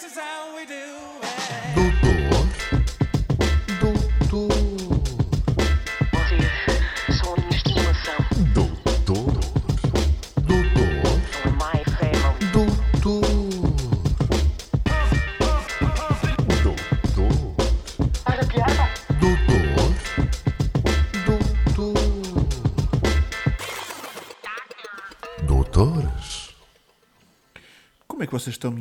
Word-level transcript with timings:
This 0.00 0.12
is 0.12 0.18
how 0.18 0.56
we 0.56 0.64
do 0.64 1.19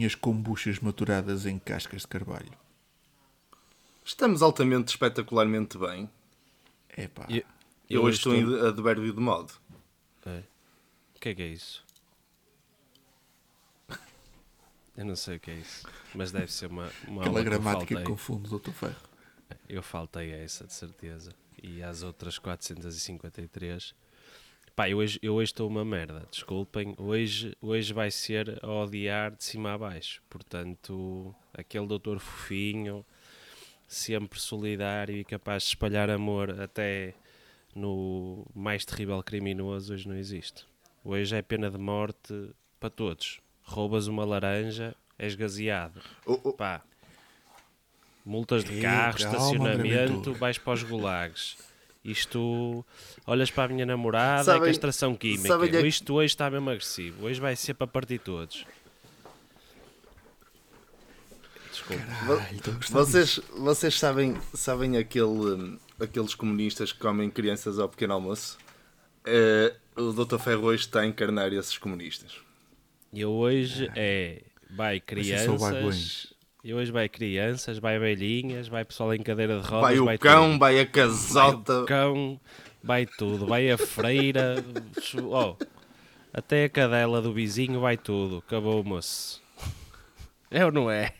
minhas 0.09 0.15
kombuchas 0.15 0.79
maturadas 0.79 1.45
em 1.45 1.59
cascas 1.59 2.01
de 2.01 2.07
carvalho? 2.07 2.51
Estamos 4.03 4.41
altamente, 4.41 4.89
espetacularmente 4.89 5.77
bem. 5.77 6.09
Epá, 6.97 7.27
E- 7.29 7.45
Eu, 7.89 8.03
hoje 8.03 8.17
estou 8.17 8.35
em 8.35 8.43
advérbio 8.67 9.13
de 9.13 9.19
modo. 9.19 9.53
É. 10.25 10.43
O 11.15 11.19
que 11.19 11.29
é 11.29 11.35
que 11.35 11.41
é 11.41 11.47
isso? 11.47 11.83
Eu 14.97 15.05
não 15.05 15.15
sei 15.15 15.37
o 15.37 15.39
que 15.39 15.49
é 15.51 15.55
isso, 15.55 15.87
mas 16.13 16.29
deve 16.31 16.51
ser 16.51 16.65
uma, 16.69 16.91
uma 17.07 17.21
aquela 17.21 17.33
que 17.35 17.39
eu 17.39 17.51
gramática 17.51 17.85
que 17.85 17.93
faltei. 17.93 18.11
confunde, 18.13 18.49
doutor 18.49 18.73
Ferro. 18.73 18.95
Eu 19.67 19.81
faltei 19.81 20.33
a 20.33 20.37
essa, 20.37 20.65
de 20.65 20.73
certeza. 20.73 21.33
E 21.63 21.81
às 21.81 22.03
outras 22.03 22.37
453. 22.37 23.93
Pá, 24.79 24.89
eu 24.89 24.99
hoje, 24.99 25.19
eu 25.21 25.33
hoje 25.33 25.51
estou 25.51 25.67
uma 25.67 25.83
merda, 25.83 26.25
desculpem. 26.31 26.95
Hoje, 26.97 27.53
hoje 27.61 27.91
vai 27.91 28.09
ser 28.09 28.63
a 28.63 28.71
odiar 28.71 29.35
de 29.35 29.43
cima 29.43 29.73
a 29.73 29.77
baixo. 29.77 30.23
Portanto, 30.29 31.35
aquele 31.53 31.85
doutor 31.85 32.17
fofinho, 32.17 33.05
sempre 33.89 34.39
solidário 34.39 35.17
e 35.17 35.25
capaz 35.25 35.63
de 35.63 35.69
espalhar 35.71 36.09
amor 36.09 36.61
até 36.61 37.13
no 37.75 38.45
mais 38.55 38.85
terrível 38.85 39.21
criminoso, 39.21 39.93
hoje 39.93 40.07
não 40.07 40.15
existe. 40.15 40.65
Hoje 41.03 41.35
é 41.35 41.41
pena 41.41 41.69
de 41.69 41.77
morte 41.77 42.49
para 42.79 42.89
todos. 42.89 43.41
Roubas 43.63 44.07
uma 44.07 44.23
laranja, 44.23 44.95
és 45.17 45.35
gaseado. 45.35 45.99
Oh, 46.25 46.39
oh, 46.41 46.53
Pá. 46.53 46.81
Multas 48.25 48.63
de 48.63 48.75
Ei, 48.75 48.81
carro, 48.81 49.17
calma, 49.17 49.35
estacionamento, 49.35 50.33
vais 50.35 50.57
para 50.57 50.71
os 50.71 50.83
gulags. 50.83 51.68
Isto, 52.03 52.85
olhas 53.27 53.51
para 53.51 53.65
a 53.65 53.67
minha 53.67 53.85
namorada, 53.85 54.41
é 54.41 54.55
Sabem- 54.55 54.69
castração 54.69 55.15
química. 55.15 55.47
sabem 55.47 55.75
a- 55.75 55.81
Isto 55.81 56.13
hoje 56.15 56.27
está 56.33 56.49
mesmo 56.49 56.69
agressivo. 56.69 57.25
Hoje 57.25 57.39
vai 57.39 57.55
ser 57.55 57.73
para 57.73 57.87
partir 57.87 58.19
todos. 58.19 58.65
Desculpa. 61.71 62.03
Gostar 62.75 62.93
vocês 62.99 63.39
vocês 63.57 63.99
sabem, 63.99 64.37
sabem 64.53 64.97
aquele, 64.97 65.77
aqueles 65.99 66.33
comunistas 66.35 66.91
que 66.91 66.99
comem 66.99 67.29
crianças 67.29 67.79
ao 67.79 67.89
pequeno 67.89 68.13
almoço? 68.13 68.57
Eh, 69.25 69.75
o 69.95 70.11
Dr. 70.13 70.37
Ferro 70.39 70.63
hoje 70.67 70.83
está 70.83 71.01
a 71.01 71.05
encarnar 71.05 71.51
esses 71.53 71.77
comunistas. 71.77 72.37
E 73.11 73.21
eu 73.21 73.31
hoje 73.31 73.89
é, 73.95 74.43
vai 74.69 74.99
só 74.99 75.05
crianças, 75.05 75.59
vagões. 75.59 76.33
E 76.63 76.73
hoje 76.73 76.91
vai 76.91 77.07
crianças, 77.07 77.79
vai 77.79 77.97
velhinhas, 77.99 78.67
vai 78.67 78.83
pessoal 78.85 79.13
em 79.13 79.21
cadeira 79.21 79.59
de 79.59 79.67
rodas, 79.67 79.81
Vai 79.81 79.99
o 79.99 80.05
vai 80.05 80.17
cão, 80.17 80.49
tudo. 80.51 80.59
vai 80.59 80.73
a 80.73 80.83
Vai 80.83 80.85
casota. 80.85 81.81
o 81.81 81.85
cão, 81.85 82.41
vai 82.83 83.05
tudo, 83.05 83.45
vai 83.47 83.71
a 83.71 83.77
freira, 83.77 84.63
oh, 85.23 85.55
até 86.33 86.65
a 86.65 86.69
cadela 86.69 87.21
do 87.21 87.33
vizinho, 87.33 87.79
vai 87.79 87.97
tudo. 87.97 88.37
Acabou, 88.45 88.83
moço. 88.83 89.41
É 90.51 90.65
ou 90.65 90.71
não 90.71 90.89
é? 90.91 91.13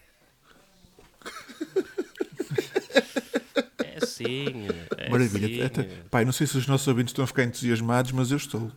É 3.84 3.98
assim. 4.04 4.68
É 4.98 5.10
Maravilha. 5.10 5.48
assim. 5.48 5.62
Até- 5.82 5.84
pai, 6.10 6.26
não 6.26 6.32
sei 6.32 6.48
se 6.48 6.58
os 6.58 6.68
nossos 6.68 6.88
ouvintes 6.88 7.12
estão 7.12 7.24
a 7.24 7.28
ficar 7.28 7.44
entusiasmados, 7.44 8.12
mas 8.12 8.32
eu 8.32 8.38
estou. 8.38 8.72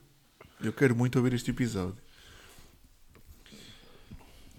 Eu 0.62 0.72
quero 0.72 0.94
muito 0.94 1.16
ouvir 1.16 1.32
este 1.34 1.50
episódio. 1.50 1.96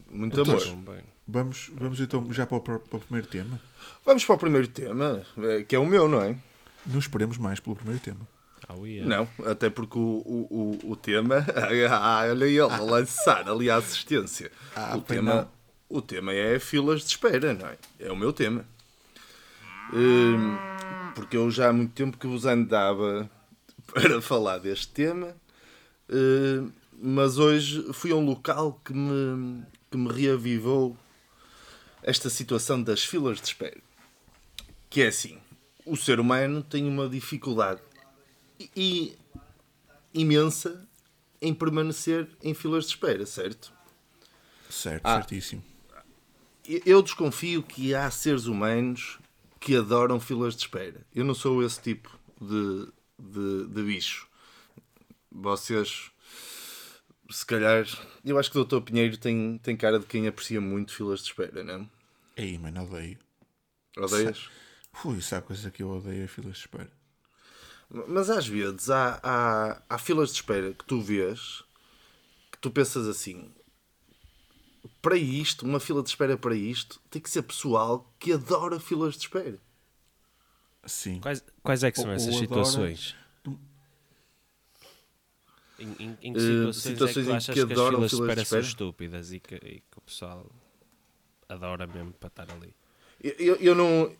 Muito 0.10 0.36
Doutor. 0.44 0.68
amor. 0.68 1.04
Vamos, 1.28 1.72
vamos 1.74 2.00
então 2.00 2.32
já 2.34 2.46
para 2.46 2.58
o, 2.58 2.62
para 2.62 2.98
o 2.98 3.00
primeiro 3.00 3.28
tema. 3.28 3.60
Vamos 4.06 4.26
para 4.26 4.36
o 4.36 4.38
primeiro 4.38 4.68
tema, 4.68 5.24
eh, 5.38 5.64
que 5.64 5.76
é 5.76 5.80
o 5.80 5.86
meu, 5.86 6.08
não 6.08 6.22
é? 6.22 6.36
Não 6.86 7.00
esperemos 7.00 7.38
mais 7.38 7.60
pelo 7.60 7.76
primeiro 7.76 8.02
tema. 8.02 8.28
Ah, 8.68 8.76
uia. 8.76 9.06
Não, 9.06 9.28
até 9.46 9.70
porque 9.70 9.98
o, 9.98 10.02
o, 10.02 10.80
o, 10.86 10.92
o 10.92 10.96
tema. 10.96 11.46
Ah, 11.90 12.26
olha 12.30 12.46
ele 12.46 12.60
a 12.60 12.80
lançar 12.80 13.48
ali 13.48 13.70
a 13.70 13.78
assistência. 13.78 14.52
Ah, 14.76 14.98
o, 14.98 15.02
tema, 15.02 15.36
não. 15.90 15.98
o 15.98 16.02
tema 16.02 16.34
é 16.34 16.60
filas 16.60 17.02
de 17.02 17.08
espera, 17.08 17.54
não 17.54 17.68
é? 17.68 17.78
É 18.00 18.12
o 18.12 18.16
meu 18.16 18.34
tema. 18.34 18.66
Hum, 19.94 20.58
porque 21.16 21.38
eu 21.38 21.50
já 21.52 21.70
há 21.70 21.74
muito 21.74 21.94
tempo 21.94 22.18
que 22.18 22.28
vos 22.28 22.46
andava 22.46 23.30
para 23.94 24.22
falar 24.22 24.58
deste 24.58 24.88
tema, 24.90 25.36
hum, 26.10 26.70
mas 27.02 27.38
hoje 27.38 27.86
fui 27.94 28.12
a 28.12 28.16
um 28.16 28.26
local 28.26 28.80
que 28.84 28.94
me, 28.94 29.64
que 29.92 29.98
me 29.98 30.12
reavivou 30.12 30.98
esta 32.04 32.30
situação 32.30 32.82
das 32.82 33.04
filas 33.04 33.40
de 33.40 33.48
espera. 33.48 33.82
Que 34.90 35.02
é 35.02 35.08
assim: 35.08 35.40
o 35.86 35.96
ser 35.98 36.20
humano 36.20 36.62
tem 36.62 36.88
uma 36.88 37.08
dificuldade 37.10 37.82
e 38.76 39.16
imensa 40.14 40.88
em 41.42 41.54
permanecer 41.54 42.30
em 42.42 42.54
filas 42.54 42.86
de 42.86 42.92
espera, 42.92 43.26
certo? 43.26 43.74
Certo, 44.70 45.06
Ah. 45.06 45.16
certíssimo. 45.18 45.64
Eu 46.86 47.02
desconfio 47.02 47.62
que 47.62 47.94
há 47.94 48.10
seres 48.10 48.46
humanos 48.46 49.20
que 49.60 49.76
adoram 49.76 50.20
filas 50.20 50.56
de 50.56 50.62
espera. 50.62 51.06
Eu 51.14 51.26
não 51.26 51.34
sou 51.34 51.62
esse 51.64 51.82
tipo 51.82 52.10
de, 52.40 52.88
de, 53.20 53.68
de 53.68 53.84
bicho. 53.84 54.28
Vocês, 55.30 56.10
se 57.34 57.46
calhar, 57.46 57.86
eu 58.24 58.38
acho 58.38 58.52
que 58.52 58.58
o 58.60 58.64
Dr. 58.64 58.82
Pinheiro 58.82 59.18
tem, 59.18 59.58
tem 59.60 59.76
cara 59.76 60.00
de 60.00 60.06
quem 60.06 60.28
aprecia 60.28 60.62
muito 60.62 60.94
filas 60.94 61.20
de 61.22 61.26
espera, 61.28 61.64
não? 61.64 61.90
Ei, 62.38 62.58
mano, 62.58 62.84
odeio. 62.84 63.18
Odeias? 63.98 64.50
Ui, 65.06 65.22
sabe 65.22 65.48
coisa 65.48 65.72
que 65.72 65.82
eu 65.84 65.90
odeio 65.90 66.26
a 66.26 66.28
filas 66.28 66.54
de 66.54 66.60
espera. 66.62 66.92
Mas 68.08 68.30
às 68.30 68.48
vezes 68.48 68.90
há, 68.90 69.20
há, 69.22 69.82
há 69.90 69.98
filas 69.98 70.30
de 70.30 70.36
espera 70.36 70.74
que 70.74 70.86
tu 70.86 71.00
vês 71.02 71.64
que 72.52 72.58
tu 72.60 72.72
pensas 72.72 73.08
assim: 73.08 73.52
para 75.02 75.16
isto, 75.18 75.66
uma 75.66 75.80
fila 75.80 76.02
de 76.02 76.10
espera 76.10 76.38
para 76.38 76.56
isto, 76.56 77.00
tem 77.10 77.22
que 77.22 77.30
ser 77.30 77.44
pessoal 77.44 78.12
que 78.20 78.34
adora 78.34 78.80
filas 78.80 79.14
de 79.16 79.22
espera. 79.22 79.60
Sim. 80.86 81.20
Quais, 81.20 81.44
quais 81.62 81.84
é 81.84 81.92
que 81.92 82.00
são 82.00 82.10
Ou- 82.10 82.16
essas 82.16 82.34
ou 82.36 82.42
adora- 82.44 82.66
situações? 82.66 83.16
Em, 85.80 85.88
em- 86.00 86.18
em 86.22 86.34
que 86.34 86.40
situações, 86.40 86.76
situações 86.84 87.18
é 87.18 87.22
em 87.22 87.24
que 87.24 87.30
tu 87.30 87.36
achas 87.36 87.46
que 87.48 87.54
que, 87.54 87.62
as 87.62 87.80
filas 88.10 88.42
espera? 88.44 88.62
estúpidas 88.62 89.34
e 89.34 89.40
que, 89.40 89.56
e 89.56 89.60
que 89.82 89.98
o 89.98 90.02
pessoal 90.02 90.50
adora 91.50 91.88
mesmo 91.88 92.14
para 92.14 92.28
estar 92.28 92.48
ali? 92.52 92.74
Eu, 93.24 93.34
eu, 93.40 93.56
eu 93.58 93.76
não. 93.76 94.12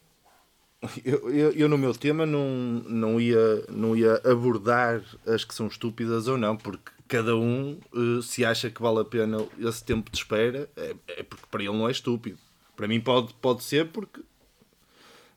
Eu, 1.06 1.30
eu, 1.34 1.52
eu 1.54 1.70
no 1.70 1.78
meu 1.78 1.94
tema 1.94 2.26
não, 2.26 2.46
não, 2.90 3.22
ia, 3.22 3.66
não 3.70 3.96
ia 3.96 4.16
abordar 4.26 5.02
as 5.26 5.46
que 5.46 5.54
são 5.54 5.68
estúpidas 5.68 6.28
ou 6.28 6.38
não, 6.38 6.58
porque 6.58 6.92
cada 7.08 7.38
um, 7.38 7.80
eh, 7.96 8.22
se 8.22 8.44
acha 8.44 8.70
que 8.70 8.82
vale 8.82 9.00
a 9.00 9.06
pena 9.06 9.38
esse 9.60 9.82
tempo 9.82 10.12
de 10.12 10.18
espera, 10.18 10.70
é, 10.76 10.94
é 11.08 11.24
porque 11.24 11.46
para 11.50 11.64
ele 11.64 11.72
não 11.72 11.88
é 11.88 11.92
estúpido. 11.92 12.38
Para 12.76 12.86
mim 12.86 13.00
pode, 13.00 13.34
pode 13.36 13.64
ser 13.64 13.88
porque 13.92 14.22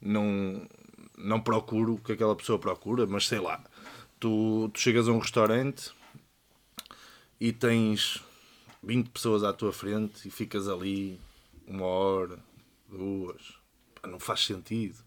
não, 0.00 0.66
não 1.16 1.40
procuro 1.40 1.94
o 1.94 1.98
que 1.98 2.12
aquela 2.12 2.34
pessoa 2.34 2.58
procura, 2.58 3.06
mas 3.06 3.28
sei 3.28 3.38
lá, 3.38 3.62
tu, 4.18 4.68
tu 4.72 4.80
chegas 4.80 5.06
a 5.08 5.12
um 5.12 5.18
restaurante 5.18 5.90
e 7.40 7.52
tens 7.52 8.22
20 8.82 9.10
pessoas 9.10 9.42
à 9.44 9.52
tua 9.52 9.72
frente 9.72 10.26
e 10.26 10.30
ficas 10.30 10.68
ali 10.68 11.20
uma 11.66 11.84
hora, 11.86 12.38
duas, 12.88 13.54
Pá, 14.00 14.08
não 14.08 14.18
faz 14.20 14.44
sentido. 14.44 15.04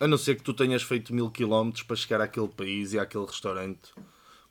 A 0.00 0.06
não 0.08 0.18
ser 0.18 0.36
que 0.36 0.42
tu 0.42 0.52
tenhas 0.52 0.82
feito 0.82 1.14
mil 1.14 1.30
quilómetros 1.30 1.82
para 1.84 1.96
chegar 1.96 2.20
àquele 2.20 2.48
país 2.48 2.92
e 2.92 2.98
àquele 2.98 3.26
restaurante, 3.26 3.92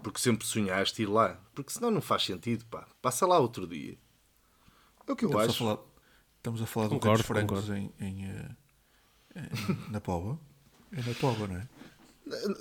porque 0.01 0.19
sempre 0.19 0.47
sonhaste 0.47 1.01
ir 1.01 1.05
lá. 1.07 1.39
Porque 1.53 1.71
senão 1.71 1.91
não 1.91 2.01
faz 2.01 2.23
sentido, 2.23 2.65
pá. 2.65 2.87
Passa 3.01 3.25
lá 3.27 3.37
outro 3.39 3.67
dia. 3.67 3.97
É 5.05 5.11
o 5.11 5.15
que 5.15 5.25
eu 5.25 5.29
Estamos 5.29 5.47
a 5.47 5.49
acho. 5.49 5.59
falar, 5.59 5.79
estamos 6.37 6.61
a 6.61 6.65
falar 6.65 6.89
Concordo, 6.89 7.23
do 7.23 7.27
frangos 7.27 7.69
em, 7.69 7.91
em, 7.99 8.25
eh, 8.25 8.49
em- 9.35 9.91
na 9.91 9.99
Póvoa. 9.99 10.39
É 10.91 11.01
na 11.01 11.13
Póvoa, 11.15 11.47
não 11.47 11.57
é? 11.57 11.67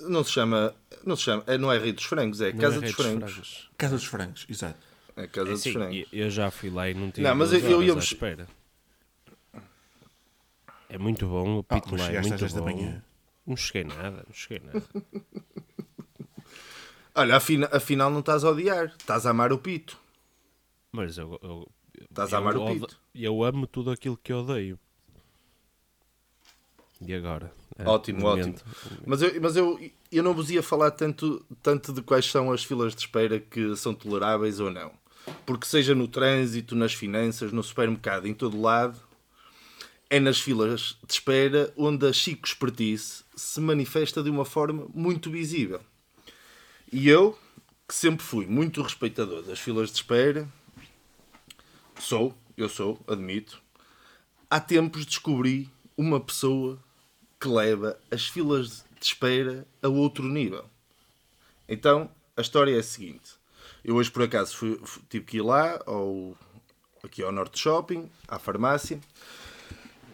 Não 0.09 0.23
se 0.23 0.31
chama. 0.31 0.75
Não 1.05 1.15
se 1.15 1.23
chama. 1.23 1.43
é- 1.47 1.57
Não 1.57 1.71
é 1.71 1.77
Rei 1.79 1.93
dos 1.93 2.03
Frangos, 2.03 2.41
é 2.41 2.51
Não 2.51 2.59
Casa 2.59 2.77
é 2.77 2.81
dos 2.81 2.91
rei 2.95 3.03
Frangos. 3.17 3.69
Casa 3.77 3.95
dos 3.95 4.05
Frangos, 4.05 4.45
exato. 4.49 4.79
É 5.15 5.27
Casa 5.27 5.49
É 5.49 5.51
dos 5.51 5.61
assim, 5.61 5.73
Frangos. 5.73 6.05
eu 6.11 6.29
já 6.29 6.51
fui 6.51 6.69
lá 6.69 6.89
e 6.89 6.93
não 6.93 7.09
tive 7.11 7.27
Não, 7.27 7.35
mas 7.35 7.53
eu- 7.53 7.59
eu 7.59 7.83
ia- 7.83 7.93
espera. 7.93 8.47
É 10.89 10.97
muito 10.97 11.25
bom, 11.27 11.59
o 11.59 11.63
pito 11.63 11.87
mas 11.91 12.01
lá 12.01 12.07
é 12.11 12.21
muito 12.21 12.37
10 12.37 12.53
da 12.53 12.59
bom. 12.61 12.65
manhã. 12.65 13.03
Não 13.47 13.57
cheguei 13.57 13.83
nada, 13.83 14.23
não 14.27 14.33
cheguei 14.33 14.61
nada. 14.65 14.83
Olha, 17.15 17.35
afina- 17.35 17.69
afinal 17.71 18.09
não 18.09 18.19
estás 18.21 18.43
a 18.43 18.49
odiar, 18.49 18.87
estás 18.97 19.25
a 19.25 19.29
amar 19.31 19.51
o 19.53 19.57
pito. 19.57 19.97
Mas 20.91 21.17
eu, 21.17 21.39
eu, 21.41 21.69
Estás 22.09 22.33
a 22.33 22.37
amar 22.37 22.55
o 22.57 22.61
ode- 22.63 22.79
Pito. 22.81 22.99
Eu 23.15 23.43
amo 23.43 23.65
tudo 23.67 23.91
aquilo 23.91 24.17
que 24.17 24.33
odeio. 24.33 24.79
E 27.01 27.13
agora? 27.13 27.51
É, 27.77 27.87
Ótimo, 27.87 28.25
ótimo. 28.27 28.55
Mas, 29.05 29.21
eu, 29.21 29.41
mas 29.41 29.55
eu, 29.55 29.79
eu 30.11 30.23
não 30.23 30.33
vos 30.33 30.51
ia 30.51 30.61
falar 30.61 30.91
tanto, 30.91 31.43
tanto 31.61 31.91
de 31.91 32.01
quais 32.01 32.25
são 32.25 32.51
as 32.51 32.63
filas 32.63 32.93
de 32.93 33.01
espera 33.01 33.39
que 33.39 33.75
são 33.75 33.93
toleráveis 33.93 34.59
ou 34.59 34.69
não. 34.69 34.91
Porque 35.45 35.65
seja 35.65 35.95
no 35.95 36.07
trânsito, 36.07 36.75
nas 36.75 36.93
finanças, 36.93 37.51
no 37.51 37.63
supermercado, 37.63 38.27
em 38.27 38.33
todo 38.33 38.59
lado, 38.59 38.99
é 40.09 40.19
nas 40.19 40.39
filas 40.39 40.97
de 41.07 41.13
espera 41.13 41.73
onde 41.75 42.05
a 42.05 42.13
chico 42.13 42.47
expertise 42.47 43.23
se 43.35 43.59
manifesta 43.59 44.21
de 44.21 44.29
uma 44.29 44.45
forma 44.45 44.85
muito 44.93 45.31
visível. 45.31 45.79
E 46.91 47.09
eu, 47.09 47.37
que 47.87 47.95
sempre 47.95 48.23
fui 48.23 48.45
muito 48.45 48.83
respeitador 48.83 49.41
das 49.41 49.59
filas 49.59 49.89
de 49.89 49.95
espera, 49.95 50.47
sou, 51.97 52.37
eu 52.55 52.69
sou, 52.69 52.99
admito, 53.07 53.59
há 54.47 54.59
tempos 54.59 55.05
descobri 55.05 55.67
uma 55.97 56.19
pessoa 56.19 56.77
que 57.43 57.49
leva 57.49 57.99
as 58.09 58.25
filas 58.25 58.85
de 58.97 59.05
espera 59.05 59.67
a 59.81 59.89
outro 59.89 60.23
nível. 60.23 60.63
Então, 61.67 62.09
a 62.37 62.41
história 62.41 62.73
é 62.73 62.79
a 62.79 62.83
seguinte. 62.83 63.31
Eu 63.83 63.95
hoje, 63.95 64.09
por 64.09 64.23
acaso, 64.23 64.55
fui, 64.55 64.79
tive 65.09 65.25
que 65.25 65.37
ir 65.37 65.41
lá, 65.41 65.77
ao, 65.85 66.37
aqui 67.03 67.21
ao 67.21 67.33
Norte 67.33 67.59
Shopping, 67.59 68.09
à 68.29 68.39
farmácia, 68.39 68.97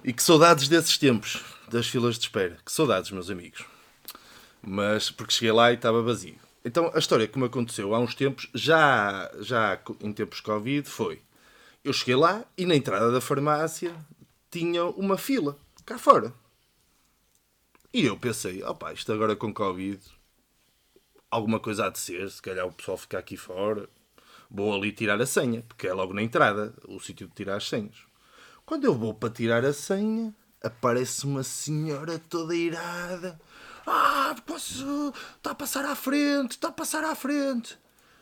e 0.03 0.11
que 0.11 0.23
saudades 0.23 0.67
desses 0.67 0.97
tempos, 0.97 1.43
das 1.69 1.85
filas 1.85 2.15
de 2.15 2.21
espera. 2.21 2.57
Que 2.65 2.71
saudades, 2.71 3.11
meus 3.11 3.29
amigos. 3.29 3.63
Mas, 4.59 5.11
porque 5.11 5.33
cheguei 5.33 5.51
lá 5.51 5.69
e 5.71 5.75
estava 5.75 6.01
vazio. 6.01 6.35
Então, 6.65 6.91
a 6.95 6.97
história 6.97 7.27
que 7.27 7.37
me 7.37 7.45
aconteceu 7.45 7.93
há 7.93 7.99
uns 7.99 8.15
tempos, 8.15 8.49
já, 8.55 9.31
já 9.39 9.79
em 10.01 10.11
tempos 10.11 10.41
Covid, 10.41 10.89
foi... 10.89 11.21
Eu 11.83 11.93
cheguei 11.93 12.15
lá 12.15 12.43
e 12.57 12.65
na 12.65 12.75
entrada 12.75 13.11
da 13.11 13.21
farmácia 13.21 13.95
tinha 14.49 14.83
uma 14.85 15.15
fila, 15.15 15.55
cá 15.85 15.99
fora. 15.99 16.33
E 17.91 18.05
eu 18.05 18.17
pensei, 18.17 18.63
opá, 18.63 18.93
isto 18.93 19.11
agora 19.11 19.35
com 19.35 19.53
Covid, 19.53 19.99
alguma 21.31 21.59
coisa 21.59 21.87
há 21.87 21.89
de 21.89 21.97
ser, 21.97 22.29
se 22.29 22.41
calhar 22.41 22.67
o 22.67 22.71
pessoal 22.71 22.97
fica 22.97 23.17
aqui 23.17 23.35
fora, 23.35 23.89
vou 24.49 24.75
ali 24.75 24.91
tirar 24.91 25.19
a 25.19 25.25
senha, 25.25 25.63
porque 25.67 25.87
é 25.87 25.93
logo 25.93 26.13
na 26.13 26.21
entrada, 26.21 26.73
o 26.87 26.99
sítio 26.99 27.27
de 27.27 27.33
tirar 27.33 27.57
as 27.57 27.67
senhas. 27.67 27.97
Quando 28.63 28.85
eu 28.85 28.93
vou 28.93 29.13
para 29.13 29.33
tirar 29.33 29.65
a 29.65 29.73
senha, 29.73 30.35
aparece 30.63 31.25
uma 31.25 31.41
senhora 31.41 32.19
toda 32.29 32.55
irada. 32.55 33.39
Ah, 33.87 34.35
posso... 34.45 35.11
Está 35.37 35.51
a 35.51 35.55
passar 35.55 35.85
à 35.85 35.95
frente, 35.95 36.51
está 36.51 36.67
a 36.67 36.71
passar 36.71 37.03
à 37.03 37.15
frente. 37.15 37.75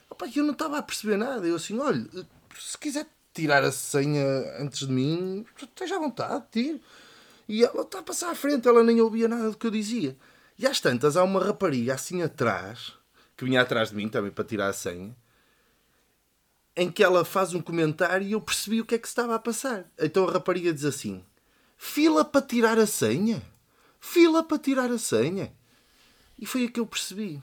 Opa, 0.08 0.26
eu 0.34 0.44
não 0.44 0.52
estava 0.52 0.78
a 0.78 0.82
perceber 0.82 1.18
nada. 1.18 1.46
Eu 1.46 1.56
assim, 1.56 1.78
olha, 1.78 2.08
se 2.58 2.78
quiser 2.78 3.06
tirar 3.34 3.62
a 3.62 3.70
senha 3.70 4.24
antes 4.58 4.86
de 4.86 4.92
mim, 4.92 5.44
esteja 5.60 5.96
à 5.96 5.98
vontade, 5.98 6.44
tire. 6.50 6.82
E 7.48 7.64
ela 7.64 7.82
está 7.82 8.00
a 8.00 8.02
passar 8.02 8.30
à 8.30 8.34
frente, 8.34 8.68
ela 8.68 8.84
nem 8.84 9.00
ouvia 9.00 9.26
nada 9.26 9.50
do 9.50 9.56
que 9.56 9.66
eu 9.66 9.70
dizia. 9.70 10.16
E 10.58 10.66
às 10.66 10.80
tantas 10.80 11.16
há 11.16 11.24
uma 11.24 11.42
rapariga 11.42 11.94
assim 11.94 12.22
atrás, 12.22 12.92
que 13.36 13.44
vinha 13.44 13.62
atrás 13.62 13.90
de 13.90 13.96
mim 13.96 14.08
também 14.08 14.30
para 14.30 14.44
tirar 14.44 14.68
a 14.68 14.72
senha, 14.72 15.16
em 16.76 16.90
que 16.90 17.02
ela 17.02 17.24
faz 17.24 17.54
um 17.54 17.62
comentário 17.62 18.26
e 18.26 18.32
eu 18.32 18.40
percebi 18.40 18.80
o 18.80 18.84
que 18.84 18.94
é 18.94 18.98
que 18.98 19.08
se 19.08 19.12
estava 19.12 19.34
a 19.34 19.38
passar. 19.38 19.90
Então 19.98 20.28
a 20.28 20.32
rapariga 20.32 20.72
diz 20.72 20.84
assim: 20.84 21.24
Fila 21.76 22.24
para 22.24 22.42
tirar 22.42 22.78
a 22.78 22.86
senha? 22.86 23.42
Fila 23.98 24.42
para 24.42 24.58
tirar 24.58 24.90
a 24.90 24.98
senha? 24.98 25.52
E 26.38 26.44
foi 26.44 26.62
aí 26.62 26.68
que 26.68 26.78
eu 26.78 26.86
percebi. 26.86 27.42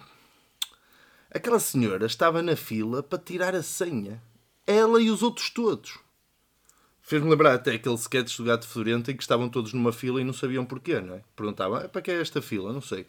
Aquela 1.29 1.59
senhora 1.59 2.05
estava 2.05 2.41
na 2.41 2.55
fila 2.55 3.03
para 3.03 3.19
tirar 3.19 3.55
a 3.55 3.63
senha. 3.63 4.21
Ela 4.65 5.01
e 5.01 5.09
os 5.09 5.21
outros 5.21 5.49
todos. 5.49 5.99
Fez-me 7.07 7.29
lembrar 7.29 7.53
até 7.53 7.73
aquele 7.75 7.93
sketch 7.95 8.37
do 8.37 8.45
Gato 8.45 8.67
Fedorento 8.67 9.11
em 9.11 9.15
que 9.15 9.21
estavam 9.21 9.47
todos 9.47 9.73
numa 9.73 9.91
fila 9.93 10.19
e 10.19 10.23
não 10.23 10.33
sabiam 10.33 10.65
porquê, 10.65 10.99
não 10.99 11.13
é? 11.13 11.21
Perguntavam, 11.35 11.77
"Ah, 11.77 11.87
para 11.87 12.01
que 12.01 12.09
é 12.09 12.19
esta 12.19 12.41
fila? 12.41 12.73
Não 12.73 12.81
sei. 12.81 13.05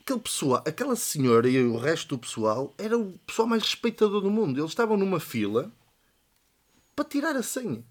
Aquele 0.00 0.18
pessoal, 0.18 0.60
aquela 0.66 0.96
senhora 0.96 1.48
e 1.48 1.62
o 1.64 1.76
resto 1.78 2.16
do 2.16 2.18
pessoal 2.18 2.74
era 2.76 2.98
o 2.98 3.16
pessoal 3.24 3.46
mais 3.46 3.62
respeitador 3.62 4.20
do 4.20 4.28
mundo. 4.28 4.58
Eles 4.58 4.72
estavam 4.72 4.96
numa 4.96 5.20
fila 5.20 5.70
para 6.96 7.04
tirar 7.04 7.36
a 7.36 7.44
senha. 7.44 7.84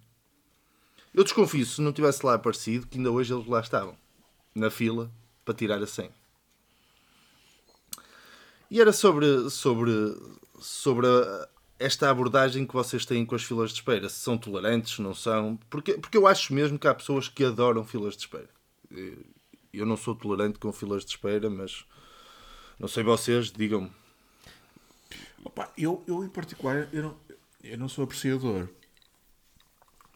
Eu 1.13 1.23
desconfio, 1.23 1.65
se 1.65 1.79
não 1.81 1.93
tivesse 1.93 2.25
lá 2.25 2.33
aparecido, 2.33 2.85
que 2.85 2.97
ainda 2.97 3.09
hoje 3.09 3.33
eles 3.33 3.47
lá 3.47 3.61
estavam. 3.61 3.97
Na 4.53 4.69
fila 4.69 5.09
para 5.45 5.53
tirar 5.53 5.81
a 5.81 5.87
senha. 5.87 6.11
E 8.69 8.81
era 8.81 8.91
sobre, 8.91 9.49
sobre, 9.49 9.91
sobre 10.59 11.07
a- 11.07 11.47
esta 11.79 12.09
abordagem 12.09 12.67
que 12.67 12.73
vocês 12.73 13.05
têm 13.05 13.25
com 13.25 13.35
as 13.35 13.43
filas 13.43 13.71
de 13.71 13.77
espera. 13.77 14.09
Se 14.09 14.17
são 14.17 14.37
tolerantes, 14.37 14.95
se 14.95 15.01
não 15.01 15.15
são. 15.15 15.57
Porque, 15.69 15.93
porque 15.93 16.17
eu 16.17 16.27
acho 16.27 16.53
mesmo 16.53 16.77
que 16.77 16.87
há 16.87 16.93
pessoas 16.93 17.29
que 17.29 17.45
adoram 17.45 17.85
filas 17.85 18.15
de 18.17 18.23
espera. 18.23 18.49
Eu 19.71 19.85
não 19.85 19.95
sou 19.95 20.13
tolerante 20.13 20.59
com 20.59 20.73
filas 20.73 21.05
de 21.05 21.11
espera, 21.11 21.49
mas 21.49 21.85
não 22.77 22.87
sei 22.87 23.01
vocês, 23.03 23.49
digam-me. 23.51 23.89
Eu, 25.77 26.03
eu 26.05 26.23
em 26.23 26.29
particular, 26.29 26.89
eu 26.91 27.03
não, 27.03 27.17
eu 27.63 27.77
não 27.77 27.87
sou 27.87 28.03
apreciador. 28.03 28.67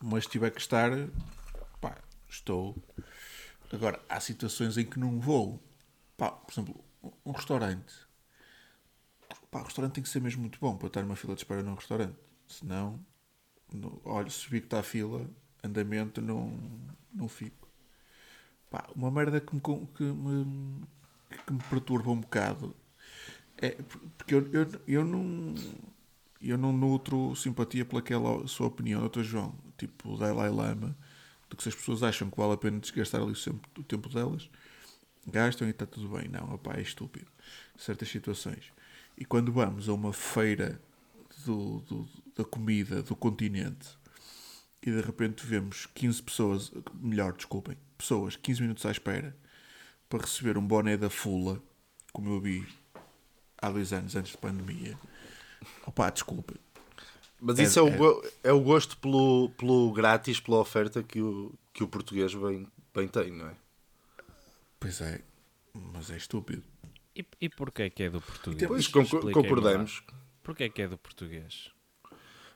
Mas 0.02 0.28
tiver 0.28 0.52
que 0.52 0.60
estar, 0.60 0.92
pá, 1.80 1.98
estou. 2.30 2.76
Agora, 3.72 4.02
há 4.10 4.20
situações 4.20 4.78
em 4.78 4.86
que 4.86 5.00
não 5.00 5.18
vou. 5.18 5.64
Pá, 6.18 6.30
por 6.30 6.52
exemplo, 6.52 6.84
um 7.26 7.32
restaurante. 7.32 7.94
Pá, 9.54 9.60
o 9.60 9.66
restaurante 9.66 9.94
tem 9.94 10.04
que 10.04 10.10
ser 10.10 10.20
mesmo 10.20 10.42
muito 10.42 10.60
bom 10.60 10.76
para 10.76 10.88
estar 10.88 11.04
numa 11.04 11.16
fila 11.16 11.36
de 11.36 11.42
espera 11.42 11.62
num 11.62 11.76
restaurante. 11.76 12.18
Senão, 12.48 13.00
no, 13.72 14.02
olha, 14.04 14.28
se 14.28 14.50
vi 14.50 14.60
que 14.60 14.66
está 14.66 14.80
a 14.80 14.84
fila, 14.84 15.30
andamento, 15.64 16.20
não, 16.24 16.60
não 17.14 17.28
fico. 17.28 17.70
Pá, 18.72 18.90
uma 18.96 19.12
merda 19.12 19.40
que 19.40 19.54
me, 19.54 19.62
que 19.62 20.04
me, 20.04 20.82
que 21.46 21.54
me 21.54 21.60
perturba 21.70 22.10
um 22.10 22.20
bocado 22.20 22.76
é 23.62 23.78
porque 24.18 24.34
eu, 24.34 24.52
eu, 24.52 24.68
eu 24.88 25.06
não 25.06 25.54
eu 26.42 26.58
não 26.58 26.74
nutro 26.74 27.36
simpatia 27.36 27.86
pelaquela 27.86 28.48
sua 28.48 28.66
opinião, 28.68 29.08
Dr. 29.08 29.22
João, 29.22 29.56
tipo 29.78 30.14
o 30.14 30.18
Dalai 30.18 30.50
Lama, 30.50 30.98
de 31.48 31.56
que 31.56 31.62
se 31.62 31.70
as 31.70 31.76
pessoas 31.76 32.02
acham 32.02 32.28
que 32.28 32.38
vale 32.38 32.54
a 32.54 32.58
pena 32.58 32.80
desgastar 32.80 33.22
ali 33.22 33.36
sempre 33.36 33.70
o 33.78 33.84
tempo 33.84 34.10
delas, 34.10 34.50
gastam 35.28 35.68
e 35.68 35.72
está 35.72 35.86
tudo 35.86 36.10
bem. 36.10 36.28
Não, 36.28 36.56
opá, 36.56 36.74
é 36.76 36.82
estúpido. 36.82 37.28
Certas 37.78 38.10
situações. 38.10 38.74
E 39.18 39.26
quando 39.26 39.52
vamos 39.52 39.88
a 39.90 39.94
uma 39.94 40.12
feira 40.14 40.82
do, 41.46 41.80
do- 41.82 42.10
da 42.36 42.44
comida 42.44 43.04
do 43.04 43.16
continente 43.16 43.90
e 44.82 44.92
de 44.92 45.02
repente 45.02 45.46
vemos 45.46 45.86
15 45.94 46.22
pessoas, 46.24 46.72
melhor, 46.96 47.34
desculpem, 47.34 47.78
pessoas 47.98 48.36
15 48.36 48.62
minutos 48.62 48.86
à 48.86 48.92
espera 48.92 49.36
para 50.10 50.22
receber 50.22 50.58
um 50.58 50.66
boné 50.66 50.98
da 50.98 51.10
Fula, 51.10 51.62
como 52.12 52.30
eu 52.34 52.42
vi 52.42 52.68
há 53.58 53.70
dois 53.72 53.94
anos 53.94 54.16
antes 54.16 54.34
da 54.34 54.40
pandemia. 54.40 54.98
Opá, 55.86 56.10
desculpem. 56.10 56.58
Mas 57.40 57.60
É- 57.60 57.64
isso 57.64 57.80
é, 57.80 57.82
o, 57.82 57.88
é- 57.88 57.98
go- 57.98 58.24
é 58.44 58.52
o 58.54 58.62
gosto 58.62 58.98
pelo, 58.98 59.50
pelo 59.52 59.92
grátis, 59.94 60.40
pela 60.40 60.58
oferta 60.58 61.02
que 61.04 61.22
o, 61.22 61.54
que 61.72 61.84
o 61.84 61.88
português 61.88 62.34
bem, 62.34 62.68
bem 62.94 63.08
tem, 63.08 63.32
não 63.32 63.48
é? 63.48 63.56
Pois 64.80 65.00
é, 65.02 65.22
mas 65.74 66.10
é 66.12 66.18
estúpido. 66.18 66.64
E, 67.16 67.26
e 67.42 67.50
porquê 67.50 67.90
que 67.90 68.04
é 68.04 68.10
do 68.10 68.20
português? 68.22 68.68
Pois, 68.68 68.88
con- 68.88 69.02
Expliquem-me 69.02 69.34
concordamos. 69.34 70.04
Porquê 70.42 70.70
que 70.70 70.82
é 70.82 70.88
do 70.88 70.98
português? 70.98 71.70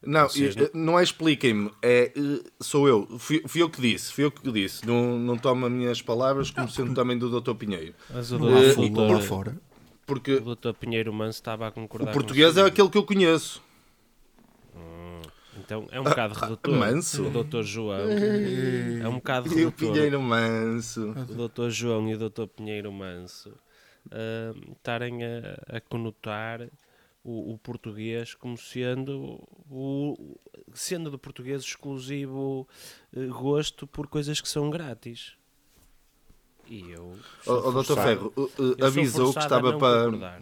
Não, 0.01 0.25
eh, 0.27 0.71
não 0.75 0.99
é 0.99 1.03
expliquem-me, 1.03 1.71
é 1.81 2.11
eh, 2.15 2.43
sou 2.61 2.87
eu, 2.87 3.07
fui, 3.17 3.41
fui 3.47 3.61
eu 3.63 3.69
que 3.69 3.81
disse, 3.81 4.13
fui 4.13 4.25
eu 4.25 4.31
que 4.31 4.51
disse, 4.51 4.85
não, 4.85 5.17
não 5.17 5.37
toma 5.37 5.69
minhas 5.69 6.01
palavras 6.03 6.51
como 6.51 6.69
sendo 6.69 6.93
também 6.93 7.17
do 7.17 7.41
Dr. 7.41 7.55
Pinheiro. 7.55 7.95
Mas 8.11 8.31
o 8.31 8.37
doutor, 8.37 8.73
Fula 8.73 9.13
lá 9.13 9.21
fora. 9.21 9.57
Porque 10.05 10.35
o 10.35 10.41
doutor 10.41 10.73
Pinheiro 10.75 11.11
Manso 11.11 11.39
estava 11.39 11.67
a 11.67 11.71
concordar 11.71 12.11
o 12.11 12.13
português 12.13 12.55
é 12.57 12.61
aquele 12.61 12.89
que 12.89 12.97
eu 12.97 13.03
conheço. 13.03 13.61
Então 15.59 15.87
é 15.91 15.99
um 15.99 16.03
bocado 16.03 16.33
redutor. 16.35 16.75
manso. 16.75 17.25
O 17.25 17.29
doutor 17.29 17.63
João 17.63 17.99
é 17.99 19.07
um 19.09 19.15
bocado 19.15 19.47
E 19.47 19.51
o 19.51 19.55
redutor. 19.69 19.93
Pinheiro 19.93 20.21
Manso. 20.21 21.09
o 21.11 21.35
doutor 21.35 21.69
João 21.71 22.07
e 22.07 22.13
o 22.13 22.17
doutor 22.17 22.47
Pinheiro 22.47 22.91
Manso 22.91 23.51
ah, 24.11 24.53
estarem 24.75 25.19
a, 25.23 25.77
a 25.77 25.81
conotar 25.81 26.61
o, 27.23 27.53
o 27.53 27.57
português 27.57 28.33
como 28.33 28.57
sendo 28.57 29.41
o 29.69 30.37
sendo 30.73 31.09
do 31.11 31.19
português 31.19 31.61
exclusivo 31.63 32.67
eh, 33.15 33.25
gosto 33.27 33.85
por 33.87 34.07
coisas 34.07 34.39
que 34.39 34.47
são 34.47 34.69
grátis. 34.69 35.33
E 36.69 36.91
eu 36.91 37.17
O, 37.45 37.51
o 37.51 37.83
Dr. 37.83 37.93
Ferro 37.95 38.33
eu 38.37 38.49
sou 38.77 38.85
avisou 38.87 39.33
que 39.33 39.39
estava 39.39 39.77
para. 39.77 40.05
concordar. 40.05 40.41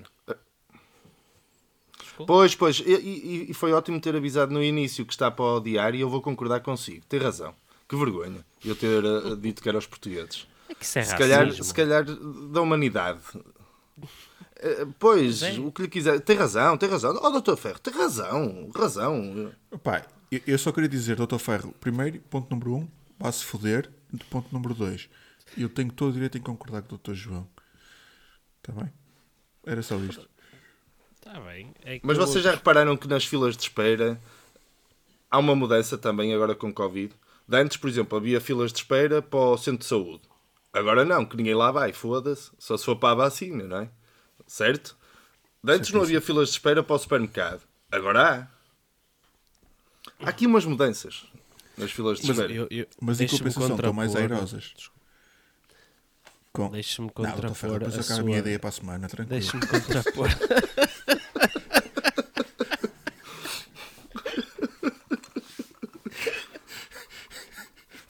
Desculpa. 2.00 2.26
Pois, 2.34 2.56
pois, 2.56 2.80
e, 2.80 2.94
e- 2.94 3.52
e 3.52 3.54
foi 3.54 3.74
ótimo 3.74 4.00
ter 4.00 4.16
avisado 4.16 4.54
no 4.54 4.64
início 4.64 5.06
que 5.06 5.14
está 5.14 5.30
para 5.30 5.46
odiar 5.46 5.94
e 5.96 6.02
eu 6.02 6.10
vou 6.10 6.22
concordar 6.22 6.62
consigo. 6.62 7.06
Tem 7.08 7.20
razão. 7.20 7.54
Que 7.88 7.96
vergonha 7.96 8.44
eu 8.64 8.76
ter 8.76 9.04
eh, 9.04 9.36
dito 9.38 9.62
que 9.62 9.70
era 9.70 9.78
os 9.78 9.86
portugueses. 9.86 10.48
É 10.70 10.74
que 10.74 10.84
isso 10.84 10.98
é 10.98 11.04
se, 11.04 11.16
calhar, 11.16 11.52
se 11.52 11.74
calhar 11.74 12.04
da 12.06 12.62
humanidade. 12.62 13.20
Eh, 14.58 14.86
Pois, 15.00 15.42
é. 15.44 15.60
o 15.60 15.72
que 15.72 15.84
lhe 15.84 15.88
quiser. 15.88 16.20
Tem 16.22 16.36
razão, 16.36 16.78
tem 16.78 16.90
razão. 16.90 17.18
Oh, 17.22 17.30
doutor 17.30 17.58
Ferro, 17.58 17.80
tem 17.80 17.94
razão, 17.94 18.70
razão. 18.76 19.52
Opá, 19.72 20.06
eu- 20.46 20.58
só 20.58 20.72
queria 20.72 20.90
dizer, 20.90 21.16
Dr. 21.16 21.38
Ferro, 21.38 21.74
primeiro, 21.80 22.20
ponto 22.30 22.50
número 22.50 22.76
um, 22.76 22.88
vá-se 23.20 23.44
foder. 23.44 23.90
Ponto 24.30 24.48
número 24.54 24.74
dois, 24.74 25.10
eu 25.58 25.68
tenho 25.68 25.92
todo 25.92 26.10
o 26.12 26.14
direito 26.14 26.38
em 26.38 26.42
concordar 26.42 26.82
com 26.84 26.96
o 26.96 26.98
Dr. 26.98 27.14
João. 27.14 27.48
Está 28.60 28.72
bem? 28.82 28.92
Era 29.66 29.82
só 29.84 29.98
isto. 29.98 30.28
Está 31.16 31.40
bem. 31.42 31.74
É 31.84 32.00
que 32.00 32.06
Mas 32.06 32.18
vocês 32.18 32.44
já 32.44 32.52
repararam 32.52 32.96
que 32.96 33.08
nas 33.08 33.26
filas 33.26 33.58
de 33.58 33.64
espera 33.64 34.22
há 35.30 35.38
uma 35.38 35.56
mudança 35.56 35.98
também 35.98 36.34
agora 36.34 36.56
com 36.56 36.74
Covid? 36.74 37.14
De 37.48 37.58
antes, 37.58 37.76
por 37.78 37.90
exemplo, 37.90 38.18
havia 38.18 38.40
filas 38.40 38.72
de 38.72 38.80
espera 38.80 39.22
para 39.22 39.40
o 39.40 39.58
centro 39.58 39.80
de 39.80 39.86
saúde. 39.86 40.22
Agora 40.72 41.04
não, 41.04 41.26
que 41.26 41.36
ninguém 41.36 41.56
lá 41.56 41.72
vai, 41.72 41.92
foda-se. 41.92 42.52
Só 42.58 42.78
se 42.78 42.86
for 42.86 42.96
para 42.96 43.12
a 43.12 43.16
vacina, 43.16 43.64
não 43.66 43.78
é? 43.78 43.90
Certo? 44.48 44.98
Antes 45.68 45.92
não 45.92 46.02
havia 46.02 46.22
filas 46.22 46.50
de 46.50 46.54
espera 46.56 46.84
para 46.84 46.96
o 46.96 47.00
supermercado. 47.00 47.62
Agora 47.92 48.50
há. 50.20 50.26
Há 50.26 50.30
aqui 50.30 50.46
umas 50.46 50.66
mudanças 50.66 51.26
nas 51.78 51.92
filas 51.92 52.20
de 52.20 52.28
Mas, 52.28 52.38
espera. 52.38 52.54
eu, 52.54 52.68
eu, 52.70 52.88
Mas 53.02 53.20
em 53.20 53.28
compensação, 53.28 53.76
estão 53.76 53.94
mais 53.94 54.16
airosas. 54.16 54.74
Com... 56.54 56.70
Deixa-me 56.70 57.08
Não, 57.08 57.14
contrapor 57.14 57.80
depois 57.80 57.96
a 57.98 58.00
acaba 58.00 58.00
a 58.00 58.04
sua... 58.04 58.24
minha 58.24 58.38
ideia 58.38 58.60
para 58.60 58.70
a 58.70 58.72
semana, 58.72 59.08
tranquilo. 59.10 59.40
Deixa-me 59.40 59.68
contrapor. 59.68 60.30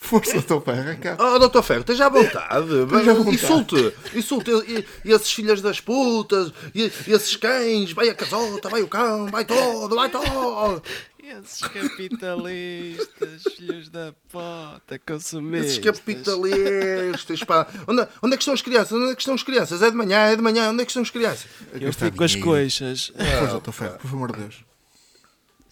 Força, 0.05 0.39
Dr. 0.39 0.61
Ferro, 0.63 0.79
arranca. 0.79 1.17
Oh, 1.19 1.39
doutor 1.39 1.63
Ferro, 1.63 1.79
esteja 1.79 2.05
à 2.05 2.09
vontade. 2.09 2.67
Esteja 2.85 3.11
à 3.11 3.13
vontade. 3.15 3.35
Insulte. 3.35 3.93
Insulte 4.13 4.51
e, 4.51 4.85
e 5.03 5.11
esses 5.11 5.31
filhas 5.31 5.61
das 5.61 5.79
putas, 5.79 6.53
e, 6.73 6.83
e 7.07 7.11
esses 7.11 7.35
cães. 7.35 7.91
Vai 7.91 8.09
a 8.09 8.15
casota, 8.15 8.69
vai 8.69 8.83
o 8.83 8.87
cão, 8.87 9.25
vai 9.27 9.43
todo, 9.43 9.95
vai 9.95 10.09
todo. 10.09 10.83
Esses 11.23 11.61
capitalistas, 11.61 13.43
filhos 13.57 13.89
da 13.89 14.13
puta, 14.29 14.99
consumistas. 15.07 15.71
Esses 15.71 15.83
capitalistas, 15.83 17.43
pá. 17.43 17.67
Onde, 17.87 18.07
onde 18.21 18.33
é 18.35 18.37
que 18.37 18.43
estão 18.43 18.53
as 18.53 18.61
crianças? 18.61 18.91
Onde 18.91 19.11
é 19.11 19.15
que 19.15 19.21
estão 19.21 19.33
as 19.33 19.41
crianças? 19.41 19.81
É 19.81 19.89
de 19.89 19.97
manhã, 19.97 20.19
é 20.19 20.35
de 20.35 20.41
manhã. 20.43 20.69
Onde 20.69 20.83
é 20.83 20.85
que 20.85 20.91
estão 20.91 21.01
as 21.01 21.09
crianças? 21.09 21.47
Eu 21.73 21.91
fico 21.91 22.17
com 22.17 22.23
as 22.23 22.35
coixas. 22.35 23.11
Força, 23.39 23.59
Dr. 23.59 23.71
Ferro, 23.71 23.97
por 23.97 24.11
amor 24.11 24.31
de 24.33 24.39
Deus. 24.39 24.55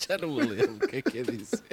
Já 0.07 0.17
não 0.17 0.35
me 0.35 0.41
lembro 0.41 0.85
o 0.85 0.87
que 0.87 0.95
é 0.97 1.01
que 1.03 1.19
é 1.19 1.21
disso. 1.21 1.63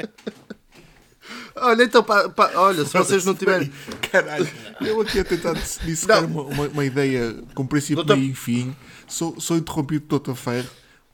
Olha, 1.56 1.82
então, 1.84 2.02
pá, 2.02 2.28
pá, 2.28 2.50
olha, 2.54 2.84
se 2.84 2.92
vocês 2.96 3.24
não 3.24 3.34
tiverem... 3.34 3.70
Caralho, 4.10 4.48
eu 4.80 5.00
aqui 5.00 5.18
a 5.20 5.24
tentar 5.24 5.52
dissecar 5.54 6.24
uma, 6.24 6.42
uma, 6.42 6.68
uma 6.68 6.84
ideia 6.84 7.34
com 7.54 7.66
princípio, 7.66 7.96
Doutor- 7.96 8.16
meio 8.16 8.30
e 8.30 8.34
fim, 8.34 8.74
sou, 9.06 9.38
sou 9.40 9.56
interrompido 9.56 10.06
do 10.06 10.18
Dr. 10.18 10.34
Ferro 10.34 10.68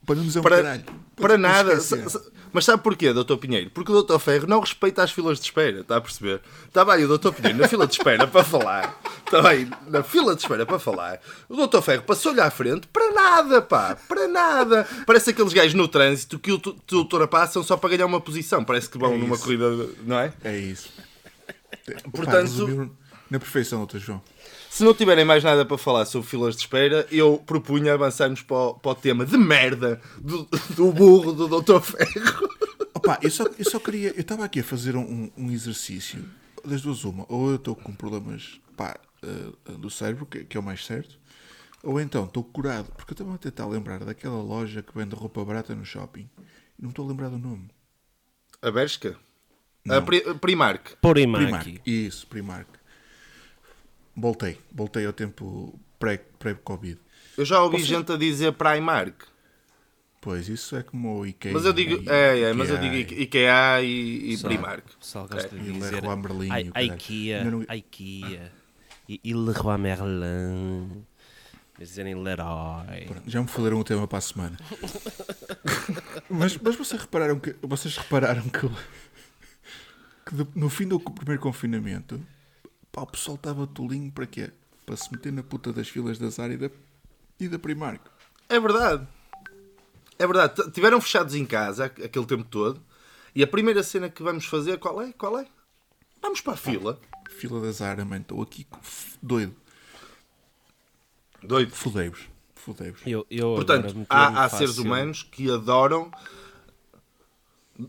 para 0.06 0.14
não 0.14 0.24
dizer 0.24 0.38
um 0.38 0.42
Para, 0.42 0.56
caralho. 0.62 0.84
para 1.16 1.36
não 1.36 1.48
nada. 1.48 1.72
s- 1.74 2.20
Mas 2.52 2.64
sabe 2.64 2.82
porquê, 2.82 3.12
doutor 3.12 3.36
Pinheiro? 3.36 3.68
Porque 3.70 3.90
o 3.90 3.94
doutor 3.94 4.18
Ferro 4.18 4.46
não 4.46 4.60
respeita 4.60 5.02
as 5.02 5.10
filas 5.10 5.38
de 5.38 5.44
espera, 5.44 5.80
está 5.80 5.96
a 5.96 6.00
perceber? 6.00 6.40
Está 6.66 6.84
bem 6.84 7.04
o 7.04 7.08
doutor 7.08 7.32
Pinheiro 7.34 7.58
na 7.58 7.68
fila 7.68 7.86
de 7.86 7.92
espera 7.94 8.26
para 8.26 8.44
falar. 8.44 8.98
Está 9.26 9.42
bem, 9.42 9.68
na 9.88 10.02
fila 10.02 10.34
de 10.34 10.40
espera 10.42 10.64
para 10.64 10.78
falar. 10.78 11.20
O 11.48 11.56
doutor 11.56 11.82
Ferro 11.82 12.02
passou-lhe 12.04 12.40
à 12.40 12.50
frente 12.50 12.86
para 12.86 13.12
nada, 13.12 13.60
pá. 13.60 13.96
Para 14.08 14.26
nada. 14.28 14.86
Parece 15.04 15.30
aqueles 15.30 15.52
gajos 15.52 15.74
no 15.74 15.88
trânsito 15.88 16.38
que 16.38 16.52
o 16.52 16.58
te 16.58 16.94
ultrapassam 16.94 17.62
só 17.62 17.76
para 17.76 17.90
ganhar 17.90 18.06
uma 18.06 18.20
posição. 18.20 18.64
Parece 18.64 18.88
que 18.88 18.96
vão 18.96 19.12
É 19.14 19.18
numa 19.18 19.36
corrida, 19.36 19.68
não 20.04 20.18
é? 20.18 20.32
É 20.44 20.56
isso. 20.56 20.88
Portanto- 22.12 22.90
na 23.30 23.38
perfeição, 23.40 23.84
Dr. 23.84 23.98
João. 23.98 24.22
Se 24.76 24.84
não 24.84 24.92
tiverem 24.92 25.24
mais 25.24 25.42
nada 25.42 25.64
para 25.64 25.78
falar 25.78 26.04
sobre 26.04 26.28
filas 26.28 26.54
de 26.54 26.60
espera, 26.60 27.06
eu 27.10 27.38
propunha 27.38 27.94
avançarmos 27.94 28.42
para 28.42 28.56
o, 28.58 28.74
para 28.74 28.90
o 28.90 28.94
tema 28.94 29.24
de 29.24 29.38
merda 29.38 30.02
do, 30.18 30.46
do 30.74 30.92
burro 30.92 31.32
do 31.32 31.48
doutor 31.48 31.80
Ferro. 31.80 32.46
Opa, 32.92 33.18
eu 33.22 33.30
só, 33.30 33.44
eu 33.58 33.64
só 33.64 33.80
queria. 33.80 34.10
Eu 34.10 34.20
estava 34.20 34.44
aqui 34.44 34.60
a 34.60 34.62
fazer 34.62 34.94
um, 34.94 35.30
um 35.34 35.50
exercício 35.50 36.22
das 36.62 36.82
duas, 36.82 37.04
uma. 37.04 37.24
Ou 37.30 37.48
eu 37.48 37.56
estou 37.56 37.74
com 37.74 37.90
problemas 37.94 38.60
pá, 38.76 39.00
eh, 39.22 39.72
do 39.78 39.88
cérebro, 39.88 40.26
que, 40.26 40.44
que 40.44 40.58
é 40.58 40.60
o 40.60 40.62
mais 40.62 40.84
certo, 40.84 41.18
ou 41.82 41.98
então 41.98 42.26
estou 42.26 42.44
curado, 42.44 42.92
porque 42.98 43.12
eu 43.12 43.14
estava 43.14 43.34
a 43.34 43.38
tentar 43.38 43.64
lembrar 43.66 44.00
daquela 44.04 44.42
loja 44.42 44.82
que 44.82 44.94
vende 44.94 45.14
roupa 45.14 45.42
barata 45.42 45.74
no 45.74 45.86
shopping 45.86 46.28
e 46.78 46.82
não 46.82 46.90
estou 46.90 47.06
a 47.06 47.08
lembrar 47.08 47.30
do 47.30 47.38
nome. 47.38 47.70
A 48.60 48.70
Bershka? 48.70 49.16
A 49.88 50.02
Pri- 50.02 50.34
Primark. 50.34 50.96
Por 51.00 51.14
Primark. 51.14 51.48
Imaki. 51.48 51.80
Isso, 51.86 52.26
Primark. 52.26 52.75
Voltei. 54.16 54.58
Voltei 54.72 55.04
ao 55.06 55.12
tempo 55.12 55.78
pré- 55.98 56.24
pré-Covid. 56.38 56.98
Eu 57.36 57.44
já 57.44 57.60
ouvi 57.62 57.82
gente 57.82 58.10
a 58.12 58.16
dizer 58.16 58.52
Primark. 58.52 59.14
pois, 60.20 60.48
isso 60.48 60.74
é 60.74 60.82
como 60.82 61.20
o 61.20 61.26
IKEA. 61.26 61.52
Mas 61.52 61.64
eu 61.64 61.72
digo, 61.72 62.02
e- 62.02 62.08
é, 62.08 62.40
é, 62.40 62.52
mas 62.52 62.68
eu 62.70 62.76
IKEA 62.76 62.90
digo 63.04 63.20
IKEA 63.22 63.82
e, 63.82 64.32
e 64.32 64.36
Só- 64.38 64.48
Primark. 64.48 64.84
O 64.94 64.98
pessoal 64.98 65.28
gosta 65.28 65.48
de 65.56 65.68
E 65.68 65.72
dizer 65.72 66.02
Merlin 66.02 66.48
e 66.64 66.68
o 66.68 66.72
caralho. 66.72 66.94
IKEA, 66.94 67.44
não- 67.44 67.62
IKEA 67.62 68.52
e, 69.08 69.20
e 69.22 69.34
Leroy 69.34 69.78
Merlin. 69.78 71.04
Eles 71.78 71.90
dizerem 71.90 72.14
Leroy. 72.14 73.06
Já 73.26 73.42
me 73.42 73.48
foderam 73.48 73.78
o 73.78 73.84
tema 73.84 74.08
para 74.08 74.16
a 74.18 74.22
semana. 74.22 74.56
mas, 76.30 76.56
mas 76.56 76.74
vocês 76.74 77.00
repararam 77.00 77.38
que 77.38 77.54
vocês 77.62 77.96
repararam 77.98 78.42
que, 78.48 78.66
que 80.26 80.34
de- 80.34 80.48
no 80.54 80.68
fim 80.70 80.88
do 80.88 80.98
primeiro 80.98 81.40
confinamento 81.42 82.18
pá, 82.96 83.02
o 83.02 83.06
pessoal 83.06 83.34
estava 83.36 83.66
tolinho 83.66 84.10
para 84.10 84.26
quê? 84.26 84.50
Para 84.86 84.96
se 84.96 85.12
meter 85.12 85.30
na 85.32 85.42
puta 85.42 85.70
das 85.72 85.86
filas 85.88 86.18
da 86.18 86.30
Zara 86.30 86.54
e 86.54 86.56
da, 86.56 86.70
e 87.38 87.46
da 87.48 87.58
Primark. 87.58 88.00
É 88.48 88.58
verdade. 88.58 89.06
É 90.18 90.26
verdade. 90.26 90.70
Tiveram 90.72 90.98
fechados 91.00 91.34
em 91.34 91.44
casa 91.44 91.84
aqu- 91.86 92.02
aquele 92.04 92.24
tempo 92.24 92.44
todo. 92.44 92.82
E 93.34 93.42
a 93.42 93.46
primeira 93.46 93.82
cena 93.82 94.08
que 94.08 94.22
vamos 94.22 94.46
fazer, 94.46 94.78
qual 94.78 95.02
é? 95.02 95.12
Qual 95.12 95.38
é? 95.38 95.46
Vamos 96.22 96.40
para 96.40 96.54
a 96.54 96.56
fila. 96.56 96.98
Fila 97.28 97.60
da 97.60 97.70
Zara, 97.70 98.02
mano, 98.04 98.22
estou 98.22 98.40
aqui 98.42 98.66
doido. 99.22 99.54
Doido. 101.42 101.72
Fudei-vos. 101.74 102.22
Fudei-vos. 102.54 103.02
Eu, 103.06 103.26
eu 103.30 103.54
Portanto, 103.56 104.06
há, 104.08 104.44
há 104.44 104.48
seres 104.48 104.78
humanos 104.78 105.22
que 105.22 105.50
adoram. 105.50 106.10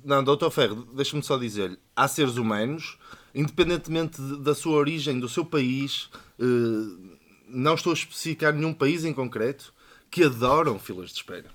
Não, 0.03 0.21
doutor 0.23 0.51
Ferro, 0.51 0.83
deixa-me 0.93 1.23
só 1.23 1.37
dizer-lhe. 1.37 1.79
Há 1.97 2.07
seres 2.07 2.37
humanos, 2.37 2.95
independentemente 3.33 4.21
de- 4.21 4.37
da 4.37 4.53
sua 4.53 4.73
origem, 4.77 5.19
do 5.19 5.27
seu 5.27 5.43
país, 5.43 6.09
eh, 6.39 7.13
não 7.47 7.73
estou 7.73 7.91
a 7.91 7.95
especificar 7.95 8.53
nenhum 8.53 8.71
país 8.73 9.03
em 9.03 9.11
concreto, 9.11 9.73
que 10.11 10.23
adoram 10.23 10.77
filas 10.77 11.09
de 11.09 11.15
espera. 11.17 11.49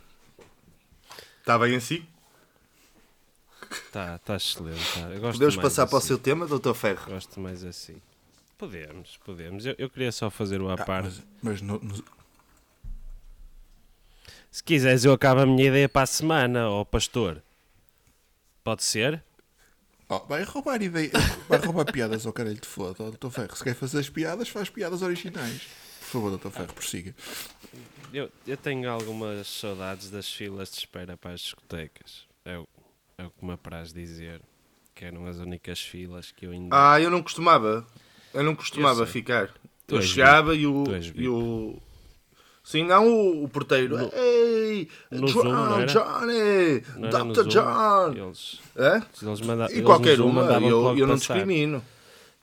Está 1.38 1.56
bem 1.58 1.76
assim? 1.76 2.04
Tá, 3.92 4.18
tá 4.18 4.36
excelente. 4.36 4.80
Tá. 4.94 5.00
Eu 5.10 5.20
gosto 5.20 5.32
Podemos 5.38 5.56
mais 5.56 5.68
passar 5.68 5.86
para 5.86 5.94
o 5.94 5.98
assim. 5.98 6.08
seu 6.08 6.18
tema, 6.18 6.46
doutor 6.46 6.74
Ferro? 6.74 7.06
Gosto 7.10 7.38
mais 7.40 7.64
assim. 7.64 7.96
Podemos, 8.58 9.18
podemos. 9.24 9.64
Eu, 9.64 9.74
eu 9.78 9.88
queria 9.88 10.10
só 10.12 10.28
fazer 10.28 10.60
o 10.60 10.68
à 10.70 10.74
Ah, 10.74 10.84
parte. 10.84 11.04
mas 11.04 11.22
mas 11.42 11.62
no- 11.62 11.78
no- 11.78 12.04
Se 14.50 14.62
quiseres, 14.62 15.04
eu 15.04 15.12
acabo 15.12 15.40
a 15.40 15.46
minha 15.46 15.68
ideia 15.68 15.88
para 15.88 16.02
a 16.02 16.06
semana, 16.06 16.68
ó 16.68 16.84
pastor. 16.84 17.42
Pode 18.62 18.82
ser? 18.84 19.22
Oh, 20.12 20.18
vai 20.26 20.42
roubar 20.42 20.82
ideia, 20.82 21.10
vai 21.48 21.58
roubar 21.58 21.90
piadas 21.90 22.26
ao 22.26 22.34
caralho 22.34 22.60
de 22.60 22.68
foda, 22.68 22.92
doutor 23.04 23.30
Ferro. 23.30 23.56
Se 23.56 23.64
quer 23.64 23.74
fazer 23.74 23.98
as 23.98 24.10
piadas, 24.10 24.46
faz 24.50 24.68
piadas 24.68 25.00
originais. 25.00 25.62
Por 26.00 26.06
favor, 26.06 26.28
doutor 26.28 26.52
Ferro, 26.52 26.72
prossiga. 26.74 27.14
Eu, 28.12 28.30
eu 28.46 28.56
tenho 28.58 28.90
algumas 28.90 29.46
saudades 29.46 30.10
das 30.10 30.30
filas 30.30 30.70
de 30.70 30.76
espera 30.76 31.16
para 31.16 31.32
as 31.32 31.40
discotecas. 31.40 32.26
É 32.44 32.58
o, 32.58 32.68
é 33.16 33.24
o 33.24 33.30
que 33.30 33.42
me 33.42 33.52
apraz 33.52 33.90
dizer. 33.90 34.42
Que 34.94 35.06
eram 35.06 35.26
as 35.26 35.38
únicas 35.38 35.80
filas 35.80 36.30
que 36.30 36.44
eu 36.44 36.50
ainda. 36.50 36.68
Ah, 36.70 37.00
eu 37.00 37.08
não 37.08 37.22
costumava. 37.22 37.86
Eu 38.34 38.42
não 38.42 38.54
costumava 38.54 39.06
ficar. 39.06 39.48
Tu 39.86 39.96
Eu 39.96 40.02
chegava 40.02 40.54
e 40.54 40.66
o, 40.66 40.84
e 41.14 41.26
o. 41.26 41.80
Sim, 42.64 42.84
não 42.84 43.08
o, 43.08 43.44
o 43.44 43.48
porteiro. 43.48 43.96
Ei, 44.14 44.88
no 45.10 45.26
John, 45.26 45.42
Zoom? 45.42 45.86
Johnny, 45.86 46.82
Não 46.96 47.24
no 47.24 47.32
Dr. 47.32 47.48
John. 47.48 48.12
Eles, 48.14 48.60
É? 48.76 49.02
eles 49.22 49.40
manda, 49.40 49.66
E 49.68 49.72
eles 49.74 49.84
qualquer 49.84 50.18
no 50.18 50.26
uma, 50.26 50.42
eu, 50.42 50.96
eu 50.98 51.06
não 51.06 51.16
discrimino. 51.16 51.82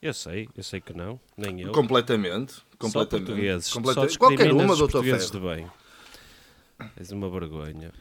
Eu 0.02 0.14
sei, 0.14 0.48
eu 0.56 0.64
sei 0.64 0.80
que 0.82 0.94
não. 0.94 1.20
Nem 1.38 1.62
eu. 1.62 1.72
Completamente. 1.72 2.54
Só 2.54 2.62
Completamente. 2.78 3.26
portugueses. 3.28 3.74
Completamente. 3.74 4.14
Só 4.14 4.20
Qualquer 4.20 4.52
uma, 4.54 4.76
doutor 4.76 5.04
Ferro. 5.04 5.32
de 5.32 5.40
bem. 5.40 5.68
És 6.98 7.12
uma 7.12 7.30
vergonha. 7.30 7.92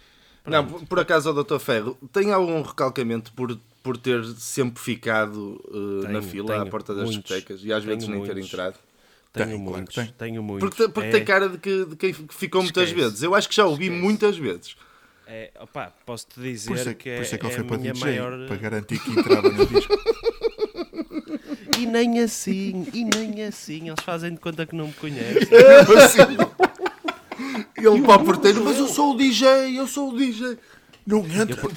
Não, 0.46 0.64
por- 0.64 0.98
acaso, 1.00 1.32
doutor 1.32 1.58
Ferro, 1.58 1.98
tem 2.12 2.32
algum 2.32 2.62
recalcamento 2.62 3.32
por, 3.32 3.58
por 3.82 3.96
ter 3.96 4.25
sempre 4.37 4.80
ficado 4.82 5.60
eh, 5.68 6.02
Tenho, 6.06 6.12
na 6.12 6.22
fila 6.22 6.62
à 6.62 6.66
porta 6.66 6.94
das 6.94 7.04
muitos. 7.04 7.22
discotecas 7.25 7.64
e 7.64 7.72
às 7.72 7.84
vezes 7.84 8.08
nem 8.08 8.22
ter 8.22 8.32
muitos. 8.34 8.48
entrado? 8.52 8.76
Tenho 9.45 9.57
Tem, 9.57 9.64
claro 9.64 9.76
muitos, 9.78 9.95
que 9.95 10.00
tem. 10.04 10.14
tenho 10.18 10.42
muitos. 10.42 10.68
Porque, 10.68 10.92
porque 10.92 11.09
É- 11.09 11.12
tem 11.12 11.25
cara 11.25 11.49
de, 11.49 11.59
que, 11.59 11.85
de 11.87 11.97
quem 11.97 12.12
ficou 12.12 12.62
muitas 12.62 12.88
Esquece. 12.88 13.02
vezes. 13.04 13.23
Eu 13.23 13.35
acho 13.35 13.49
que 13.49 13.54
já 13.57 13.64
ouvi 13.66 13.85
Esquece. 13.85 14.02
muitas 14.02 14.38
vezes. 14.38 14.76
É, 15.26 15.50
opá, 15.61 15.92
posso-te 16.07 16.40
dizer 16.40 16.68
Por 16.68 16.76
isso 16.78 16.88
é 16.88 16.95
que 16.95 17.09
é, 17.11 17.16
por 17.16 17.23
isso 17.23 17.35
é 17.35 17.38
que 17.38 17.47
ele 17.47 17.52
é 17.52 17.57
foi 17.57 17.64
a 17.64 17.68
para 17.68 17.76
DJ, 17.76 18.00
maior... 18.00 18.47
para 18.47 18.57
garantir 18.57 18.99
que 18.99 19.11
entrava 19.11 19.49
no 19.50 19.66
disco. 19.66 19.95
E 21.78 21.87
nem 21.87 22.18
assim, 22.21 22.87
e 22.92 23.04
nem 23.04 23.45
assim. 23.45 23.87
Eles 23.88 24.02
fazem 24.02 24.33
de 24.35 24.40
conta 24.40 24.66
que 24.66 24.75
não 24.75 24.88
me 24.88 24.92
conhecem. 24.95 25.47
E 27.80 27.87
ele 27.87 28.02
para 28.02 28.21
o 28.23 28.25
porteiro, 28.25 28.64
mas 28.64 28.78
eu 28.78 28.88
sou 28.88 29.14
o 29.14 29.16
DJ, 29.16 29.78
eu 29.78 29.87
sou 29.87 30.12
o 30.12 30.16
DJ. 30.16 30.59
Não 31.07 31.21
entra. 31.25 31.71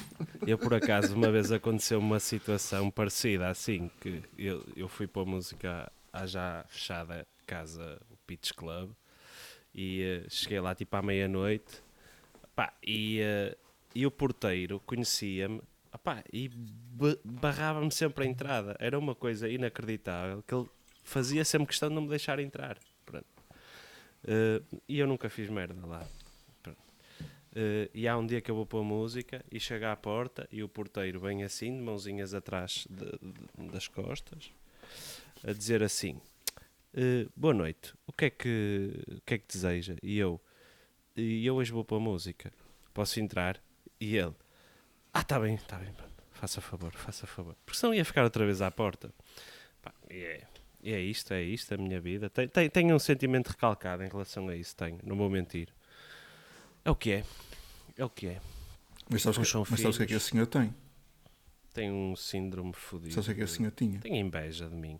Eu, 0.46 0.58
por 0.58 0.74
acaso, 0.74 1.14
uma 1.14 1.30
vez 1.30 1.52
aconteceu 1.52 1.98
uma 1.98 2.18
situação 2.18 2.90
parecida 2.90 3.48
assim, 3.48 3.90
que 4.00 4.22
eu, 4.36 4.64
eu 4.76 4.88
fui 4.88 5.06
para 5.06 5.22
a 5.22 5.24
música 5.24 5.92
à 6.12 6.26
já 6.26 6.64
fechada 6.68 7.22
casa, 7.42 8.00
o 8.10 8.16
Pitch 8.26 8.52
Club, 8.52 8.92
e 9.74 10.02
eh, 10.02 10.26
cheguei 10.28 10.60
lá 10.60 10.74
tipo 10.74 10.94
à 10.96 11.02
meia-noite, 11.02 11.82
e, 12.82 13.20
eh, 13.20 13.56
e 13.94 14.06
o 14.06 14.10
porteiro 14.10 14.80
conhecia-me, 14.80 15.60
e 16.32 16.48
ba- 16.48 17.18
barrava-me 17.24 17.90
sempre 17.90 18.24
a 18.24 18.26
entrada. 18.26 18.76
Era 18.78 18.98
uma 18.98 19.14
coisa 19.14 19.48
inacreditável, 19.48 20.42
que 20.42 20.54
ele 20.54 20.68
fazia 21.04 21.44
sempre 21.44 21.66
questão 21.68 21.88
de 21.88 21.94
não 21.94 22.02
me 22.02 22.08
deixar 22.08 22.38
entrar. 22.38 22.78
Eh, 24.24 24.62
e 24.88 24.98
eu 24.98 25.06
nunca 25.06 25.28
fiz 25.28 25.48
merda 25.50 25.84
lá. 25.86 26.06
Eh, 27.54 27.90
e 27.92 28.08
há 28.08 28.16
um 28.16 28.24
dia 28.26 28.40
que 28.40 28.50
eu 28.50 28.54
vou 28.54 28.64
pôr 28.64 28.82
música 28.82 29.44
e 29.50 29.60
chego 29.60 29.84
à 29.86 29.96
porta 29.96 30.48
e 30.50 30.62
o 30.62 30.68
porteiro 30.68 31.20
vem 31.20 31.42
assim, 31.42 31.76
de 31.76 31.82
mãozinhas 31.82 32.32
atrás 32.32 32.86
de- 32.88 33.18
de- 33.18 33.70
das 33.70 33.88
costas, 33.88 34.50
a 35.44 35.52
dizer 35.52 35.82
assim: 35.82 36.18
eh, 36.94 37.26
Boa 37.36 37.54
noite, 37.54 37.94
o 38.06 38.12
que, 38.12 38.26
é 38.26 38.30
que, 38.30 39.02
o 39.16 39.20
que 39.22 39.34
é 39.34 39.38
que 39.38 39.46
deseja? 39.48 39.96
E 40.02 40.18
eu, 40.18 40.40
e 41.16 41.44
eu 41.46 41.56
hoje 41.56 41.72
vou 41.72 41.84
pôr 41.84 42.00
música, 42.00 42.52
posso 42.94 43.20
entrar? 43.20 43.62
E 44.00 44.16
ele, 44.16 44.34
Ah, 45.12 45.20
está 45.20 45.38
bem, 45.38 45.54
está 45.54 45.78
bem, 45.78 45.92
pronto. 45.92 46.12
faça 46.32 46.60
favor, 46.60 46.92
faça 46.92 47.26
favor, 47.26 47.56
porque 47.64 47.78
senão 47.78 47.94
ia 47.94 48.04
ficar 48.04 48.24
outra 48.24 48.44
vez 48.44 48.60
à 48.62 48.70
porta. 48.70 49.12
Pá, 49.80 49.92
e 50.10 50.16
é, 50.16 50.46
é 50.84 51.00
isto, 51.00 51.32
é 51.32 51.42
isto, 51.42 51.72
a 51.74 51.76
minha 51.76 52.00
vida. 52.00 52.28
Tem- 52.30 52.48
tem- 52.48 52.70
Tenho 52.70 52.94
um 52.94 52.98
sentimento 52.98 53.48
recalcado 53.48 54.02
em 54.02 54.08
relação 54.08 54.48
a 54.48 54.56
isso, 54.56 54.74
tenho, 54.76 54.98
não 55.04 55.16
vou 55.16 55.28
mentir. 55.30 55.68
É 56.84 56.90
o 56.90 56.96
que 56.96 57.12
é, 57.12 57.24
é 57.96 58.04
o 58.04 58.10
que 58.10 58.26
é. 58.26 58.40
Mas 59.08 59.22
sabes, 59.22 59.36
que, 59.50 59.56
mas 59.58 59.80
sabes 59.80 59.96
o 59.96 59.98
que 59.98 60.02
é 60.04 60.06
que 60.06 60.14
esse 60.14 60.30
senhor 60.30 60.46
tem? 60.46 60.74
Tenho 61.74 61.94
um 61.94 62.16
síndrome 62.16 62.72
fodido. 62.72 63.12
Sabes 63.14 63.28
o 63.28 63.30
que 63.30 63.32
é 63.32 63.34
que 63.36 63.44
esse 63.44 63.56
senhor 63.56 63.72
tinha? 63.72 64.00
Tenho 64.00 64.16
inveja 64.16 64.68
de 64.68 64.74
mim. 64.74 64.98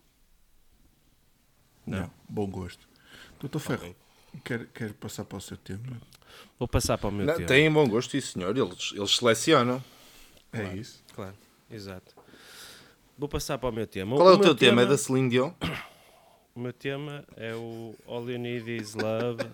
Não. 1.86 2.00
Não. 2.00 2.10
Bom 2.28 2.46
gosto. 2.46 2.88
Doutor 3.40 3.58
Ferro, 3.58 3.96
quer, 4.44 4.66
quer 4.66 4.92
passar 4.94 5.24
para 5.24 5.38
o 5.38 5.40
seu 5.40 5.56
tema? 5.56 6.00
Vou 6.58 6.68
passar 6.68 6.96
para 6.96 7.08
o 7.08 7.12
meu 7.12 7.26
Não, 7.26 7.34
tema. 7.34 7.48
têm 7.48 7.70
bom 7.70 7.88
gosto, 7.88 8.12
sim 8.12 8.20
senhor. 8.20 8.56
Eles, 8.56 8.92
eles 8.94 9.16
selecionam. 9.16 9.82
É 10.52 10.74
isso? 10.74 11.02
Claro, 11.14 11.34
exato. 11.70 12.14
Vou 13.18 13.28
passar 13.28 13.58
para 13.58 13.68
o 13.68 13.72
meu 13.72 13.86
tema. 13.86 14.16
Qual 14.16 14.30
é 14.30 14.34
o, 14.34 14.38
teu 14.38 14.54
tema? 14.54 14.82
É 14.82 14.86
da 14.86 14.96
Celine 14.96 15.28
Dion? 15.28 15.52
O 16.54 16.60
meu 16.60 16.72
tema 16.72 17.24
é 17.36 17.54
o 17.54 17.94
All 18.06 18.28
You 18.30 18.38
Need 18.38 18.76
Is 18.76 18.94
Love 18.94 19.44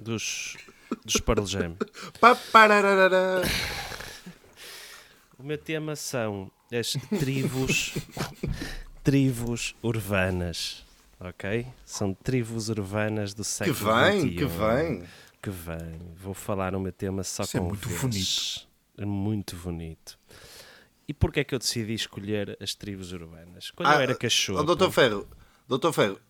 dos, 0.00 0.56
dos 1.04 1.16
Pearl 1.16 1.46
Jam. 1.46 1.76
O 5.38 5.42
meu 5.42 5.56
tema 5.56 5.96
são 5.96 6.50
as 6.72 6.92
tribos, 7.18 7.94
tribos 9.02 9.74
urbanas, 9.82 10.84
ok? 11.20 11.66
São 11.84 12.14
tribos 12.14 12.68
urbanas 12.68 13.34
do 13.34 13.42
Que 13.42 13.48
século 13.48 13.94
vem, 13.94 14.20
XXI. 14.20 14.34
que 14.36 14.44
vem. 14.44 15.04
Que 15.42 15.50
vem. 15.50 16.00
Vou 16.16 16.34
falar 16.34 16.74
o 16.74 16.80
meu 16.80 16.92
tema 16.92 17.22
só 17.22 17.42
Isso 17.44 17.56
é 17.56 17.60
com 17.60 17.66
muito 17.66 17.88
vezes. 17.88 18.66
É 18.96 19.04
muito 19.04 19.56
bonito. 19.56 20.18
E 21.06 21.14
porquê 21.14 21.40
é 21.40 21.44
que 21.44 21.54
eu 21.54 21.58
decidi 21.58 21.94
escolher 21.94 22.56
as 22.60 22.74
tribos 22.74 23.12
urbanas? 23.12 23.70
Quando 23.70 23.90
eu 23.92 24.00
era 24.00 24.14
cachorro... 24.14 24.60
Ó, 24.60 24.62
Doutor 24.62 24.90
Ferro, 24.90 25.26
Doutor 25.66 25.92
Ferro, 25.92 26.20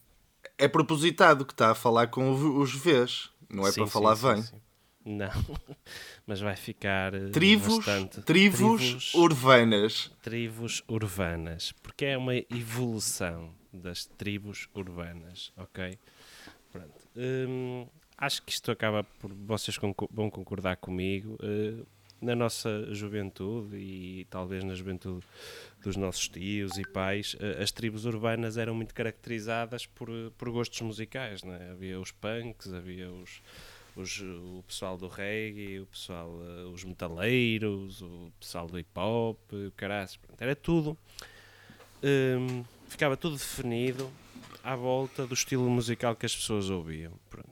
é 0.56 0.68
propositado 0.68 1.44
que 1.44 1.52
está 1.52 1.70
a 1.70 1.74
falar 1.74 2.08
com 2.08 2.30
os 2.60 2.72
Vs. 2.74 3.30
Não 3.50 3.66
é 3.66 3.72
Sim, 3.72 3.80
para 3.80 3.86
sim, 3.86 3.92
falar 3.92 4.16
sim, 4.16 4.42
sim. 4.42 4.60
Não, 5.04 5.30
mas 6.26 6.38
vai 6.40 6.54
ficar 6.54 7.14
eh, 7.14 7.28
Tribos, 7.30 7.76
bastante. 7.78 8.20
tribos, 8.22 8.58
tribos, 8.82 9.14
urbanas. 9.14 10.10
tribos 10.22 10.84
urbanas, 10.86 11.72
porque 11.82 12.04
é 12.04 12.18
uma 12.18 12.36
evolução 12.36 13.50
das 13.78 14.04
tribos 14.06 14.68
urbanas, 14.74 15.52
ok? 15.56 15.98
Pronto. 16.72 16.92
Hum, 17.16 17.86
acho 18.16 18.42
que 18.42 18.52
isto 18.52 18.70
acaba 18.70 19.04
por 19.04 19.32
vocês 19.32 19.78
conco- 19.78 20.08
vão 20.12 20.28
concordar 20.30 20.76
comigo. 20.76 21.38
eh, 21.42 21.82
na 22.20 22.34
nossa 22.34 22.92
juventude 22.92 23.76
e 23.76 24.26
talvez 24.28 24.64
na 24.64 24.74
juventude 24.74 25.24
dos 25.84 25.94
nossos 25.94 26.28
tios 26.28 26.76
e 26.76 26.82
pais, 26.82 27.36
eh, 27.38 27.62
as 27.62 27.70
tribos 27.70 28.04
urbanas 28.06 28.56
eram 28.56 28.74
muito 28.74 28.92
caracterizadas 28.92 29.86
por, 29.86 30.08
por 30.36 30.50
gostos 30.50 30.80
musicais. 30.80 31.44
Né? 31.44 31.70
Havia 31.70 32.00
os 32.00 32.10
punks, 32.10 32.72
havia 32.72 33.08
os, 33.08 33.40
os- 33.94 34.20
o 34.20 34.64
pessoal 34.66 34.96
do 34.98 35.06
reggae, 35.06 35.78
o 35.78 35.86
pessoal, 35.86 36.28
eh, 36.42 36.64
os 36.74 36.82
metaleiros, 36.82 38.02
o 38.02 38.32
pessoal 38.40 38.66
do 38.66 38.76
hip 38.80 38.90
hop, 38.98 39.38
o 39.52 39.70
caraças. 39.76 40.18
Era 40.40 40.56
tudo. 40.56 40.98
hum, 42.02 42.64
ficava 42.88 43.16
tudo 43.16 43.36
definido 43.36 44.10
à 44.62 44.74
volta 44.76 45.26
do 45.26 45.34
estilo 45.34 45.68
musical 45.70 46.14
que 46.16 46.26
as 46.26 46.34
pessoas 46.34 46.68
ouviam. 46.70 47.12
Pronto. 47.30 47.48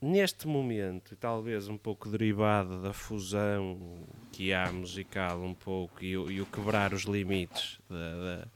Neste 0.00 0.46
momento, 0.46 1.12
e 1.14 1.16
talvez 1.16 1.66
um 1.66 1.76
pouco 1.76 2.08
derivado 2.08 2.80
da 2.80 2.92
fusão 2.92 4.06
que 4.30 4.52
há 4.52 4.70
musical, 4.72 5.40
um 5.42 5.52
pouco, 5.54 6.04
e, 6.04 6.10
e 6.12 6.40
o 6.40 6.46
quebrar 6.46 6.94
os 6.94 7.02
limites 7.02 7.80
da, 7.90 7.96
da, 8.44 8.48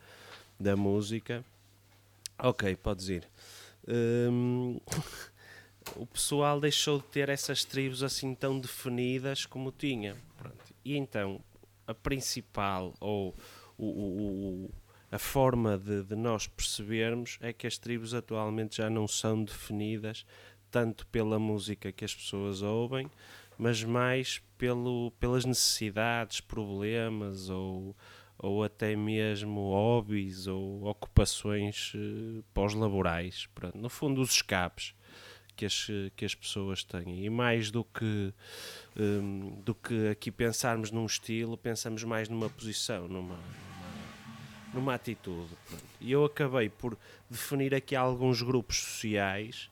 da 0.61 0.77
música, 0.77 1.45
ok, 2.39 2.77
podes 2.77 3.09
ir. 3.09 3.29
Hum, 3.89 4.79
o 5.97 6.07
pessoal 6.07 6.61
deixou 6.61 6.99
de 6.99 7.07
ter 7.07 7.29
essas 7.29 7.65
tribos 7.65 8.05
assim 8.05 8.37
tão 8.37 8.61
definidas 8.61 9.45
como 9.45 9.73
tinha. 9.73 10.15
Pronto. 10.39 10.57
E 10.85 10.97
então, 10.97 11.41
a 11.89 11.93
principal, 11.95 12.95
ou 13.01 13.35
o- 13.77 13.85
o- 13.85 14.71
a 15.13 15.19
forma 15.19 15.77
de, 15.77 16.03
de 16.05 16.17
nós 16.17 16.47
percebermos 16.47 17.39
é 17.43 17.53
que 17.53 17.67
as 17.67 17.77
tribos 17.77 18.15
atualmente 18.15 18.79
já 18.79 18.89
não 18.89 19.07
são 19.07 19.45
definidas 19.45 20.25
tanto 20.71 21.07
pela 21.09 21.39
música 21.39 21.93
que 21.93 22.03
as 22.03 22.15
pessoas 22.15 22.63
ouvem, 22.63 23.11
mas 23.59 23.85
mais 23.85 24.41
pelo, 24.57 25.11
pelas 25.21 25.45
necessidades, 25.45 26.41
problemas 26.41 27.51
ou, 27.51 27.95
ou 28.39 28.65
até 28.65 28.97
mesmo 28.97 29.69
hobbies 29.69 30.47
ou 30.47 30.87
ocupações 30.87 31.93
eh, 31.95 32.43
pós-laborais. 32.55 33.47
No 33.75 33.91
fundo, 33.91 34.23
os 34.23 34.31
escapes 34.31 34.95
que 35.55 35.67
as, 35.67 35.89
que 36.17 36.25
as 36.25 36.35
pessoas 36.35 36.83
têm. 36.83 37.23
E 37.23 37.29
mais 37.29 37.71
do 37.71 37.85
que, 37.85 38.33
hum, 38.97 39.61
do 39.63 39.75
que 39.75 40.09
aqui 40.09 40.31
pensarmos 40.31 40.91
num 40.91 41.05
estilo, 41.05 41.59
pensamos 41.59 42.03
mais 42.03 42.31
numa 42.31 42.49
posição, 42.49 43.07
numa, 43.07 43.39
numa, 44.73 44.95
atitude. 44.95 45.51
E 46.01 46.13
eu 46.13 46.25
acabei 46.25 46.69
por 46.69 46.97
definir 47.29 47.75
aqui 47.75 47.95
alguns 47.95 48.43
grupos 48.43 48.79
sociais 48.79 49.71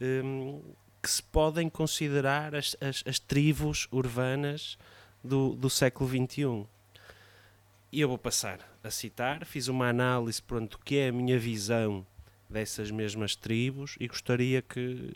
hum, 0.00 0.60
que 1.02 1.10
se 1.10 1.22
podem 1.22 1.68
considerar 1.68 2.54
as, 2.54 2.76
as, 2.80 3.02
as 3.06 3.18
tribos 3.18 3.88
urbanas 3.90 4.78
do, 5.22 5.54
do 5.54 5.68
século 5.68 6.08
XXI. 6.08 6.66
E 7.90 8.00
eu 8.00 8.08
vou 8.08 8.18
passar 8.18 8.60
a 8.82 8.90
citar, 8.90 9.44
fiz 9.44 9.68
uma 9.68 9.88
análise 9.88 10.40
pronto, 10.40 10.78
que 10.84 10.96
é 10.96 11.08
a 11.08 11.12
minha 11.12 11.38
visão 11.38 12.06
dessas 12.48 12.90
mesmas 12.90 13.34
tribos 13.34 13.96
e 13.98 14.06
gostaria 14.06 14.62
que, 14.62 15.12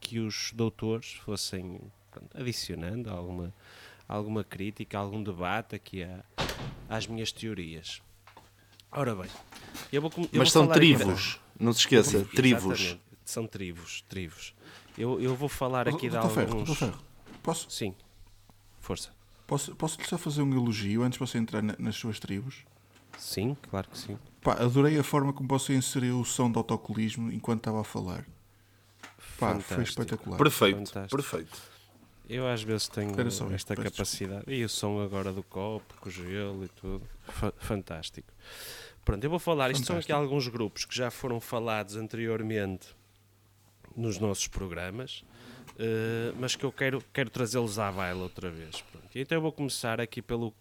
que 0.00 0.18
os 0.18 0.52
doutores 0.52 1.12
fossem 1.12 1.80
pronto, 2.10 2.36
adicionando 2.36 3.10
alguma, 3.10 3.52
alguma 4.08 4.42
crítica, 4.42 4.98
algum 4.98 5.22
debate 5.22 5.76
aqui 5.76 6.02
a, 6.02 6.24
às 6.88 7.06
minhas 7.06 7.30
teorias. 7.30 8.02
Ora 8.96 9.14
bem, 9.14 9.30
eu 9.92 10.00
vou, 10.02 10.10
eu 10.16 10.22
Mas 10.22 10.30
vou 10.32 10.46
são 10.46 10.62
falar 10.64 10.76
aqui 10.76 10.92
da- 10.92 10.98
tribos. 11.04 11.40
Não 11.60 11.72
se 11.72 11.80
esqueça, 11.80 12.24
tribos. 12.34 12.80
Exatamente, 12.80 13.00
São 13.24 13.46
tribos, 13.46 14.04
tribos. 14.08 14.54
Eu, 14.96 15.20
eu 15.20 15.34
vou 15.36 15.48
falar 15.48 15.86
aqui 15.88 16.08
de 16.08 16.16
Ferro, 16.16 16.26
alguns... 16.28 16.66
doutor 16.66 16.74
Ferro, 16.76 16.98
posso, 17.42 17.70
Sim, 17.70 17.94
força. 18.80 19.10
posso, 19.46 19.74
posso 19.76 19.98
só 20.06 20.16
fazer 20.16 20.42
um 20.42 20.52
elogio 20.54 21.02
antes 21.02 21.18
de 21.18 21.26
você 21.26 21.36
entrar 21.38 21.62
na- 21.62 21.76
nas 21.78 21.96
suas 21.96 22.18
tribos? 22.18 22.64
Sim, 23.18 23.56
claro 23.70 23.88
que 23.90 23.98
sim. 23.98 24.18
Pá, 24.42 24.54
adorei 24.54 24.98
a 24.98 25.02
forma 25.02 25.32
como 25.32 25.48
você 25.48 25.74
inseriu 25.74 26.20
o 26.20 26.24
som 26.24 26.50
do 26.50 26.58
autocolismo 26.58 27.30
enquanto 27.32 27.60
estava 27.60 27.80
a 27.80 27.84
falar. 27.84 28.24
Pá, 29.38 29.52
foi 29.54 29.60
Fantástico. 29.62 29.82
espetacular. 29.82 30.38
Perfeito, 30.38 30.76
Fantástico. 30.78 31.16
perfeito. 31.16 31.58
Eu 32.28 32.46
às 32.48 32.62
vezes 32.62 32.88
tenho 32.88 33.30
só 33.30 33.46
esta 33.50 33.76
capacidade. 33.76 34.44
E 34.48 34.64
o 34.64 34.68
som 34.68 35.00
agora 35.00 35.32
do 35.32 35.42
copo, 35.44 35.94
com 36.00 36.08
o 36.08 36.12
gelo 36.12 36.64
e 36.64 36.68
tudo. 36.68 37.06
Fa- 37.28 37.52
fantástico. 37.58 38.28
Pronto, 39.06 39.22
eu 39.22 39.30
vou 39.30 39.38
falar. 39.38 39.70
Isto 39.70 39.86
são 39.86 39.98
aqui 39.98 40.10
alguns 40.10 40.48
grupos 40.48 40.84
que 40.84 40.92
já 40.92 41.12
foram 41.12 41.38
falados 41.38 41.94
anteriormente 41.94 42.88
nos 43.96 44.18
nossos 44.18 44.48
programas, 44.48 45.24
eh, 45.78 46.32
mas 46.40 46.56
que 46.56 46.64
eu 46.64 46.72
quero, 46.72 47.00
quero 47.14 47.30
trazê-los 47.30 47.78
à 47.78 47.92
baila 47.92 48.24
outra 48.24 48.50
vez. 48.50 48.80
Pronto. 48.80 49.08
Então 49.14 49.38
eu 49.38 49.42
vou 49.42 49.52
começar 49.52 50.00
aqui 50.00 50.20
pelo, 50.20 50.52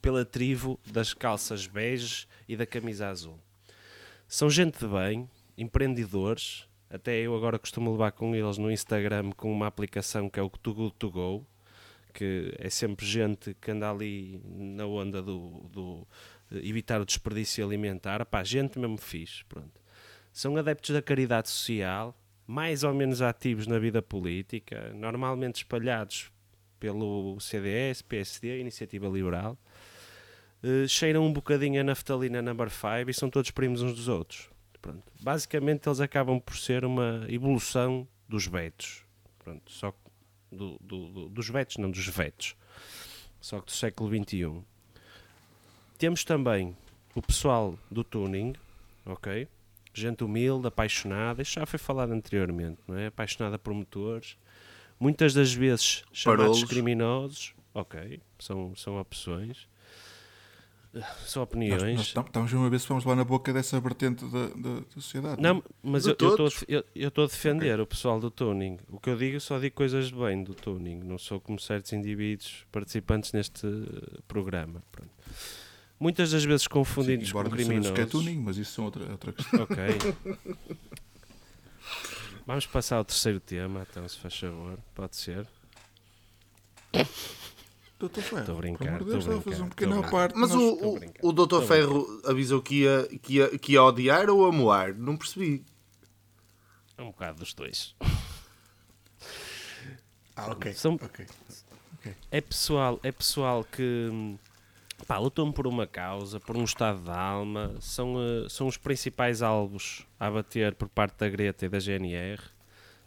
pela 0.00 0.24
tribo 0.24 0.78
das 0.86 1.12
calças 1.12 1.66
bege 1.66 2.28
e 2.48 2.56
da 2.56 2.64
camisa 2.64 3.08
azul. 3.08 3.36
São 4.28 4.48
gente 4.48 4.78
de 4.78 4.86
bem, 4.86 5.28
empreendedores. 5.58 6.68
Até 6.88 7.16
eu 7.16 7.34
agora 7.34 7.58
costumo 7.58 7.90
levar 7.90 8.12
com 8.12 8.32
eles 8.32 8.58
no 8.58 8.70
Instagram 8.70 9.32
com 9.32 9.52
uma 9.52 9.66
aplicação 9.66 10.30
que 10.30 10.38
é 10.38 10.42
o 10.42 10.48
Too 10.48 10.72
Good 10.72 10.94
To 11.00 11.10
Go, 11.10 11.46
que 12.14 12.54
é 12.58 12.70
sempre 12.70 13.04
gente 13.04 13.54
que 13.60 13.72
anda 13.72 13.90
ali 13.90 14.40
na 14.44 14.86
onda 14.86 15.20
do, 15.20 15.68
do 15.68 16.06
evitar 16.62 17.00
o 17.00 17.04
desperdício 17.06 17.64
alimentar, 17.64 18.24
pá, 18.26 18.42
gente 18.44 18.78
mesmo 18.78 18.98
fixe, 18.98 19.44
pronto. 19.44 19.80
São 20.32 20.56
adeptos 20.56 20.90
da 20.94 21.02
caridade 21.02 21.48
social, 21.50 22.16
mais 22.46 22.84
ou 22.84 22.92
menos 22.94 23.20
ativos 23.22 23.66
na 23.66 23.78
vida 23.78 24.00
política, 24.02 24.92
normalmente 24.94 25.56
espalhados 25.56 26.30
pelo 26.80 27.38
CDS, 27.40 28.02
PSD, 28.02 28.58
Iniciativa 28.60 29.06
Liberal. 29.08 29.56
Eh, 30.62 30.86
cheiram 30.88 31.24
um 31.26 31.32
bocadinho 31.32 31.80
a 31.80 31.84
naftalina 31.84 32.40
number 32.42 32.70
5 32.70 33.10
e 33.10 33.14
são 33.14 33.28
todos 33.30 33.50
primos 33.50 33.82
uns 33.82 33.94
dos 33.94 34.08
outros. 34.08 34.48
Pronto. 34.80 35.02
Basicamente 35.20 35.88
eles 35.88 36.00
acabam 36.00 36.40
por 36.40 36.56
ser 36.56 36.84
uma 36.84 37.24
evolução 37.28 38.06
dos 38.28 38.46
vetos. 38.46 39.04
Pronto, 39.38 39.70
só 39.70 39.94
do, 40.50 40.76
do- 40.80 41.08
do- 41.08 41.28
dos 41.28 41.48
vetos, 41.48 41.76
não 41.76 41.90
dos 41.90 42.06
vetos. 42.08 42.56
Só 43.40 43.60
que 43.60 43.66
do 43.66 43.72
século 43.72 44.08
XXI. 44.10 44.62
Temos 46.02 46.24
também 46.24 46.76
o 47.14 47.22
pessoal 47.22 47.78
do 47.88 48.02
tuning, 48.02 48.54
ok? 49.06 49.46
Gente 49.94 50.24
humilde, 50.24 50.66
apaixonada, 50.66 51.40
isto 51.42 51.60
já 51.60 51.64
foi 51.64 51.78
falado 51.78 52.10
anteriormente, 52.10 52.80
não 52.88 52.96
é? 52.98 53.06
Apaixonada 53.06 53.56
por 53.56 53.72
motores, 53.72 54.36
muitas 54.98 55.32
das 55.32 55.54
vezes 55.54 56.02
chamados 56.12 56.44
Parolos. 56.44 56.64
criminosos, 56.64 57.54
ok, 57.72 58.20
são, 58.36 58.74
são 58.74 58.98
opções, 59.00 59.68
são 61.24 61.42
Nós, 61.42 61.48
opiniões. 61.48 61.96
nós 61.98 62.12
tam- 62.12 62.24
estamos 62.24 62.52
mesmo 62.52 62.66
a 62.66 62.68
ver 62.68 62.80
se 62.80 62.88
vamos 62.88 63.04
lá 63.04 63.14
na 63.14 63.22
boca 63.22 63.52
dessa 63.52 63.78
vertente 63.78 64.24
da, 64.24 64.46
da, 64.48 64.80
da 64.80 64.82
sociedade. 65.00 65.40
Não, 65.40 65.62
mas 65.84 66.02
De 66.02 66.08
eu 66.08 66.12
estou 66.14 66.48
eu, 66.66 66.84
eu 66.96 67.08
estou 67.10 67.22
a 67.22 67.28
defender 67.28 67.78
o 67.78 67.86
pessoal 67.86 68.18
do 68.18 68.28
tuning. 68.28 68.76
O 68.88 68.98
que 68.98 69.08
eu 69.08 69.16
digo, 69.16 69.38
só 69.38 69.56
digo 69.60 69.76
coisas 69.76 70.08
de 70.08 70.16
bem 70.16 70.42
do 70.42 70.52
tuning. 70.52 70.98
Não 71.04 71.16
sou 71.16 71.40
como 71.40 71.60
certos 71.60 71.92
indivíduos 71.92 72.66
participantes 72.72 73.32
neste 73.32 73.68
programa. 74.26 74.82
Pronto. 74.90 75.12
Muitas 76.02 76.32
das 76.32 76.42
vezes 76.44 76.62
Sim, 76.64 76.70
confundidos 76.70 77.28
embora 77.28 77.48
com 77.48 77.54
o 77.54 77.56
que 77.56 77.62
é 77.62 77.66
criminosos. 77.66 78.10
tuning, 78.10 78.38
mas 78.40 78.56
isso 78.56 78.72
são 78.72 78.86
outra, 78.86 79.08
outra 79.08 79.32
questão. 79.32 79.62
Ok. 79.62 79.76
Vamos 82.44 82.66
passar 82.66 82.96
ao 82.96 83.04
terceiro 83.04 83.38
tema, 83.38 83.86
então, 83.88 84.08
se 84.08 84.18
faz 84.18 84.36
favor. 84.36 84.76
Pode 84.96 85.14
ser. 85.14 85.46
Doutor 88.00 88.20
Ferro, 88.20 88.40
Estou 88.40 88.54
a 88.56 88.58
brincar, 88.58 89.00
estou 89.00 89.16
a 89.16 89.20
fazer 89.20 89.30
um 89.30 89.38
brincar, 89.38 89.68
pequeno 89.68 90.10
parte. 90.10 90.34
Mas 90.36 90.50
nós- 90.50 90.60
o, 90.60 90.88
o, 90.88 90.98
brincar. 90.98 91.20
o 91.22 91.56
a 91.56 91.62
Ferro 91.66 92.20
avisou 92.26 92.60
que 92.60 92.82
ia, 92.82 93.08
que, 93.22 93.34
ia, 93.34 93.56
que 93.58 93.72
ia 93.74 93.82
odiar 93.84 94.28
ou 94.28 94.44
amoar? 94.44 94.92
Não 94.92 95.16
percebi. 95.16 95.64
É 96.98 97.02
um 97.02 97.12
bocado 97.12 97.38
dos 97.38 97.54
dois. 97.54 97.94
Ah, 100.34 100.50
ok. 100.50 100.72
São- 100.74 100.94
ok. 100.94 101.26
É 102.32 102.40
pessoal, 102.40 102.98
é 103.04 103.12
pessoal 103.12 103.62
que 103.62 104.10
pá, 105.06 105.18
lutam 105.18 105.50
por 105.52 105.66
uma 105.66 105.86
causa, 105.86 106.38
por 106.40 106.56
um 106.56 106.64
estado 106.64 107.02
de 107.02 107.10
alma, 107.10 107.74
são, 107.80 108.14
eh, 108.20 108.48
são 108.48 108.66
os 108.66 108.76
principais 108.76 109.42
alvos 109.42 110.06
a 110.18 110.30
bater 110.30 110.74
por 110.74 110.88
parte 110.88 111.18
da 111.18 111.28
Greta 111.28 111.66
e 111.66 111.68
da 111.68 111.78
GNR. 111.78 112.40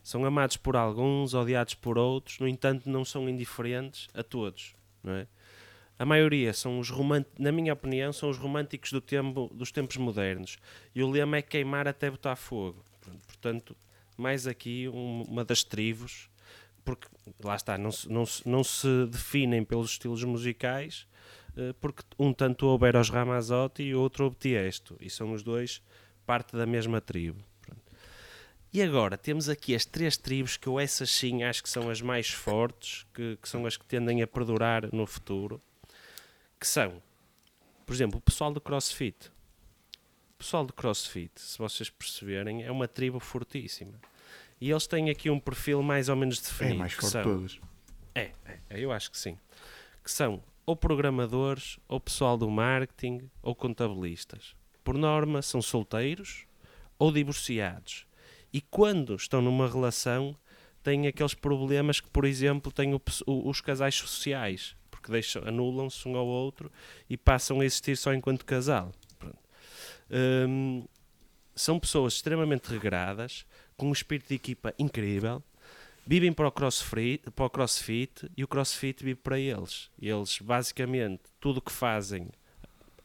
São 0.04 0.24
amados 0.26 0.58
por 0.58 0.76
alguns, 0.76 1.34
odiados 1.34 1.74
por 1.74 1.98
outros, 1.98 2.40
no 2.40 2.48
entanto, 2.48 2.90
não 2.90 3.04
são 3.04 3.28
indiferentes 3.28 4.08
a 4.14 4.22
todos. 4.24 4.76
Não 5.04 5.14
é? 5.14 5.28
A 5.98 6.06
maioria 6.06 6.54
são 6.54 6.78
os 6.80 6.90
românticos, 6.90 7.40
na 7.40 7.52
minha 7.52 7.74
opinião, 7.74 8.12
são 8.12 8.30
os 8.30 8.38
românticos 8.38 8.92
do 8.92 9.00
tempo, 9.02 9.50
dos 9.54 9.72
tempos 9.72 9.98
modernos. 9.98 10.58
E 10.94 11.02
o 11.02 11.10
lema 11.10 11.38
é 11.38 11.42
queimar 11.42 11.88
até 11.88 12.12
botar 12.12 12.36
fogo. 12.36 12.84
Portanto, 13.26 13.76
mais 14.18 14.46
aqui 14.46 14.90
um- 14.90 15.24
uma 15.24 15.44
das 15.46 15.64
tribos 15.64 16.30
porque 16.84 17.08
lá 17.44 17.56
está, 17.56 17.78
não 17.80 17.92
se, 17.92 18.08
não 18.12 18.26
se, 18.28 18.48
não 18.48 18.64
se 18.64 19.08
definem 19.08 19.64
pelos 19.64 19.92
estilos 19.92 20.24
musicais, 20.24 21.08
porque 21.80 22.04
um 22.20 22.34
tanto 22.34 22.66
houver 22.68 22.96
aos 22.96 23.10
Ramazotti 23.10 23.84
e 23.84 23.96
o 23.96 24.02
outro 24.02 24.26
houve 24.26 24.36
Tiesto, 24.38 24.98
e 25.00 25.10
são 25.10 25.32
os 25.34 25.42
dois 25.44 25.82
parte 26.26 26.56
da 26.56 26.66
mesma 26.66 27.00
tribo. 27.02 27.44
E 28.74 28.82
agora 28.82 29.18
temos 29.18 29.48
aqui 29.48 29.74
as 29.74 29.86
três 29.86 30.18
tribos 30.18 30.58
que 30.58 30.68
eu 30.68 30.78
essas 30.80 31.10
sim 31.10 31.44
acho 31.44 31.64
que 31.64 31.70
são 31.70 31.90
as 31.90 32.02
mais 32.02 32.30
fortes, 32.30 33.06
que, 33.14 33.38
que 33.42 33.48
são 33.48 33.66
as 33.66 33.78
que 33.78 33.86
tendem 33.86 34.22
a 34.22 34.28
perdurar 34.28 34.94
no 34.94 35.06
futuro, 35.08 35.62
que 36.60 36.68
são, 36.68 37.02
por 37.86 37.94
exemplo, 37.94 38.18
o 38.18 38.22
pessoal 38.22 38.52
do 38.52 38.60
CrossFit. 38.60 39.28
O 40.34 40.38
pessoal 40.40 40.66
do 40.66 40.74
CrossFit, 40.74 41.32
se 41.40 41.58
vocês 41.58 41.90
perceberem, 41.90 42.64
é 42.66 42.72
uma 42.72 42.88
tribo 42.88 43.20
fortíssima. 43.22 43.94
E 44.60 44.70
eles 44.70 44.86
têm 44.88 45.10
aqui 45.10 45.30
um 45.30 45.40
perfil 45.40 45.82
mais 45.82 46.10
ou 46.10 46.16
menos 46.18 46.40
É 46.40 46.42
definido. 46.42 46.80
mais 46.80 46.94
que 46.96 47.00
forte 47.02 47.12
são- 47.14 47.24
todas. 47.24 47.60
é, 48.14 48.32
é, 48.46 48.60
é, 48.72 48.80
eu 48.82 48.92
acho 48.92 49.10
que 49.10 49.18
sim. 49.18 49.38
Que 50.04 50.12
são 50.12 50.44
ou 50.66 50.76
programadores, 50.76 51.78
ou 51.88 52.00
pessoal 52.00 52.38
do 52.38 52.50
marketing, 52.50 53.30
ou 53.42 53.54
contabilistas. 53.56 54.56
Por 54.84 54.98
norma, 54.98 55.42
são 55.42 55.62
solteiros 55.62 56.46
ou 56.98 57.12
divorciados. 57.12 58.06
E 58.52 58.62
quando 58.62 59.16
estão 59.16 59.42
numa 59.42 59.68
relação, 59.68 60.36
têm 60.82 61.08
aqueles 61.08 61.34
problemas 61.34 62.00
que, 62.00 62.10
por 62.10 62.26
exemplo, 62.26 62.72
têm 62.72 62.94
o 62.94 63.02
os 63.28 63.62
casais 63.62 63.96
sociais, 63.96 64.76
porque 64.90 65.12
anulam-se 65.46 66.08
um 66.08 66.16
ao 66.16 66.26
outro 66.26 66.72
e 67.10 67.18
passam 67.18 67.60
a 67.60 67.66
existir 67.66 67.98
só 67.98 68.14
enquanto 68.14 68.46
casal. 68.46 68.92
Hum, 70.10 70.86
são 71.56 71.80
pessoas 71.80 72.14
extremamente 72.14 72.68
regradas, 72.68 73.46
com 73.76 73.90
um 73.90 73.92
espírito 73.94 74.30
de 74.30 74.36
equipa 74.36 74.74
incrível, 74.78 75.44
vivem 76.06 76.32
para 76.32 76.48
o, 76.48 76.52
crossfit, 76.52 77.30
para 77.32 77.46
o 77.46 77.50
crossfit 77.50 78.30
e 78.38 78.44
o 78.44 78.48
crossfit 78.48 79.04
vive 79.04 79.20
para 79.20 79.40
eles. 79.40 79.90
Eles, 80.00 80.40
basicamente, 80.40 81.24
tudo 81.40 81.58
o 81.58 81.62
que 81.62 81.72
fazem, 81.72 82.30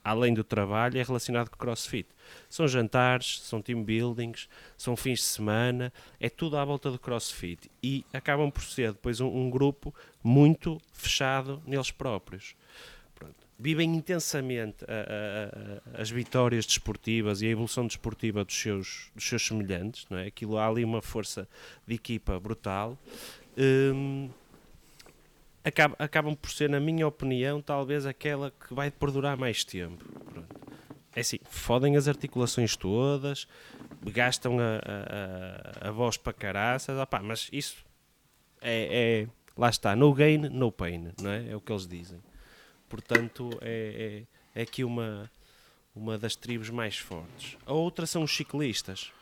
além 0.05 0.35
do 0.35 0.45
trabalho, 0.45 0.99
é 0.99 1.03
relacionado 1.03 1.49
com 1.49 1.57
o 1.57 1.59
crossfit. 1.59 2.09
São 2.49 2.69
jantares, 2.69 3.41
são 3.41 3.63
team 3.63 3.83
buildings, 3.83 4.49
são 4.77 4.97
fins 4.97 5.21
de 5.21 5.25
semana, 5.25 5.93
é 6.19 6.29
tudo 6.29 6.57
à 6.57 6.65
volta 6.65 6.91
do 6.91 6.99
crossfit. 6.99 7.71
E 7.83 8.05
acabam 8.13 8.51
por 8.51 8.63
ser 8.63 8.93
depois 8.93 9.21
um, 9.21 9.29
um 9.29 9.49
grupo 9.49 9.95
muito 10.23 10.81
fechado 10.93 11.63
neles 11.67 11.91
próprios. 11.91 12.55
Vivem 13.63 13.95
intensamente 13.95 14.85
a- 14.85 14.89
a- 14.89 15.99
a- 15.99 16.03
as 16.03 16.11
vitórias 16.11 16.65
desportivas 16.65 17.43
e 17.43 17.47
a 17.47 17.51
evolução 17.51 17.87
desportiva 17.87 18.43
dos 18.43 18.59
seus, 18.59 19.11
dos 19.15 19.25
seus 19.29 19.47
semelhantes, 19.47 20.07
não 20.09 20.17
é? 20.17 20.27
Aquilo 20.29 20.57
há 20.57 20.67
ali 20.67 20.83
uma 20.83 21.03
força 21.03 21.47
de 21.87 21.95
equipa 21.95 22.41
brutal. 22.41 22.97
Hum, 23.59 24.31
acaba- 25.63 25.97
acabam 25.99 26.35
por 26.35 26.51
ser, 26.51 26.71
na 26.71 26.81
minha 26.81 27.07
opinião, 27.07 27.61
talvez 27.61 28.07
aquela 28.07 28.51
que 28.51 28.73
vai 28.73 28.91
perdurar 28.91 29.37
mais 29.37 29.63
tempo. 29.63 30.03
Pronto. 30.33 30.57
É 31.15 31.21
assim, 31.21 31.39
fodem 31.51 31.97
as 31.97 32.09
articulações 32.09 32.77
todas, 32.77 33.47
gastam 34.07 34.57
a- 34.59 35.89
a 35.89 35.91
voz 35.91 36.17
para 36.17 36.33
caraças, 36.33 36.99
opá, 36.99 37.21
mas 37.23 37.49
isso 37.53 37.77
é, 38.63 39.27
é- 39.27 39.41
Lá 39.57 39.69
está, 39.69 39.95
no 39.95 40.15
gain, 40.15 40.39
no 40.39 40.73
pain, 40.73 41.11
não 41.21 41.31
é? 41.31 41.51
É 41.51 41.57
o 41.57 41.61
que 41.61 41.71
eles 41.71 41.87
dizem. 41.87 42.19
Portanto, 42.91 43.49
é, 43.63 44.27
é, 44.55 44.61
é 44.61 44.63
aqui 44.65 44.83
uma, 44.83 45.31
uma 45.95 46.19
das 46.19 46.35
tribos 46.35 46.69
mais 46.71 46.99
fortes. 46.99 47.57
A 47.65 47.73
outra 47.73 48.05
são 48.05 48.25
os 48.25 48.37
ciclistas. 48.37 49.13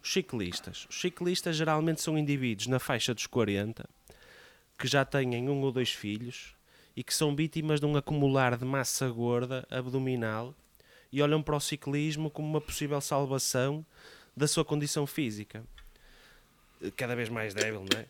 Os 0.00 0.12
ciclistas. 0.12 0.86
Os 0.88 1.00
ciclistas 1.00 1.56
geralmente 1.56 2.00
são 2.00 2.16
indivíduos 2.16 2.68
na 2.68 2.78
faixa 2.78 3.12
dos 3.12 3.26
40 3.26 3.84
que 4.78 4.86
já 4.86 5.04
têm 5.04 5.48
um 5.48 5.60
ou 5.60 5.72
dois 5.72 5.90
filhos 5.90 6.54
e 6.96 7.02
que 7.02 7.12
são 7.12 7.34
vítimas 7.34 7.80
de 7.80 7.86
um 7.86 7.96
acumular 7.96 8.56
de 8.56 8.64
massa 8.64 9.08
gorda 9.10 9.66
abdominal 9.68 10.54
e 11.10 11.20
olham 11.20 11.42
para 11.42 11.56
o 11.56 11.60
ciclismo 11.60 12.30
como 12.30 12.48
uma 12.48 12.60
possível 12.60 13.00
salvação 13.00 13.84
da 14.36 14.46
sua 14.46 14.64
condição 14.64 15.04
física. 15.04 15.64
Cada 16.96 17.16
vez 17.16 17.28
mais 17.28 17.54
débil, 17.54 17.84
não 17.92 18.00
é? 18.00 18.06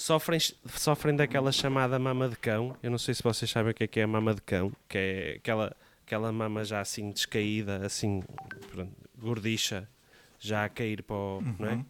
Sofrem, 0.00 0.40
sofrem 0.78 1.14
daquela 1.14 1.52
chamada 1.52 1.98
mama 1.98 2.26
de 2.26 2.34
cão. 2.34 2.74
Eu 2.82 2.90
não 2.90 2.96
sei 2.96 3.12
se 3.12 3.22
vocês 3.22 3.50
sabem 3.50 3.72
o 3.72 3.74
que 3.74 3.84
é 3.84 3.86
que 3.86 4.00
é 4.00 4.04
a 4.04 4.06
mama 4.06 4.34
de 4.34 4.40
cão, 4.40 4.72
que 4.88 4.96
é 4.96 5.34
aquela, 5.36 5.76
aquela 6.06 6.32
mama 6.32 6.64
já 6.64 6.80
assim 6.80 7.10
descaída, 7.10 7.84
assim, 7.84 8.22
pronto, 8.72 8.90
gordicha, 9.18 9.86
já 10.38 10.64
a 10.64 10.70
cair 10.70 11.02
para 11.02 11.14
o. 11.14 11.42
Não 11.58 11.68
é? 11.68 11.84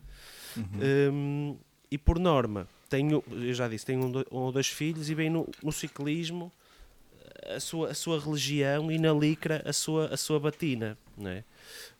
Hum, 1.12 1.57
e 1.88 1.96
por 1.96 2.18
norma, 2.18 2.66
tenho, 2.88 3.23
eu 3.31 3.55
já 3.55 3.68
disse, 3.68 3.87
tenho 3.87 4.05
um, 4.05 4.18
um 4.37 4.40
ou 4.40 4.51
dois 4.51 4.66
filhos 4.66 5.09
e 5.09 5.14
vem 5.14 5.31
no, 5.31 5.49
no 5.62 5.70
ciclismo 5.70 6.51
a 7.46 7.61
sua, 7.61 7.90
a 7.90 7.94
sua 7.94 8.18
religião 8.20 8.90
e 8.90 8.98
na 8.98 9.12
licra 9.12 9.62
a 9.64 9.72
sua, 9.72 10.07
a 10.07 10.16
sua 10.16 10.38
batina. 10.40 10.96
Não 11.16 11.31
é? 11.31 11.44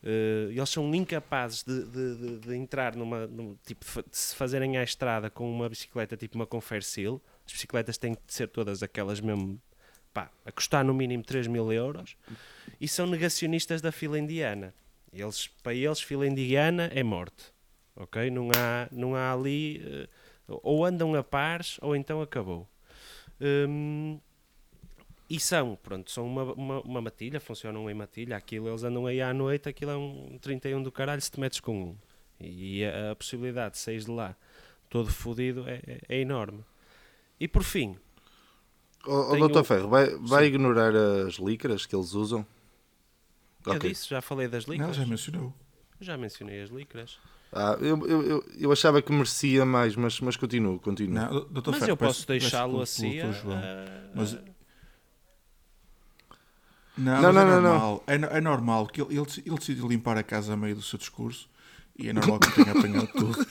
Eh, 0.03 0.49
eles 0.51 0.69
são 0.71 0.95
incapazes 0.95 1.63
de, 1.63 1.85
de- 1.85 2.17
de- 2.17 2.39
de 2.39 2.57
entrar 2.57 2.97
numa, 2.97 3.27
num 3.27 3.57
tipo 3.67 3.85
de 3.85 4.11
de 4.11 4.17
se 4.17 4.35
fazerem 4.35 4.77
à 4.79 4.83
estrada 4.83 5.29
com 5.31 5.51
uma 5.51 5.69
bicicleta 5.69 6.17
tipo 6.17 6.37
uma 6.37 6.47
Confersil. 6.47 7.21
As 7.47 7.53
bicicletas 7.53 7.99
têm 7.99 8.15
que 8.15 8.21
ser 8.29 8.49
todas 8.49 8.83
aquelas 8.83 9.21
mesmo 9.21 9.61
pá, 10.13 10.31
a 10.45 10.51
custar 10.53 10.85
no 10.85 10.93
mínimo 10.95 11.23
3 11.23 11.47
mil 11.47 11.73
euros 11.73 12.17
e 12.81 12.89
são 12.89 13.07
negacionistas 13.07 13.81
da 13.81 13.93
fila 13.93 14.19
indiana. 14.19 14.75
Eles, 15.13 15.49
para 15.63 15.75
eles, 15.75 16.01
fila 16.01 16.27
indiana 16.27 16.91
é 16.95 17.03
morte. 17.03 17.53
Ok? 17.97 18.31
Não 18.31 18.49
há, 18.57 18.89
não 18.91 19.15
há 19.15 19.33
ali. 19.33 19.83
eh, 19.85 20.09
ou 20.49 20.85
andam 20.85 21.15
a 21.15 21.23
pares 21.23 21.79
ou 21.83 21.95
então 21.95 22.21
acabou. 22.23 22.69
Hum, 23.41 24.19
e 25.31 25.39
são, 25.41 25.79
pronto, 25.83 26.11
são 26.11 26.27
uma, 26.27 26.43
uma, 26.53 26.81
uma 26.81 27.01
matilha, 27.01 27.39
funcionam 27.41 27.89
em 27.89 27.95
matilha, 27.95 28.37
aquilo 28.37 28.69
eles 28.69 28.83
andam 28.83 29.07
aí 29.07 29.23
à 29.23 29.33
noite, 29.33 29.69
aquilo 29.69 29.93
é 29.93 29.97
um 29.97 30.37
31 30.41 30.83
do 30.83 30.91
caralho 30.93 31.21
se 31.23 31.31
te 31.31 31.39
metes 31.41 31.61
com 31.61 31.83
um. 31.91 31.97
E 32.41 32.85
a, 32.85 33.13
a 33.13 33.17
possibilidade 33.17 33.73
de 33.75 33.79
sair 33.79 34.01
de 34.01 34.11
lá 34.11 34.35
todo 34.89 35.11
fodido 35.11 35.69
é, 35.69 35.81
é- 35.87 36.01
é 36.09 36.21
enorme. 36.21 36.65
E 37.39 37.47
por 37.47 37.63
fim, 37.63 37.97
Tenho- 39.05 39.49
Dr. 39.49 39.63
Ferro, 39.65 39.89
vai, 39.89 40.15
vai 40.19 40.45
ignorar 40.47 40.95
as 40.95 41.35
licras 41.35 41.87
que 41.87 41.95
eles 41.97 42.13
usam? 42.13 42.45
eu 43.67 43.73
Ok. 43.75 43.91
disse, 43.91 44.09
já 44.09 44.21
falei 44.21 44.49
das 44.49 44.67
Não, 44.67 44.75
licras. 44.75 44.97
já 44.97 45.07
mencionou. 45.07 45.55
Já 46.01 46.17
mencionei 46.17 46.63
as 46.63 46.71
licras. 46.71 47.19
Ah, 47.53 47.77
eu, 47.81 48.07
eu, 48.07 48.23
eu, 48.23 48.45
eu 48.59 48.73
achava 48.73 49.03
que 49.03 49.11
merecia 49.13 49.65
mais, 49.65 49.97
mas, 49.97 50.21
mas 50.21 50.37
continuo, 50.37 50.79
continuo. 50.79 51.15
Não, 51.15 51.31
doutor 51.49 51.73
Mas 51.73 51.81
Ferro, 51.81 51.93
eu 51.93 51.97
posso 51.97 52.27
deixá-lo 52.27 52.81
assim. 52.81 53.19
ah, 53.21 54.11
Mas- 54.15 54.39
Não, 56.97 57.23
Não, 57.23 57.33
não, 57.33 57.41
é 57.43 57.45
não, 57.45 57.51
não. 57.51 57.63
normal. 57.63 58.05
É, 58.07 58.15
é 58.15 58.41
normal 58.41 58.87
que 58.87 59.01
ele, 59.03 59.17
ele, 59.19 59.27
ele 59.47 59.57
decidiu 59.59 59.89
limpar 59.89 60.17
a 60.19 60.23
casa 60.23 60.53
a 60.53 60.57
meio 60.57 60.75
do 60.77 60.83
seu 60.83 60.99
discurso 60.99 61.49
e 61.99 62.09
é 62.09 62.13
normal 62.13 62.39
que 62.41 62.53
tenha 62.53 62.73
apanhado 62.73 63.07
tudo. 63.13 63.47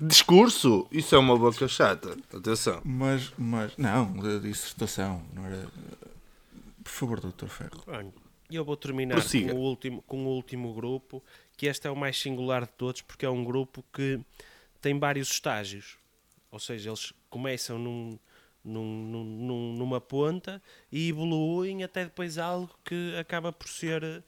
Discurso? 0.00 0.86
Isso 0.90 1.14
é 1.14 1.18
uma 1.18 1.36
boca 1.36 1.66
chata. 1.68 2.16
Atenção. 2.32 2.80
Mas, 2.84 3.32
mas 3.38 3.76
não, 3.76 4.12
de 4.12 4.40
dissertação, 4.40 5.22
não 5.32 5.44
era. 5.46 5.66
Por 6.82 6.90
favor, 6.90 7.20
doutor 7.20 7.48
Ferro. 7.48 8.12
E 8.50 8.56
eu 8.56 8.64
vou 8.64 8.76
terminar 8.76 9.16
Prossiga. 9.16 9.52
com 9.52 9.58
o, 9.58 9.62
último, 9.62 10.02
com 10.02 10.24
o 10.24 10.28
último 10.28 10.72
grupo, 10.74 11.22
que 11.56 11.66
este 11.66 11.86
é 11.86 11.90
o 11.90 11.96
mais 11.96 12.18
singular 12.18 12.62
de 12.62 12.72
todos, 12.72 13.02
porque 13.02 13.26
é 13.26 13.30
um 13.30 13.44
grupo 13.44 13.84
que 13.92 14.18
tem 14.80 14.98
vários 14.98 15.30
estágios. 15.30 15.96
Ou 16.50 16.58
seja, 16.58 16.88
eles 16.90 17.12
começam 17.28 17.78
num, 17.78 18.18
num- 18.64 19.02
num- 19.04 19.24
num- 19.24 19.72
numa 19.74 20.00
ponta 20.00 20.62
e 20.90 21.08
evoluem 21.08 21.82
até 21.84 22.04
depois 22.04 22.38
algo 22.38 22.70
que 22.84 23.14
acaba 23.16 23.52
por 23.52 23.68
ser 23.68 24.02
eh, 24.02 24.22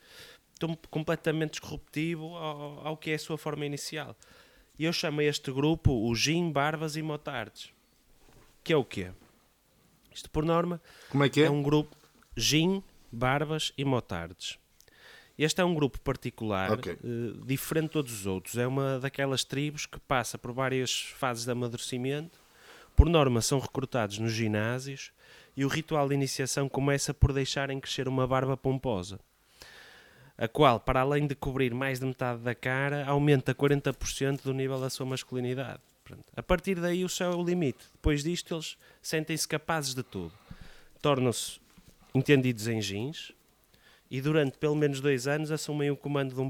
tão 0.59 0.75
completamente 0.90 1.61
disruptivo 1.61 2.37
ao, 2.37 2.87
ao 2.88 2.97
que 2.97 3.11
é 3.11 3.14
a 3.14 3.19
sua 3.19 3.37
forma 3.38 3.64
inicial. 3.66 4.16
E 4.79 4.85
eu 4.85 4.93
chamo 4.93 5.21
este 5.21 5.53
grupo 5.53 5.93
o 5.93 6.14
Gin, 6.14 6.51
Barbas 6.53 6.97
e 6.97 7.03
Motards. 7.03 7.71
Que 8.64 8.73
é 8.73 8.77
o 8.77 8.85
quê? 8.85 9.11
Isto 10.14 10.31
por 10.31 10.45
norma 10.45 10.81
Como 11.11 11.23
é 11.25 11.29
que 11.29 11.43
é? 11.43 11.45
é 11.45 11.51
um 11.51 11.62
grupo 11.62 11.95
Gin, 12.37 12.83
Barbas 13.12 13.73
e 13.77 13.85
Motardes. 13.85 14.59
Este 15.38 15.61
é 15.61 15.64
um 15.64 15.75
grupo 15.75 16.01
particular, 16.01 16.71
Ok. 16.73 16.93
eh, 16.93 16.97
diferente 17.47 17.87
de 17.87 17.93
todos 17.93 18.12
os 18.12 18.27
outros. 18.27 18.57
É 18.59 18.66
uma 18.66 18.99
daquelas 18.99 19.45
tribos 19.45 19.87
que 19.87 19.99
passa 20.01 20.37
por 20.38 20.53
várias 20.53 20.93
fases 21.16 21.45
de 21.45 21.51
amadurecimento. 21.51 22.39
Por 23.01 23.09
norma, 23.09 23.41
são 23.41 23.59
recrutados 23.59 24.19
nos 24.19 24.31
ginásios 24.31 25.11
e 25.57 25.65
o 25.65 25.69
ritual 25.69 26.07
de 26.07 26.15
iniciação 26.15 26.69
começa 26.69 27.15
por 27.15 27.33
deixarem 27.33 27.81
crescer 27.81 28.07
uma 28.07 28.27
barba 28.27 28.59
pomposa, 28.59 29.19
a 30.37 30.47
qual, 30.47 30.79
para 30.79 31.01
além 31.01 31.27
de 31.27 31.35
cobrir 31.35 31.73
mais 31.73 31.99
de 31.99 32.05
metade 32.05 32.43
da 32.43 32.55
cara, 32.55 33.07
aumenta 33.07 33.55
40% 33.55 34.43
do 34.43 34.53
nível 34.53 34.79
da 34.79 34.91
sua 34.91 35.07
masculinidade. 35.07 35.81
A 36.37 36.43
partir 36.43 36.79
daí, 36.79 37.03
o 37.03 37.09
céu 37.09 37.33
é 37.33 37.35
o 37.37 37.43
limite. 37.43 37.87
Depois 37.91 38.23
disto, 38.23 38.55
eles 38.55 38.77
sentem-se 39.01 39.49
capazes 39.49 39.95
de 39.95 40.03
tudo. 40.03 40.35
Tornam-se 41.01 41.59
entendidos 42.15 42.69
em 42.69 42.81
jeans 42.81 43.33
e 44.11 44.21
durante 44.21 44.59
pelo 44.59 44.75
menos 44.75 45.01
dois 45.01 45.27
anos 45.29 45.51
assumem 45.51 45.91
o 45.91 45.97
comando 45.97 46.35
de 46.35 46.41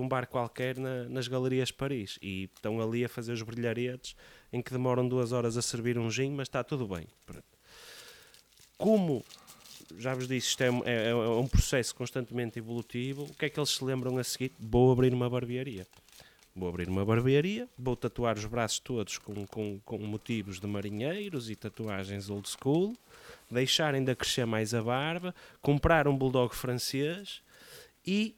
um, 0.00 0.08
bar 0.08 0.26
qualquer 0.26 0.78
na- 0.78 1.04
nas 1.04 1.28
galerias 1.28 1.68
de 1.68 1.74
Paris 1.74 2.18
e 2.22 2.50
estão 2.52 2.80
ali 2.80 3.04
a 3.04 3.08
fazer 3.08 3.32
os 3.32 3.42
brilharetes 3.42 4.16
em 4.54 4.62
que 4.62 4.70
demoram 4.70 5.06
duas 5.08 5.32
horas 5.32 5.56
a 5.56 5.62
servir 5.62 5.98
um 5.98 6.08
gin, 6.08 6.30
mas 6.30 6.46
está 6.46 6.62
tudo 6.62 6.86
bem. 6.86 7.06
Como 8.78 9.24
já 9.98 10.14
vos 10.14 10.28
disse, 10.28 10.48
isto 10.48 10.62
é, 10.62 10.68
é- 10.84 11.08
é 11.10 11.14
um 11.14 11.46
processo 11.48 11.94
constantemente 11.94 12.58
evolutivo, 12.58 13.24
o 13.24 13.34
que 13.34 13.46
é 13.46 13.50
que 13.50 13.58
eles 13.58 13.70
se 13.70 13.84
lembram 13.84 14.16
a 14.16 14.22
seguir? 14.24 14.52
Vou 14.58 14.92
abrir 14.92 15.12
uma 15.12 15.28
barbearia. 15.28 15.86
Vou 16.54 16.68
abrir 16.68 16.88
uma 16.88 17.04
barbearia, 17.04 17.68
vou 17.76 17.96
tatuar 17.96 18.36
os 18.38 18.44
braços 18.44 18.78
todos 18.78 19.18
com, 19.18 19.44
com, 19.48 19.80
com 19.84 19.98
motivos 19.98 20.60
de 20.60 20.66
marinheiros 20.68 21.50
e 21.50 21.56
tatuagens 21.56 22.30
old 22.30 22.48
school, 22.48 22.96
deixarem 23.50 24.04
de 24.04 24.14
crescer 24.14 24.46
mais 24.46 24.72
a 24.72 24.80
barba, 24.80 25.34
comprar 25.60 26.06
um 26.06 26.16
bulldog 26.16 26.54
francês 26.54 27.42
e 28.06 28.36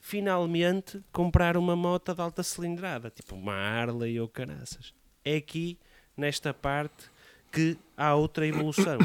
finalmente 0.00 1.02
comprar 1.12 1.58
uma 1.58 1.76
moto 1.76 2.14
de 2.14 2.20
alta 2.22 2.42
cilindrada, 2.42 3.10
tipo 3.10 3.34
uma 3.34 3.52
Harley 3.52 4.18
ou 4.18 4.28
caraças. 4.28 4.94
É 5.26 5.36
aqui, 5.36 5.76
nesta 6.16 6.54
parte, 6.54 7.10
que 7.50 7.76
há 7.96 8.14
outra 8.14 8.46
evolução. 8.46 8.98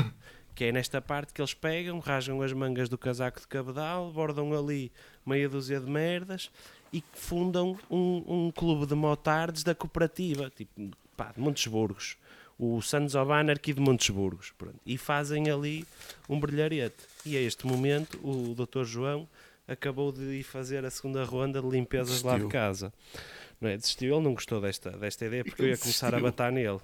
Que 0.54 0.66
é 0.66 0.72
nesta 0.72 1.02
parte 1.02 1.34
que 1.34 1.42
eles 1.42 1.56
pegam, 1.56 1.98
rasgam 1.98 2.40
as 2.44 2.54
mangas 2.54 2.88
do 2.88 2.96
casaco 2.96 3.40
de 3.40 3.48
cabedal, 3.48 4.12
bordam 4.12 4.54
ali 4.54 4.92
meia 5.26 5.50
dúzia 5.50 5.80
de 5.80 5.90
merdas 5.90 6.52
e 6.94 7.04
fundam 7.14 7.80
um, 7.90 8.24
um 8.28 8.52
clube 8.52 8.86
de 8.86 8.94
motards 8.94 9.64
da 9.64 9.74
cooperativa, 9.74 10.52
tipo, 10.56 10.92
pá, 11.18 11.32
de 11.36 11.40
Montesburgos. 11.40 12.18
O 12.60 12.80
Sons 12.82 13.16
of 13.16 13.32
Anarchy 13.32 13.74
de 13.74 13.82
Montesburgos. 13.82 14.54
pronto. 14.56 14.80
E 14.86 14.98
fazem 14.98 15.50
ali 15.50 15.84
um 16.30 16.40
brilharete. 16.40 17.04
E 17.26 17.36
a 17.36 17.42
este 17.42 17.66
momento, 17.66 18.20
o 18.22 18.54
Dr. 18.54 18.84
João 18.84 19.28
acabou 19.68 20.12
de 20.12 20.22
ir 20.22 20.44
fazer 20.44 20.86
a 20.86 20.92
segunda 20.92 21.24
ronda 21.24 21.60
de 21.60 21.68
limpezas 21.68 22.22
lá 22.22 22.38
de 22.38 22.48
casa. 22.48 22.94
Não 23.62 23.70
é? 23.70 23.78
Desistiu, 23.78 24.16
ele 24.16 24.24
não 24.24 24.34
gostou 24.34 24.60
desta, 24.60 24.90
desta 24.90 25.26
ideia 25.26 25.46
porque 25.46 25.62
eu 25.62 25.68
ia 25.68 25.78
começar 25.78 26.14
a 26.16 26.20
bater 26.20 26.52
nele. 26.52 26.80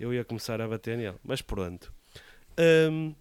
Eu 0.00 0.14
ia 0.14 0.24
começar 0.24 0.60
a 0.60 0.66
bater 0.66 0.96
nele. 0.96 1.16
Mas 1.22 1.42
pronto. 1.42 1.92
Hum, 2.58 3.14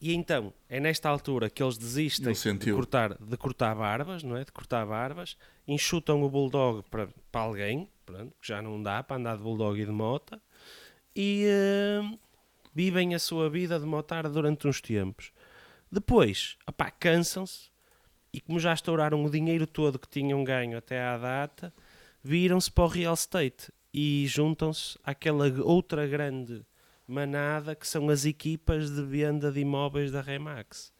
e 0.00 0.12
então, 0.12 0.52
é 0.68 0.80
nesta 0.80 1.08
altura 1.08 1.48
que 1.48 1.62
eles 1.62 1.78
desistem 1.78 2.34
de 2.34 2.72
cortar, 2.72 3.14
de 3.14 3.36
cortar 3.36 3.74
barbas, 3.74 4.22
não 4.22 4.36
é? 4.36 4.44
De 4.44 4.52
cortar 4.52 4.84
barbas, 4.84 5.36
enxutam 5.66 6.22
o 6.22 6.28
bulldog 6.28 6.82
para, 6.90 7.08
para 7.32 7.40
alguém, 7.40 7.88
pronto, 8.04 8.34
que 8.38 8.46
já 8.46 8.60
não 8.60 8.82
dá 8.82 9.02
para 9.02 9.16
andar 9.16 9.36
de 9.36 9.42
bulldog 9.42 9.80
e 9.80 9.86
de 9.86 9.92
mota, 9.92 10.38
e 11.16 11.46
hum, 12.02 12.18
vivem 12.74 13.14
a 13.14 13.18
sua 13.18 13.48
vida 13.48 13.78
de 13.78 13.86
motar 13.86 14.28
durante 14.28 14.66
uns 14.66 14.80
tempos. 14.80 15.32
Depois, 15.90 16.58
opá, 16.66 16.90
cansam-se 16.90 17.70
e 18.30 18.40
como 18.40 18.58
já 18.58 18.74
estouraram 18.74 19.24
o 19.24 19.30
dinheiro 19.30 19.66
todo 19.66 19.98
que 19.98 20.08
tinham 20.08 20.42
ganho 20.42 20.76
até 20.76 21.00
à 21.00 21.16
data, 21.16 21.72
viram-se 22.24 22.72
para 22.72 22.84
o 22.84 22.88
real 22.88 23.12
estate 23.12 23.70
e 23.92 24.26
juntam-se 24.26 24.98
àquela 25.04 25.46
outra 25.62 26.06
grande 26.06 26.64
manada 27.06 27.76
que 27.76 27.86
são 27.86 28.08
as 28.08 28.24
equipas 28.24 28.90
de 28.90 29.02
venda 29.02 29.52
de 29.52 29.60
imóveis 29.60 30.10
da 30.10 30.22
Remax. 30.22 30.90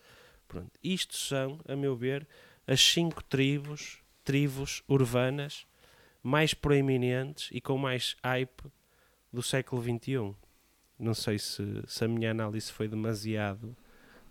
Pronto. 0.46 0.70
Isto 0.82 1.16
são, 1.16 1.58
a 1.66 1.74
meu 1.74 1.96
ver, 1.96 2.28
as 2.66 2.80
cinco 2.80 3.24
tribos, 3.24 3.98
tribos 4.22 4.82
urbanas 4.86 5.66
mais 6.22 6.52
proeminentes 6.52 7.48
e 7.50 7.60
com 7.60 7.78
mais 7.78 8.16
hype 8.22 8.70
do 9.32 9.42
século 9.42 9.82
XXI. 9.82 10.34
Não 10.98 11.14
sei 11.14 11.38
se, 11.38 11.82
se 11.86 12.04
a 12.04 12.08
minha 12.08 12.30
análise 12.30 12.70
foi 12.70 12.86
demasiado 12.86 13.74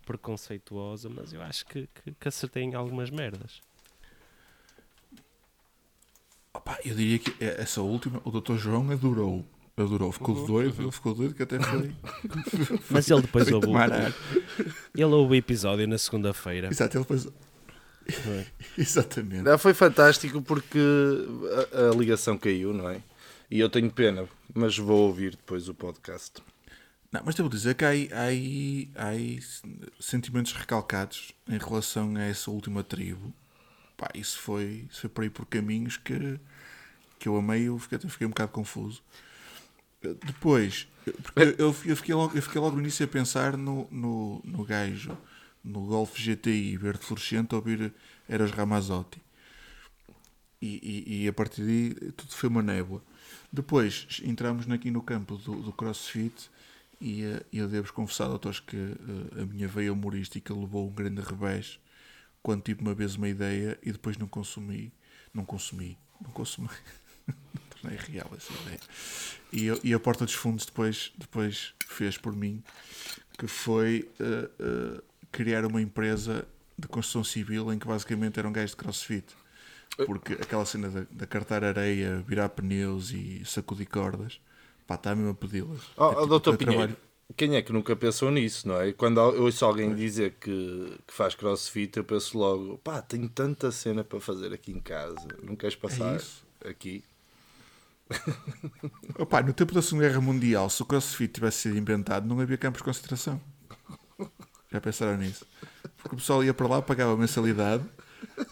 preconceituosa, 0.05 1.09
mas 1.09 1.33
eu 1.33 1.41
acho 1.41 1.65
que, 1.65 1.87
que, 1.87 2.11
que 2.11 2.27
acertei 2.27 2.63
em 2.63 2.75
algumas 2.75 3.09
merdas. 3.09 3.61
Opa, 6.53 6.77
eu 6.85 6.95
diria 6.95 7.19
que 7.19 7.33
é- 7.43 7.61
essa 7.61 7.81
última, 7.81 8.21
o 8.23 8.31
Dr. 8.31 8.55
João 8.57 8.89
adorou. 8.91 9.45
Adorou, 9.75 10.11
ficou 10.11 10.45
doido, 10.45 10.83
ele 10.83 10.91
ficou 10.91 11.15
doido 11.15 11.33
que 11.33 11.41
até 11.41 11.59
foi. 11.59 11.95
Mas 12.91 13.09
ele 13.09 13.21
depois 13.23 13.51
ouve, 13.51 13.67
ele 14.93 15.03
ouve 15.05 15.31
o 15.33 15.35
episódio 15.35 15.87
na 15.87 15.97
segunda-feira. 15.97 16.67
Exato, 16.67 16.95
ele 16.97 17.03
depois. 17.03 17.25
não 18.25 18.33
é? 18.33 18.45
Exatamente. 18.77 19.49
Ah, 19.49 19.57
Foi 19.57 19.73
fantástico 19.73 20.43
porque 20.43 20.77
a, 21.73 21.89
a 21.89 21.95
ligação 21.95 22.37
caiu, 22.37 22.71
não 22.71 22.87
é? 22.87 23.01
E 23.49 23.59
eu 23.59 23.67
tenho 23.69 23.89
pena, 23.89 24.27
mas 24.53 24.77
vou 24.77 25.07
ouvir 25.07 25.31
depois 25.31 25.67
o 25.67 25.73
podcast. 25.73 26.33
Não, 27.11 27.21
mas 27.25 27.33
devo 27.33 27.49
dizer 27.49 27.73
que 27.75 27.85
há, 27.85 27.89
há, 27.89 29.03
há 29.05 29.07
aí 29.09 29.39
sentimentos 29.99 30.53
recalcados 30.53 31.31
em 31.47 31.57
relação 31.57 32.15
a 32.15 32.23
essa 32.23 32.51
última 32.51 32.83
tribo. 32.83 33.33
Pá, 33.97 34.09
isso 34.15 34.39
foi, 34.39 34.87
isso 34.89 35.01
foi 35.01 35.09
por 35.09 35.29
por 35.29 35.45
caminhos 35.45 35.97
que, 35.97 36.39
que 37.19 37.27
eu 37.27 37.37
amei 37.37 37.63
eu 37.63 37.77
fiquei, 37.79 37.99
fiquei 37.99 38.27
um 38.27 38.31
bocado 38.31 38.51
confuso. 38.51 39.03
Depois, 40.25 40.87
porque 41.21 41.55
eu, 41.57 41.75
eu 41.85 41.95
fiquei 41.95 42.13
logo, 42.13 42.35
eu 42.35 42.41
fiquei 42.41 42.59
logo 42.59 42.75
no 42.75 42.81
início 42.81 43.05
a 43.05 43.07
pensar 43.07 43.55
no, 43.55 43.87
no, 43.89 44.41
no 44.43 44.65
gajo, 44.65 45.17
no 45.63 45.85
Golf 45.85 46.17
GTI 46.17 46.75
verde 46.75 47.05
fluorescente 47.05 47.55
ouvir 47.55 47.93
Eros 48.27 48.51
Ramazzotti. 48.51 49.21
E, 50.61 50.79
e, 51.07 51.23
e 51.23 51.27
a 51.27 51.33
partir 51.33 51.63
daí 51.63 52.11
tudo 52.11 52.33
foi 52.33 52.49
uma 52.49 52.61
névoa. 52.61 53.01
Depois 53.51 54.07
entramos 54.23 54.69
aqui 54.69 54.91
no 54.91 55.01
campo 55.01 55.37
do, 55.37 55.61
do 55.61 55.71
crossfit 55.71 56.49
e 56.99 57.23
eh, 57.23 57.45
eu 57.51 57.67
devo 57.67 57.91
confessar, 57.93 58.27
doutores, 58.27 58.59
que 58.59 58.77
eh, 58.77 59.41
a 59.41 59.45
minha 59.45 59.67
veia 59.67 59.91
humorística 59.91 60.53
levou 60.53 60.87
um 60.87 60.93
grande 60.93 61.21
revés 61.21 61.79
quando 62.43 62.61
tive 62.61 62.81
uma 62.81 62.93
vez 62.93 63.15
uma 63.15 63.27
ideia 63.29 63.79
e 63.81 63.91
depois 63.91 64.17
não 64.17 64.27
consumi. 64.27 64.93
Não 65.33 65.43
consumi. 65.45 65.97
Não 66.21 66.29
consumi. 66.31 66.69
não 67.83 67.89
é 67.91 67.95
real 67.95 68.29
essa 68.37 68.53
ideia. 68.61 68.79
E, 69.51 69.65
eu- 69.65 69.79
e 69.83 69.93
a 69.93 69.99
Porta 69.99 70.25
dos 70.25 70.33
Fundos 70.35 70.65
depois, 70.65 71.11
depois 71.17 71.73
fez 71.87 72.17
por 72.17 72.35
mim, 72.35 72.61
que 73.37 73.47
foi 73.47 74.09
eh, 74.19 74.49
eh, 74.59 75.01
criar 75.31 75.65
uma 75.65 75.81
empresa 75.81 76.45
de 76.77 76.87
construção 76.87 77.23
civil 77.23 77.71
em 77.73 77.79
que 77.79 77.87
basicamente 77.87 78.37
eram 78.39 78.51
gajos 78.51 78.71
de 78.71 78.77
crossfit. 78.77 79.25
Porque 80.07 80.33
aquela 80.33 80.65
cena 80.65 80.89
da, 80.89 81.05
da 81.11 81.27
cartar 81.27 81.63
areia, 81.63 82.17
virar 82.27 82.49
pneus 82.49 83.11
e 83.11 83.43
sacudir 83.45 83.87
cordas, 83.87 84.41
pá, 84.87 84.95
está 84.95 85.13
mesmo 85.15 85.29
a 85.31 85.35
pedi-las. 85.35 85.81
Oh, 85.95 86.05
É 86.05 86.09
tipo, 86.15 86.25
doutor 86.27 86.57
Pinheiro, 86.57 86.79
trabalho- 86.95 86.97
quem 87.35 87.55
é 87.55 87.61
que 87.61 87.71
nunca 87.73 87.95
pensou 87.95 88.29
nisso, 88.29 88.67
não 88.67 88.79
é? 88.79 88.91
Quando 88.93 89.19
eu 89.19 89.43
ouço 89.43 89.65
alguém 89.65 89.93
dizer 89.95 90.35
que, 90.39 90.97
que 91.07 91.13
faz 91.13 91.33
crossfit, 91.35 91.97
eu 91.97 92.03
penso 92.03 92.37
logo, 92.37 92.77
pá, 92.79 93.01
tenho 93.01 93.27
tanta 93.29 93.71
cena 93.71 94.03
para 94.03 94.19
fazer 94.19 94.53
aqui 94.53 94.71
em 94.71 94.79
casa, 94.79 95.27
não 95.41 95.55
queres 95.55 95.75
passar 95.75 96.13
É 96.13 96.17
isso. 96.17 96.45
aqui? 96.65 97.03
Opa, 99.17 99.41
no 99.41 99.53
tempo 99.53 99.73
da 99.73 99.81
Segunda 99.81 100.07
Guerra 100.07 100.21
Mundial, 100.21 100.69
se 100.69 100.81
o 100.81 100.85
CrossFit 100.85 101.33
tivesse 101.33 101.59
sido 101.59 101.77
inventado, 101.77 102.27
não 102.27 102.39
havia 102.39 102.57
campos 102.57 102.79
de 102.79 102.83
concentração. 102.85 103.39
Já 104.71 104.81
pensaram 104.81 105.17
nisso? 105.17 105.45
Porque 105.97 106.15
o 106.15 106.17
pessoal 106.17 106.43
ia 106.43 106.53
para 106.53 106.67
lá, 106.67 106.81
pagava 106.81 107.15
mensalidade, 107.15 107.83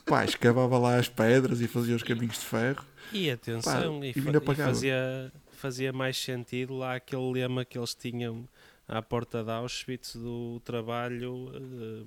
pá, 0.05 0.23
escavava 0.23 0.77
lá 0.77 0.97
as 0.97 1.07
pedras 1.09 1.61
e 1.61 1.67
fazia 1.67 1.95
os 1.95 2.03
caminhos 2.03 2.39
de 2.39 2.45
ferro. 2.45 2.85
E 3.11 3.29
atenção, 3.29 3.99
Pá, 3.99 4.05
e, 4.05 4.09
e 4.09 4.13
fa- 4.13 4.31
e 4.51 4.55
fazia, 4.55 5.31
fazia 5.51 5.91
mais 5.93 6.17
sentido 6.17 6.75
lá 6.77 6.95
aquele 6.95 7.31
lema 7.31 7.65
que 7.65 7.77
eles 7.77 7.93
tinham 7.93 8.47
à 8.91 9.01
porta 9.01 9.43
de 9.43 9.49
Auschwitz 9.49 10.15
do 10.15 10.59
trabalho 10.65 11.49
eh, 11.55 12.03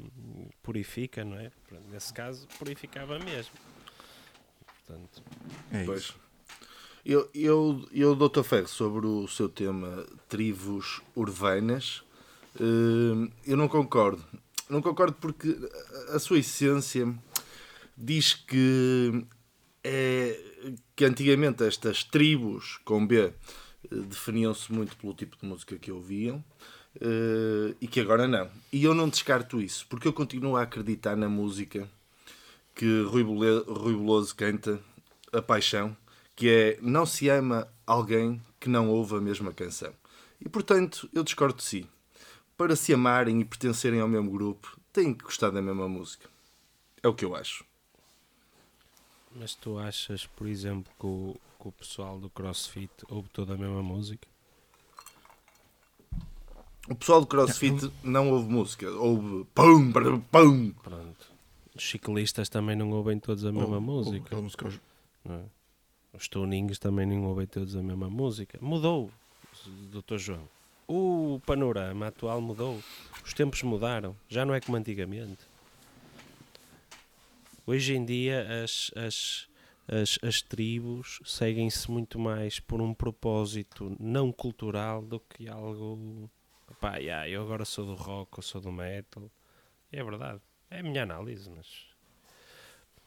purifica, 0.62 1.24
não 1.24 1.38
é? 1.38 1.50
Nesse 1.90 2.12
caso, 2.12 2.46
purificava 2.58 3.18
mesmo. 3.18 3.54
Portanto, 4.86 5.22
É 5.72 5.84
Pois. 5.84 6.02
isso. 6.02 6.24
Eu, 7.06 7.28
eu, 7.34 7.86
eu 7.92 8.14
Dr. 8.14 8.42
Ferro, 8.42 8.68
sobre 8.68 9.06
o 9.06 9.26
seu 9.28 9.48
tema 9.48 10.06
tribos 10.28 11.00
urbanas, 11.14 12.02
eh, 12.58 13.30
eu 13.46 13.56
não 13.56 13.68
concordo. 13.68 14.24
Não 14.68 14.80
concordo 14.80 15.16
porque 15.20 15.56
a- 16.10 16.16
a 16.16 16.18
sua 16.18 16.38
essência 16.38 17.14
diz 17.96 18.34
que, 18.34 19.24
é, 19.82 20.40
que 20.96 21.04
antigamente 21.04 21.62
estas 21.64 22.04
tribos, 22.04 22.78
com 22.84 23.06
B, 23.06 23.20
eh, 23.26 23.32
definiam-se 23.90 24.72
muito 24.72 24.96
pelo 24.96 25.12
tipo 25.14 25.36
de 25.38 25.46
música 25.46 25.78
que 25.78 25.92
ouviam 25.92 26.42
eh, 27.00 27.74
e 27.80 27.86
que 27.88 28.00
agora 28.00 28.26
não. 28.28 28.50
E 28.72 28.84
eu 28.84 28.94
não 28.94 29.08
descarto 29.08 29.60
isso, 29.60 29.86
porque 29.88 30.06
eu 30.08 30.12
continuo 30.12 30.56
a 30.56 30.62
acreditar 30.62 31.16
na 31.16 31.28
música 31.28 31.88
que 32.74 33.02
Rui, 33.02 33.22
Bole- 33.24 33.64
Rui 33.66 33.94
Veloso 33.94 34.34
canta, 34.34 34.80
A 35.32 35.40
Paixão, 35.42 35.96
que 36.34 36.48
é 36.48 36.78
Não 36.82 37.06
se 37.06 37.28
ama 37.28 37.68
alguém 37.86 38.40
que 38.58 38.68
não 38.68 38.90
ouve 38.90 39.16
a 39.16 39.20
mesma 39.20 39.52
canção. 39.52 39.92
E 40.40 40.48
portanto, 40.48 41.08
eu 41.12 41.22
discordo 41.22 41.56
de 41.58 41.64
si. 41.64 41.86
Para 42.56 42.76
se 42.76 42.92
amarem 42.94 43.40
e 43.40 43.44
pertencerem 43.44 44.00
ao 44.00 44.08
mesmo 44.08 44.30
grupo, 44.30 44.78
têm 44.92 45.12
que 45.14 45.24
gostar 45.24 45.50
da 45.50 45.60
mesma 45.62 45.88
música. 45.88 46.28
É 47.02 47.08
o 47.08 47.14
que 47.14 47.24
eu 47.24 47.34
acho. 47.36 47.64
mas 49.34 49.54
tu 49.54 49.78
achas, 49.78 50.26
por 50.26 50.46
exemplo, 50.46 50.92
que 50.98 51.06
o, 51.06 51.36
que 51.60 51.68
o 51.68 51.72
pessoal 51.72 52.18
do 52.18 52.30
CrossFit 52.30 52.90
ouve 53.08 53.28
toda 53.30 53.54
a 53.54 53.56
mesma 53.56 53.82
música? 53.82 54.26
O 56.88 56.94
pessoal 56.94 57.20
do 57.20 57.26
CrossFit 57.26 57.90
não 58.02 58.30
ouve 58.30 58.48
música, 58.50 58.90
ouve 58.90 59.46
pum, 59.54 59.90
pum. 60.30 60.70
Pronto. 60.82 61.32
Os 61.74 61.88
ciclistas 61.88 62.48
também 62.48 62.76
não 62.76 62.90
ouvem 62.90 63.18
todos 63.18 63.44
a 63.44 63.50
mesma 63.50 63.80
música. 63.80 64.36
música 64.36 64.68
não 65.24 65.36
é? 65.36 65.42
Os 66.12 66.28
tuninhos 66.28 66.78
também 66.78 67.06
não 67.06 67.24
ouvem 67.24 67.46
todos 67.46 67.74
a 67.74 67.82
mesma 67.82 68.08
música. 68.08 68.58
Mudou, 68.60 69.10
Dr. 69.90 70.18
João. 70.18 70.48
O 70.86 71.40
panorama 71.46 72.08
atual 72.08 72.40
mudou. 72.40 72.78
Os 73.24 73.32
tempos 73.32 73.62
mudaram. 73.62 74.14
Já 74.28 74.44
não 74.44 74.54
é 74.54 74.60
como 74.60 74.76
antigamente. 74.76 75.48
Hoje 77.66 77.94
em 77.94 78.04
dia 78.04 78.62
as, 78.62 78.90
as, 78.94 79.48
as, 79.88 80.18
as 80.22 80.42
tribos 80.42 81.20
seguem-se 81.24 81.90
muito 81.90 82.18
mais 82.18 82.60
por 82.60 82.82
um 82.82 82.92
propósito 82.92 83.96
não 83.98 84.30
cultural 84.30 85.00
do 85.00 85.18
que 85.18 85.48
algo. 85.48 86.30
Pá, 86.80 86.96
yeah, 86.96 87.28
eu 87.28 87.42
agora 87.42 87.64
sou 87.64 87.86
do 87.86 87.94
rock 87.94 88.32
ou 88.36 88.42
sou 88.42 88.60
do 88.60 88.72
metal. 88.72 89.30
É 89.92 90.02
verdade. 90.02 90.40
É 90.70 90.80
a 90.80 90.82
minha 90.82 91.02
análise, 91.02 91.48
mas. 91.50 91.66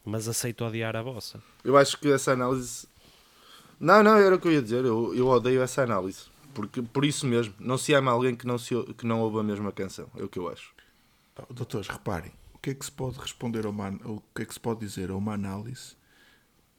Mas 0.06 0.28
aceito 0.28 0.64
odiar 0.66 0.96
a 0.96 1.02
vossa. 1.02 1.42
Eu 1.64 1.78
acho 1.78 2.00
que 2.00 2.12
essa 2.12 2.32
análise. 2.32 2.88
Não, 3.80 4.02
não, 4.02 4.16
era 4.18 4.36
o 4.36 4.40
que 4.40 4.48
eu 4.48 4.54
ia 4.54 4.62
dizer. 4.62 4.86
Eu, 4.86 5.14
eu 5.14 5.28
odeio 5.28 5.62
essa 5.62 5.84
análise. 5.84 6.26
Porque, 6.54 6.82
por 6.82 7.06
isso 7.06 7.28
mesmo, 7.28 7.54
não 7.60 7.78
se 7.78 7.94
ama 7.94 8.12
alguém 8.12 8.36
que 8.36 8.48
não, 8.48 8.58
se, 8.58 8.74
que 8.94 9.06
não 9.06 9.22
ouve 9.22 9.40
a 9.40 9.44
mesma 9.44 9.72
canção. 9.72 10.10
É 10.16 10.24
o 10.24 10.30
que 10.30 10.40
eu 10.40 10.50
acho. 10.50 10.74
Doutores, 11.52 11.88
reparem, 11.88 12.32
o 12.54 12.58
que 12.58 12.72
é 12.72 12.74
que 12.74 12.84
se 12.84 12.92
pode 12.92 13.20
responder 13.20 13.66
a 13.68 13.70
uma, 13.70 13.90
o 14.06 14.24
que 14.34 14.42
é 14.42 14.46
que 14.46 14.54
se 14.54 14.60
pode 14.60 14.80
dizer 14.80 15.12
a 15.12 15.16
uma 15.16 15.34
análise 15.34 15.96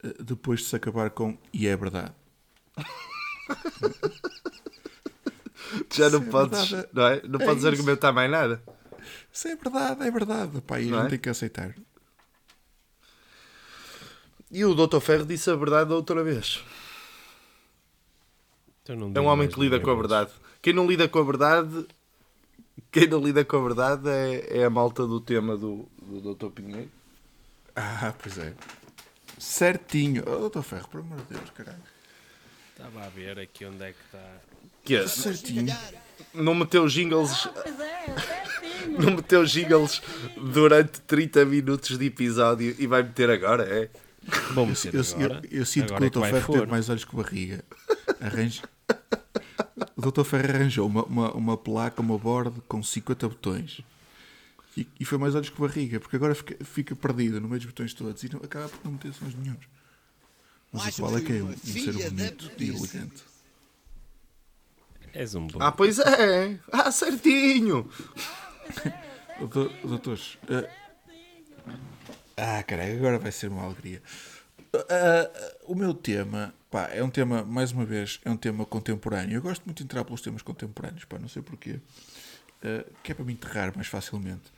eh, 0.03 0.15
depois 0.21 0.61
de 0.61 0.67
se 0.67 0.75
acabar 0.75 1.11
com 1.11 1.39
e 1.53 1.69
é 1.69 1.77
verdade? 1.77 2.13
Já 5.93 6.11
não 6.11 6.21
Isso 6.21 6.29
é 6.29 6.31
podes, 6.31 6.71
verdade. 6.71 6.89
não, 6.93 7.07
é? 7.07 7.23
não 7.25 7.41
É 7.41 7.45
podes 7.45 7.59
isso. 7.65 7.69
argumentar 7.69 8.13
mais 8.13 8.31
nada. 8.31 8.63
Isso 9.33 9.49
é 9.49 9.57
verdade, 9.57 10.03
é 10.07 10.11
verdade. 10.11 10.61
Pá, 10.63 10.81
e 10.81 10.89
a 10.89 10.91
Não 10.91 10.99
é? 10.99 11.03
gente 11.03 11.11
tem 11.11 11.19
que 11.19 11.29
aceitar. 11.29 11.75
E 14.51 14.65
o 14.65 14.75
Dr. 14.75 15.01
Ferro 15.01 15.27
disse 15.27 15.51
a 15.51 15.57
verdade 15.57 15.93
outra 15.93 16.23
vez. 16.25 16.63
Então 18.83 18.97
não 18.97 19.13
É 19.15 19.21
um 19.21 19.27
homem 19.27 19.49
que 19.49 19.61
lida 19.61 19.79
com 19.79 19.91
a 19.91 19.95
verdade. 19.95 20.31
Quem 20.63 20.73
não 20.73 20.87
lida 20.87 21.09
com 21.09 21.19
a 21.19 21.23
verdade, 21.23 21.87
quem 22.91 23.07
não 23.07 23.21
lida 23.21 23.45
com 23.45 23.57
a 23.59 23.63
verdade 23.63 24.09
é, 24.09 24.61
é 24.61 24.65
a 24.65 24.71
malta 24.71 25.07
do 25.07 25.21
tema 25.21 25.57
do, 25.57 25.87
do 26.03 26.35
Dr. 26.35 26.49
Pinheiro. 26.51 26.91
Ah, 27.77 28.15
pois 28.21 28.39
é. 28.39 28.55
Certinho. 29.39 30.25
Oh, 30.27 30.39
doutor 30.39 30.63
Ferro, 30.63 30.89
por 30.89 31.01
amor 31.01 31.19
de 31.19 31.35
Deus, 31.37 31.51
caralho. 31.51 31.79
Estava 32.71 33.05
a 33.05 33.09
ver 33.09 33.39
aqui 33.39 33.65
onde 33.67 33.83
é 33.85 33.93
que 33.93 33.99
está. 34.07 34.41
Que 34.89 34.97
é, 34.97 35.07
Certinho. 35.07 35.77
não 36.33 36.55
meteu 36.55 36.89
jingles, 36.89 37.47
Pois 37.53 37.79
é, 37.81 38.05
certinho. 38.07 38.99
não 39.01 39.11
meteu 39.17 39.45
jingles 39.45 40.01
durante 40.37 41.01
30 41.03 41.45
minutos 41.45 41.99
de 41.99 42.07
episódio 42.07 42.75
e 42.79 42.87
vai 42.87 43.03
meter 43.03 43.29
agora, 43.31 43.65
é? 43.65 43.91
Bom, 44.55 44.63
Eu, 44.63 44.67
meter 44.69 44.95
eu, 44.95 45.01
agora. 45.27 45.43
eu, 45.51 45.59
eu 45.61 45.67
sinto 45.67 45.95
Agora 45.95 46.07
é 46.07 46.11
que 46.11 46.17
o 46.19 46.21
vai 46.21 46.31
doutor 46.33 46.41
Ferro 46.41 46.53
teve 46.55 46.65
for. 46.67 46.71
mais 46.71 46.89
olhos 46.89 47.05
que 47.05 47.15
barriga. 47.17 47.65
Arranja... 48.21 48.63
O 49.97 50.01
doutor 50.01 50.25
Ferro 50.25 50.49
arranjou 50.55 50.87
uma, 50.87 51.05
uma, 51.05 51.33
uma 51.33 51.57
placa, 51.57 52.01
uma 52.01 52.17
borda 52.19 52.61
com 52.69 52.83
50 52.83 53.29
botões. 53.29 53.81
E, 54.77 54.87
e 55.01 55.05
foi 55.05 55.19
mais 55.19 55.35
olhos 55.35 55.51
que 55.51 55.61
barriga, 55.61 55.99
porque 56.01 56.17
agora 56.17 56.35
fica, 56.35 56.65
fica 56.65 56.97
perdido 56.97 57.41
no 57.41 57.49
meio 57.49 57.59
dos 57.61 57.67
botões 57.67 57.93
todos 57.93 58.23
e 58.23 58.33
não, 58.33 58.41
acaba 58.41 58.69
por 58.69 58.79
não 58.85 58.93
meter 58.93 59.13
sons 59.13 59.35
nenhums. 59.35 59.65
Mas 60.73 60.97
o 60.99 61.03
qual 61.03 61.19
é 61.19 61.21
que 61.21 61.33
é 61.33 61.43
um, 61.43 61.49
um 61.49 61.57
ser 61.57 61.93
bonito 62.11 62.51
e 62.59 62.69
elegante. 62.69 63.23
És 65.15 65.35
um 65.35 65.47
bom. 65.47 65.59
Ah, 65.63 65.73
pois 65.73 65.99
é! 65.99 66.59
Ah, 66.73 66.91
certinho! 66.91 67.89
Doutor- 69.39 69.73
Doutores, 69.85 70.37
eh, 70.49 70.69
ah, 72.37 72.63
caralho, 72.63 72.97
agora 72.99 73.19
vai 73.19 73.31
ser 73.33 73.49
uma 73.49 73.65
alegria. 73.65 74.03
Ah, 74.75 74.85
ah, 74.91 75.57
o 75.67 75.75
meu 75.75 75.95
tema, 75.95 76.53
pá, 76.71 76.89
é 76.93 77.03
um 77.03 77.11
tema, 77.11 77.45
mais 77.45 77.73
uma 77.73 77.85
vez, 77.85 78.21
é 78.25 78.31
um 78.31 78.37
tema 78.37 78.65
contemporâneo. 78.67 79.37
Eu 79.37 79.43
gosto 79.43 79.65
muito 79.65 79.79
de 79.79 79.85
entrar 79.85 80.05
pelos 80.05 80.21
temas 80.21 80.43
contemporâneos, 80.43 81.05
pá, 81.05 81.19
não 81.19 81.29
sei 81.29 81.43
porquê. 81.43 81.81
Que 83.05 83.13
é 83.13 83.15
para 83.15 83.25
me 83.25 83.33
enterrar 83.33 83.73
mais 83.75 83.87
facilmente. 83.87 84.53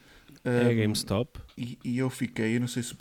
É 0.45 0.71
a 0.71 0.73
GameStop. 0.75 1.39
e, 1.57 1.79
e 1.85 1.99
eu 1.99 2.09
fiquei, 2.09 2.57
eu 2.57 2.61
não 2.61 2.69
sei 2.69 2.83
se. 2.83 2.97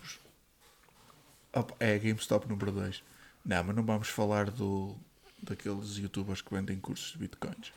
Opa, 1.53 1.73
é 1.79 1.95
a 1.95 1.97
GameStop 1.97 2.47
número 2.49 2.71
2. 2.73 3.01
Não, 3.45 3.63
mas 3.63 3.75
não 3.75 3.83
vamos 3.83 4.09
falar 4.09 4.51
do, 4.51 4.95
daqueles 5.41 5.97
youtubers 5.97 6.41
que 6.41 6.53
vendem 6.53 6.79
cursos 6.79 7.13
de 7.13 7.19
bitcoins. 7.19 7.71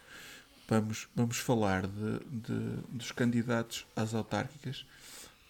Vamos, 0.68 1.08
vamos 1.14 1.36
falar 1.38 1.86
de, 1.86 2.18
de- 2.30 2.76
dos 2.88 3.12
candidatos 3.12 3.86
às 3.94 4.14
autárquicas, 4.14 4.86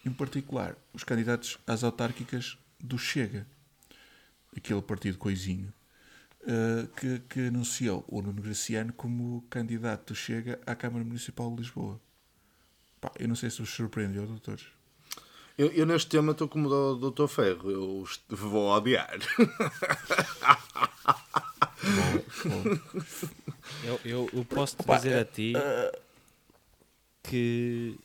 em 0.05 0.11
particular 0.11 0.75
os 0.93 1.03
candidatos 1.03 1.57
às 1.65 1.83
autárquicas 1.83 2.57
do 2.79 2.97
Chega, 2.97 3.47
aquele 4.55 4.81
partido 4.81 5.17
coisinho, 5.17 5.73
eh, 6.45 6.87
que, 6.97 7.19
que 7.29 7.47
anunciou 7.47 8.03
o 8.07 8.21
Nuno 8.21 8.41
Graciano 8.41 8.91
como 8.91 9.41
candidato 9.49 10.13
do 10.13 10.15
Chega 10.15 10.59
à 10.65 10.75
Câmara 10.75 11.05
Municipal 11.05 11.49
de 11.51 11.61
Lisboa. 11.61 11.99
Pá, 12.99 13.11
eu 13.17 13.27
não 13.27 13.35
sei 13.35 13.49
se 13.49 13.59
vos 13.59 13.69
surpreendeu, 13.69 14.27
doutores. 14.27 14.65
Eu, 15.57 15.67
eu 15.71 15.85
neste 15.85 16.09
tema 16.09 16.31
estou 16.33 16.49
como 16.49 16.67
o 16.67 17.11
Dr. 17.11 17.27
Ferro, 17.27 17.69
eu 17.69 18.03
vou 18.29 18.69
odiar. 18.75 19.17
Eu, 23.83 23.99
eu, 24.03 24.29
eu 24.33 24.45
posso 24.45 24.75
te 24.77 24.81
Opa, 24.81 24.95
dizer 24.95 25.13
é- 25.17 25.19
a 25.21 25.25
ti 25.25 25.53
que 27.21 27.97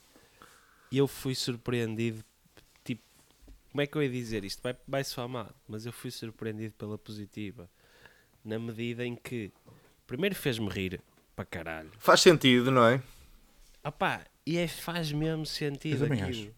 eu 0.92 1.06
fui 1.06 1.34
surpreendido. 1.34 2.24
Tipo, 2.84 3.02
como 3.70 3.82
é 3.82 3.86
que 3.86 3.96
eu 3.96 4.02
ia 4.02 4.08
dizer 4.10 4.44
isto? 4.44 4.62
Vai, 4.62 4.76
vai 4.86 5.04
soar 5.04 5.28
mal, 5.28 5.50
mas 5.68 5.86
eu 5.86 5.92
fui 5.92 6.10
surpreendido 6.10 6.74
pela 6.74 6.98
positiva. 6.98 7.68
na 8.44 8.58
medida 8.58 9.04
em 9.04 9.14
que 9.14 9.50
primeiro 10.06 10.34
fez-me 10.34 10.68
rir 10.68 11.00
para 11.36 11.44
caralho. 11.44 11.90
Faz 11.98 12.20
sentido, 12.20 12.70
não 12.70 12.86
é? 12.86 13.02
Opá, 13.84 14.24
e 14.46 14.56
é, 14.56 14.66
faz 14.66 15.12
mesmo 15.12 15.44
sentido 15.44 16.06
Eu 16.06 16.12
aquilo. 16.12 16.28
acho. 16.28 16.50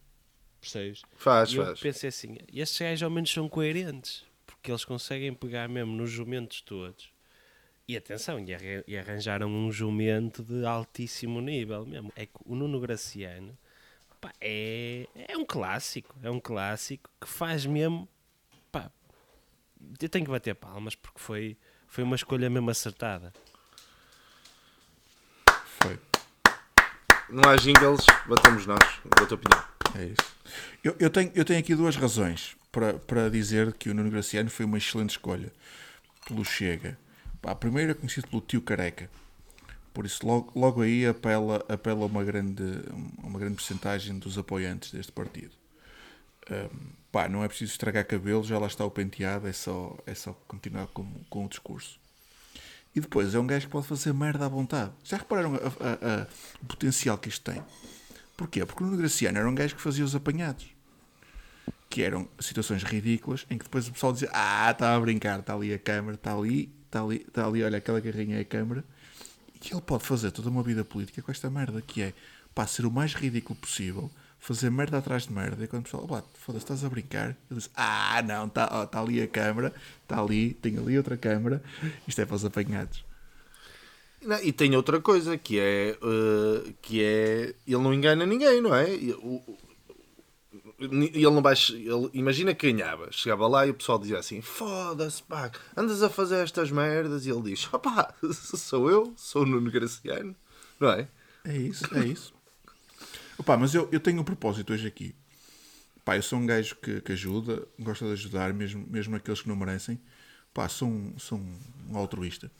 Percebes? 0.60 1.02
Faz, 1.16 1.50
E 1.52 1.56
eu 1.56 1.64
faz. 1.64 1.80
pensei 1.80 2.08
assim, 2.10 2.36
estes 2.52 2.78
gajos 2.78 3.02
ao 3.02 3.10
menos 3.10 3.30
são 3.32 3.48
coerentes, 3.48 4.24
porque 4.60 4.70
eles 4.70 4.84
conseguem 4.84 5.32
pegar 5.32 5.68
mesmo 5.70 5.96
nos 5.96 6.10
jumentos 6.10 6.60
todos. 6.60 7.10
E 7.88 7.96
atenção, 7.96 8.38
e, 8.38 8.54
arran- 8.54 8.84
arranjaram 9.00 9.48
um 9.48 9.72
jumento 9.72 10.42
de 10.42 10.66
altíssimo 10.66 11.40
nível 11.40 11.86
mesmo. 11.86 12.12
É 12.14 12.26
que 12.26 12.32
o 12.44 12.54
Nuno 12.54 12.78
Graciano 12.78 13.56
pá, 14.20 14.30
é, 14.38 15.08
é 15.14 15.36
um 15.36 15.46
clássico, 15.46 16.14
é 16.22 16.30
um 16.30 16.38
clássico 16.38 17.08
que 17.18 17.26
faz 17.26 17.64
mesmo. 17.64 18.06
Pá, 18.70 18.90
eu 20.00 20.08
tenho 20.10 20.26
que 20.26 20.30
bater 20.30 20.54
palmas 20.54 20.94
porque 20.94 21.18
foi, 21.18 21.56
foi 21.88 22.04
uma 22.04 22.16
escolha 22.16 22.50
mesmo 22.50 22.68
acertada. 22.70 23.32
Foi. 25.82 25.98
Não 27.30 27.48
há 27.50 27.56
jingles, 27.56 28.04
batemos 28.28 28.66
nós. 28.66 29.00
Da 29.18 29.26
tua 29.26 29.36
opinião. 29.36 29.64
É 29.96 30.04
isso. 30.04 30.36
Eu, 30.84 30.96
eu 31.00 31.08
tenho, 31.08 31.32
eu 31.34 31.44
tenho 31.46 31.58
aqui 31.58 31.74
duas 31.74 31.96
razões 31.96 32.59
para, 32.72 33.28
dizer 33.30 33.72
que 33.74 33.90
o 33.90 33.94
Nuno 33.94 34.10
Graciano 34.10 34.50
foi 34.50 34.64
uma 34.66 34.78
excelente 34.78 35.10
escolha 35.10 35.52
pelo 36.26 36.44
Chega. 36.44 36.98
Pá, 37.42 37.52
a 37.52 37.54
primeira 37.54 37.92
é 37.92 37.94
conhecido 37.94 38.28
pelo 38.28 38.42
tio 38.42 38.60
Careca. 38.62 39.10
Por 39.92 40.06
isso, 40.06 40.24
logo, 40.24 40.52
logo 40.58 40.82
aí 40.82 41.04
apela, 41.06 41.64
apela 41.68 42.02
a 42.02 42.06
uma 42.06 42.22
grande, 42.22 42.62
uma 43.18 43.38
grande 43.38 43.54
porcentagem 43.56 44.18
dos 44.18 44.38
apoiantes 44.38 44.92
deste 44.92 45.10
partido. 45.10 45.50
Hum, 46.50 46.90
pá, 47.10 47.28
não 47.28 47.42
é 47.42 47.48
preciso 47.48 47.72
estragar 47.72 48.06
cabelo, 48.06 48.44
já 48.44 48.58
lá 48.58 48.66
está 48.66 48.84
o 48.84 48.90
penteado, 48.90 49.48
é 49.48 49.52
só, 49.52 49.96
é 50.06 50.14
só 50.14 50.32
continuar 50.46 50.86
com, 50.88 51.04
com 51.28 51.44
o 51.44 51.48
discurso. 51.48 51.98
E 52.94 53.00
depois, 53.00 53.34
é 53.34 53.38
um 53.38 53.46
gajo 53.46 53.66
que 53.66 53.72
pode 53.72 53.86
fazer 53.86 54.12
merda 54.12 54.46
à 54.46 54.48
vontade. 54.48 54.92
Já 55.04 55.16
repararam 55.16 55.54
a- 55.54 55.58
a- 55.58 56.22
a- 56.22 56.26
o 56.62 56.66
potencial 56.66 57.16
que 57.18 57.28
isto 57.28 57.50
tem? 57.50 57.62
Porquê? 58.36 58.64
Porque 58.64 58.82
o 58.82 58.86
Nuno 58.86 58.98
Graciano 58.98 59.38
era 59.38 59.48
um 59.48 59.54
gajo 59.54 59.74
que 59.76 59.82
fazia 59.82 60.04
os 60.04 60.14
apanhados. 60.14 60.66
Que 61.90 62.02
eram 62.02 62.26
situações 62.38 62.82
ridículas 62.84 63.44
em 63.50 63.58
que 63.58 63.64
depois 63.64 63.86
o 63.88 63.92
pessoal 63.92 64.12
dizia: 64.12 64.30
Ah, 64.32 64.70
está 64.70 64.94
a 64.94 65.00
brincar, 65.00 65.40
está 65.40 65.54
ali 65.54 65.74
a 65.74 65.78
câmara, 65.78 66.14
está 66.14 66.34
ali, 66.34 66.72
está 66.86 67.02
ali, 67.02 67.16
está 67.28 67.46
ali, 67.46 67.62
olha, 67.62 67.76
aquela 67.78 68.00
carrinha 68.00 68.38
é 68.38 68.40
a 68.40 68.44
câmara. 68.44 68.82
E 69.62 69.72
ele 69.74 69.80
pode 69.82 70.04
fazer 70.04 70.30
toda 70.30 70.48
uma 70.48 70.62
vida 70.62 70.82
política 70.84 71.20
com 71.20 71.30
esta 71.30 71.50
merda, 71.50 71.82
que 71.82 72.00
é 72.00 72.14
pá, 72.54 72.66
ser 72.66 72.86
o 72.86 72.90
mais 72.90 73.12
ridículo 73.12 73.58
possível, 73.58 74.10
fazer 74.38 74.70
merda 74.70 74.96
atrás 74.98 75.24
de 75.26 75.32
merda. 75.34 75.62
E 75.64 75.66
quando 75.66 75.80
o 75.82 75.84
pessoal, 75.84 76.06
"Pá, 76.06 76.22
foda-se, 76.34 76.64
estás 76.64 76.84
a 76.84 76.88
brincar? 76.88 77.36
Ele 77.50 77.58
diz: 77.60 77.68
Ah, 77.76 78.22
não, 78.22 78.46
está 78.46 78.86
tá 78.86 79.00
ali 79.00 79.20
a 79.20 79.26
câmara, 79.28 79.74
está 80.02 80.18
ali, 80.20 80.54
tem 80.54 80.78
ali 80.78 80.96
outra 80.96 81.16
câmara, 81.16 81.60
isto 82.06 82.20
é 82.20 82.24
para 82.24 82.36
os 82.36 82.44
apanhados. 82.44 83.04
Não, 84.22 84.38
e 84.42 84.52
tem 84.52 84.76
outra 84.76 85.00
coisa 85.00 85.36
que 85.36 85.58
é 85.58 85.90
eh, 86.00 86.72
que 86.82 87.02
é 87.02 87.54
ele 87.66 87.82
não 87.82 87.92
engana 87.92 88.24
ninguém, 88.24 88.60
não 88.60 88.74
é? 88.74 88.84
O- 89.18 89.58
Ele 90.80 91.22
não 91.22 91.42
vai. 91.42 91.54
Ele, 91.70 92.08
imagina 92.14 92.54
que 92.54 92.72
ganhava, 92.72 93.12
chegava 93.12 93.46
lá 93.46 93.66
e 93.66 93.70
o 93.70 93.74
pessoal 93.74 93.98
dizia 93.98 94.18
assim: 94.18 94.40
Foda-se, 94.40 95.22
pá, 95.22 95.50
andas 95.76 96.02
a 96.02 96.08
fazer 96.08 96.36
estas 96.36 96.70
merdas. 96.70 97.26
E 97.26 97.30
ele 97.30 97.42
diz: 97.42 97.72
Opá, 97.72 98.14
sou 98.32 98.90
eu, 98.90 99.12
sou 99.16 99.42
o 99.42 99.46
Nuno 99.46 99.70
Graciano, 99.70 100.34
não 100.80 100.90
é? 100.90 101.06
É 101.44 101.56
isso, 101.56 101.84
é 101.94 102.06
isso. 102.06 102.32
Opa, 103.38 103.56
mas 103.58 103.74
eu, 103.74 103.88
eu 103.92 104.00
tenho 104.00 104.20
um 104.20 104.24
propósito 104.24 104.72
hoje 104.72 104.86
aqui. 104.86 105.14
Pá, 106.02 106.16
eu 106.16 106.22
sou 106.22 106.38
um 106.38 106.46
gajo 106.46 106.76
que, 106.76 107.02
que 107.02 107.12
ajuda, 107.12 107.66
gosta 107.78 108.06
de 108.06 108.12
ajudar, 108.12 108.54
mesmo, 108.54 108.86
mesmo 108.88 109.16
aqueles 109.16 109.42
que 109.42 109.48
não 109.48 109.56
merecem. 109.56 110.00
Pá, 110.54 110.66
sou 110.68 110.88
um, 110.88 111.18
sou 111.18 111.38
um 111.38 111.96
altruísta. 111.96 112.50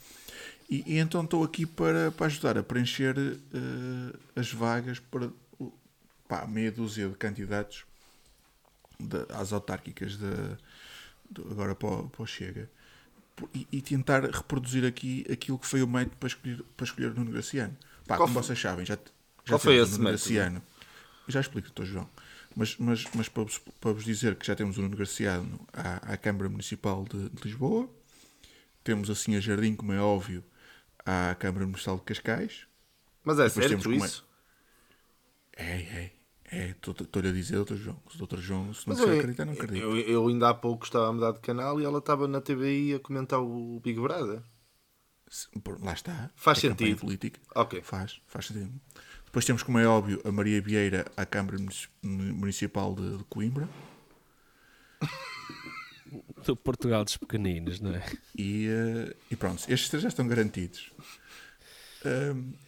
E, 0.69 0.85
e 0.87 0.99
então 0.99 1.25
estou 1.25 1.43
aqui 1.43 1.65
para, 1.65 2.11
para 2.13 2.27
ajudar 2.27 2.59
a 2.59 2.63
preencher 2.63 3.17
eh, 3.19 4.19
as 4.37 4.53
vagas 4.53 5.01
para 5.01 5.31
pá, 6.29 6.47
meia 6.47 6.71
dúzia 6.71 7.09
de 7.09 7.17
candidatos 7.17 7.85
de- 9.07 9.27
às 9.35 9.53
autárquicas 9.53 10.13
de, 10.19 10.27
de- 11.31 11.43
agora 11.51 11.75
para 11.75 11.89
o, 11.89 12.09
para 12.09 12.23
o 12.23 12.27
Chega. 12.27 12.71
E, 13.55 13.67
e 13.73 13.81
tentar 13.81 14.23
reproduzir 14.25 14.85
aqui 14.85 15.25
aquilo 15.33 15.59
que 15.59 15.67
foi 15.67 15.83
o 15.83 15.89
método 15.89 16.17
para 16.17 16.27
escolher, 16.29 16.63
para 16.77 16.85
escolher 16.85 17.11
o 17.13 17.15
Nuno 17.15 17.31
Graciano. 17.33 17.77
Pá, 18.07 18.17
Qual 18.19 18.29
como 18.29 18.35
vocês 18.43 18.61
sabem, 18.61 18.85
já, 18.85 18.95
já 18.97 19.01
Qual 19.47 19.59
foi 19.59 19.77
esse 19.77 19.93
Nuno 19.93 20.05
método? 20.05 20.19
Graciano. 20.25 20.63
Já 21.29 21.41
explico, 21.41 21.69
Dr. 21.71 21.85
João. 21.85 22.11
Mas, 22.55 22.77
mas, 22.79 23.05
mas 23.15 23.29
para, 23.29 23.45
vos, 23.45 23.59
para 23.81 23.93
vos 23.93 24.05
dizer 24.05 24.35
que 24.37 24.47
já 24.47 24.55
temos 24.57 24.77
o 24.77 24.83
Nuno 24.83 24.97
Graciano 24.97 25.59
à, 25.73 26.13
à 26.13 26.17
Câmara 26.17 26.49
Municipal 26.49 27.05
de, 27.05 27.31
de 27.31 27.43
Lisboa, 27.45 27.89
temos 28.85 29.09
assim 29.09 29.37
a 29.37 29.41
Jardim, 29.41 29.75
como 29.75 29.93
é 29.93 30.01
óbvio, 30.01 30.45
à 31.07 31.35
Câmara 31.39 31.65
Municipal 31.65 31.97
de 31.97 32.03
Cascais. 32.03 32.67
Mas 33.25 33.39
é 33.39 33.45
Depois 33.45 33.67
certo 33.67 33.91
é- 33.93 33.97
isso? 33.97 34.27
É, 35.57 36.11
é, 36.51 36.59
é, 36.59 36.71
estou-lhe 36.71 37.29
a 37.29 37.33
dizer, 37.33 37.63
Dr. 37.65 37.75
João. 37.77 37.97
Se 38.11 38.23
o 38.23 38.27
Dr. 38.27 38.39
João, 38.39 38.75
se 38.75 38.89
não 38.89 38.99
eu, 38.99 39.19
acreditar, 39.19 39.45
não 39.45 39.53
acredito. 39.53 39.83
eu, 39.83 39.97
eu 39.99 40.27
ainda 40.29 40.49
há 40.51 40.55
pouco 40.55 40.85
estava 40.85 41.09
a 41.09 41.13
mudar 41.13 41.33
de 41.33 41.41
canal 41.41 41.81
e 41.81 41.85
ela 41.85 41.99
estava 41.99 42.27
na 42.27 42.41
TVI 42.41 42.95
a 42.95 42.99
comentar 43.01 43.41
o 43.41 43.81
Big 43.83 44.01
Brother. 44.01 44.43
Se- 45.29 45.49
por- 45.61 45.81
Lá 45.83 45.93
está. 45.93 46.31
Faz 46.35 46.61
campanha 46.61 46.77
sentido. 46.91 47.01
política. 47.01 47.41
Ok. 47.55 47.83
Faz, 47.83 48.21
faz 48.27 48.47
sentido. 48.47 48.73
Depois 49.27 49.45
temos, 49.45 49.63
como 49.63 49.79
é 49.79 49.87
óbvio, 49.87 50.21
a 50.25 50.33
Maria 50.33 50.61
Vieira 50.61 51.07
à 51.17 51.25
Câmara 51.25 51.57
Munici- 51.57 51.89
Municipal 52.03 52.95
de, 52.97 53.19
de 53.19 53.25
Coimbra. 53.25 53.69
Do 56.45 56.57
Portugal 56.57 57.05
dos 57.05 57.17
pequeninos, 57.17 57.79
não 57.81 57.95
é? 57.95 58.05
E, 58.37 58.67
eh, 58.67 59.15
e 59.31 59.37
pronto, 59.37 59.59
estes 59.69 59.89
três 59.89 60.03
já 60.03 60.09
estão 60.09 60.27
garantidos. 60.27 60.91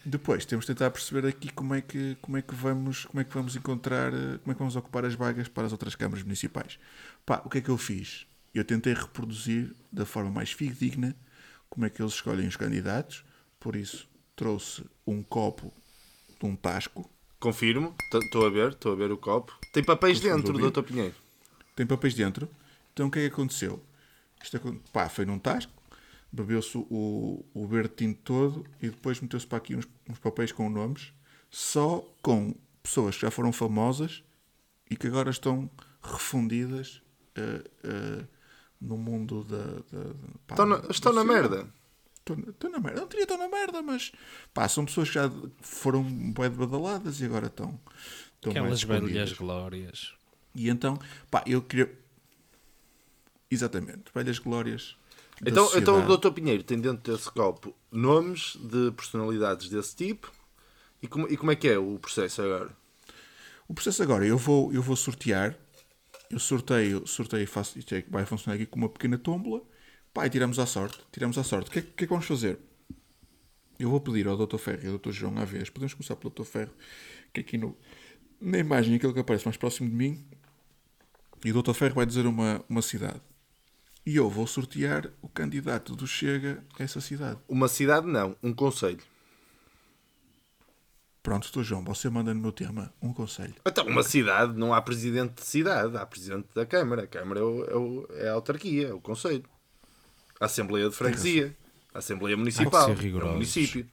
Depois 0.05 0.45
temos 0.45 0.67
de 0.67 0.75
tentar 0.75 0.91
perceber 0.91 1.27
aqui 1.27 1.51
como 1.51 1.75
é 1.75 1.81
que 1.81 2.17
como 2.21 2.37
é 2.37 2.43
que 2.43 2.55
vamos 2.55 3.07
como 3.07 3.21
é 3.21 3.25
que 3.25 3.35
vamos 3.35 3.57
encontrar 3.57 4.13
eh, 4.13 4.39
como 4.39 4.53
é 4.53 4.55
que 4.55 4.59
vamos 4.59 4.77
ocupar 4.77 5.05
as 5.07 5.15
vagas 5.15 5.49
para 5.49 5.67
as 5.67 5.73
outras 5.73 5.95
câmaras 5.95 6.23
municipais. 6.23 6.79
Pá, 7.25 7.41
o 7.45 7.49
que 7.49 7.59
é 7.59 7.61
que 7.61 7.71
eu 7.71 7.79
fiz? 7.79 8.27
Eu 8.55 8.65
tentei 8.65 8.93
reproduzir 8.93 9.75
da 9.91 10.05
forma 10.05 10.31
mais 10.31 10.53
fidedigna 10.53 11.17
como 11.71 11.87
é 11.87 11.91
que 11.91 12.03
eles 12.03 12.13
escolhem 12.13 12.47
os 12.47 12.57
candidatos. 12.57 13.25
Por 13.59 13.75
isso 13.75 14.07
trouxe 14.37 14.85
um 15.07 15.23
copo 15.23 15.73
de 16.39 16.47
um 16.47 16.55
tasco. 16.55 17.11
Confirmo, 17.41 17.95
estou 18.13 18.47
a 18.47 18.51
ver, 18.51 18.73
estou 18.73 18.93
a 18.93 18.97
ver 18.97 19.11
o 19.11 19.17
copo. 19.17 19.59
Tem 19.73 19.83
papéis 19.83 20.21
dentro? 20.21 20.71
Dr. 20.71 20.83
Pinheiro. 20.83 21.15
tem 21.75 21.87
papéis 21.87 22.15
dentro. 22.15 22.49
Então 22.93 23.07
o 23.07 23.11
que 23.11 23.21
é 23.21 23.29
que 23.29 23.33
aconteceu? 23.33 23.83
Isto 24.43 24.59
pá, 24.93 25.09
foi 25.09 25.25
num 25.25 25.39
tasco, 25.39 25.73
bebeu-se 26.33 26.77
o, 26.79 27.45
o 27.53 27.67
verde 27.67 27.95
tinto 27.97 28.21
todo 28.23 28.67
e 28.81 28.89
depois 28.89 29.21
meteu-se 29.21 29.47
para 29.47 29.59
aqui 29.59 29.77
uns, 29.77 29.87
uns 30.09 30.19
papéis 30.19 30.51
com 30.53 30.69
nomes, 30.71 31.13
só 31.51 32.01
com 32.23 32.55
pessoas 32.83 33.15
que 33.17 33.23
já 33.23 33.31
foram 33.31 33.53
famosas 33.53 34.25
e 34.91 34.97
que 34.97 35.07
agora 35.07 35.31
estão 35.31 35.71
refundidas 36.03 37.03
eh, 37.37 37.65
eh, 37.85 38.25
no 38.81 38.97
mundo 38.97 39.45
da. 39.45 39.57
da- 39.97 40.13
da- 40.13 40.15
pá, 40.47 40.55
Estão 40.55 40.67
na, 40.67 40.77
estão 40.91 41.13
na 41.13 41.25
merda. 41.25 41.73
Estão 42.19 42.37
na- 42.37 42.51
estão 42.51 42.71
na 42.71 42.79
merda. 42.81 43.01
Não 43.01 43.09
diria 43.09 43.23
estão 43.25 43.39
na 43.39 43.49
merda, 43.49 43.83
mas 43.83 44.13
pá, 44.55 44.69
são 44.69 44.85
pessoas 44.85 45.09
que 45.09 45.15
já 45.15 45.31
foram 45.61 46.03
bem 46.03 46.51
badaladas 46.51 47.21
e 47.21 47.25
agora 47.27 47.47
estão. 47.47 47.79
estão 48.37 48.51
Aquelas 48.53 48.83
velhas 48.83 49.33
glórias. 49.39 50.15
E 50.55 50.69
então, 50.69 50.99
pá, 51.31 51.43
eu 51.47 51.63
queria. 51.63 51.97
Exatamente, 53.51 54.05
velhas 54.15 54.39
glórias. 54.39 54.97
Então, 55.45 55.71
então 55.77 56.07
o 56.07 56.17
Dr. 56.17 56.31
Pinheiro 56.31 56.63
tem 56.63 56.79
dentro 56.79 57.13
desse 57.13 57.31
copo 57.31 57.75
nomes 57.91 58.57
de 58.57 58.93
personalidades 58.93 59.69
desse 59.69 59.97
tipo. 59.97 60.31
E 61.03 61.09
como, 61.09 61.29
e 61.29 61.37
como 61.37 61.51
é 61.51 61.57
que 61.57 61.69
é 61.69 61.79
o 61.79 61.99
processo 61.99 62.43
agora? 62.43 62.71
O 63.67 63.75
processo 63.75 64.03
agora, 64.03 64.25
eu 64.27 64.39
vou, 64.39 64.73
eu 64.73 64.83
vou 64.83 64.95
sortear. 64.95 65.57
Eu 66.31 66.39
sorteio, 66.39 67.07
sorteio 67.07 67.47
faço, 67.47 67.79
isto 67.79 67.95
é, 67.95 68.05
vai 68.09 68.25
funcionar 68.25 68.57
aqui 68.57 68.67
com 68.67 68.77
uma 68.77 68.89
pequena 68.89 69.19
tómbola. 69.19 69.63
Pá, 70.15 70.27
e 70.27 70.31
tiramos 70.31 70.59
à 70.59 70.67
sorte. 70.67 71.01
Tiramos 71.11 71.37
à 71.39 71.43
sorte. 71.43 71.69
O 71.69 71.73
que 71.73 71.79
é, 71.79 71.83
que 71.83 72.05
é 72.05 72.07
que 72.07 72.07
vamos 72.07 72.27
fazer? 72.27 72.59
Eu 73.79 73.91
vou 73.91 74.01
pedir 74.01 74.29
ao 74.29 74.37
Dr. 74.37 74.59
Ferro 74.59 74.81
e 74.85 74.89
ao 74.89 74.99
Dr. 74.99 75.11
João 75.11 75.37
à 75.39 75.45
vez. 75.45 75.71
Podemos 75.71 75.95
começar 75.95 76.17
pelo 76.17 76.33
Dr. 76.33 76.45
Ferro, 76.45 76.73
que 77.33 77.41
aqui 77.41 77.59
no, 77.59 77.77
na 78.41 78.59
imagem, 78.59 78.95
aquele 78.95 79.13
que 79.13 79.21
aparece 79.21 79.45
mais 79.45 79.57
próximo 79.57 79.89
de 79.89 79.95
mim. 79.95 80.25
E 81.45 81.51
o 81.51 81.63
Dr. 81.63 81.73
Ferro 81.73 81.95
vai 81.95 82.07
dizer 82.07 82.27
uma, 82.27 82.65
uma 82.69 82.83
cidade. 82.83 83.21
E 84.05 84.17
eu 84.17 84.29
vou 84.29 84.47
sortear 84.47 85.09
o 85.21 85.29
candidato 85.29 85.95
do 85.95 86.07
Chega 86.07 86.63
a 86.79 86.83
essa 86.83 87.01
cidade. 87.01 87.39
Uma 87.49 87.69
cidade 87.69 88.07
não, 88.07 88.37
um 88.43 88.53
conselho. 88.53 88.99
Pronto, 91.23 91.49
Dr. 91.53 91.63
João, 91.63 91.85
você 91.85 92.11
manda 92.11 92.35
no 92.35 92.41
meu 92.41 92.51
tema 92.51 92.93
um 93.01 93.13
conselho. 93.13 93.55
Então, 93.65 93.87
uma 93.87 94.03
cidade, 94.03 94.59
não 94.59 94.75
há 94.75 94.83
presidente 94.83 95.35
de 95.35 95.45
cidade, 95.47 95.97
há 95.97 96.05
presidente 96.05 96.49
da 96.53 96.67
Câmara. 96.67 97.05
A 97.05 97.07
Câmara 97.07 97.39
é, 97.39 97.43
o- 97.45 97.65
é 97.65 97.77
o- 97.77 98.09
é 98.15 98.29
a 98.29 98.33
autarquia, 98.33 98.89
é 98.89 98.93
o 98.93 99.01
conselho. 99.01 99.45
A 100.41 100.47
Assembleia 100.47 100.89
de 100.91 100.97
Freguesia, 100.97 101.57
a 101.95 101.99
Assembleia 102.01 102.37
Municipal, 102.37 102.87
ser 102.97 103.07
é 103.07 103.25
o 103.25 103.33
município. 103.35 103.89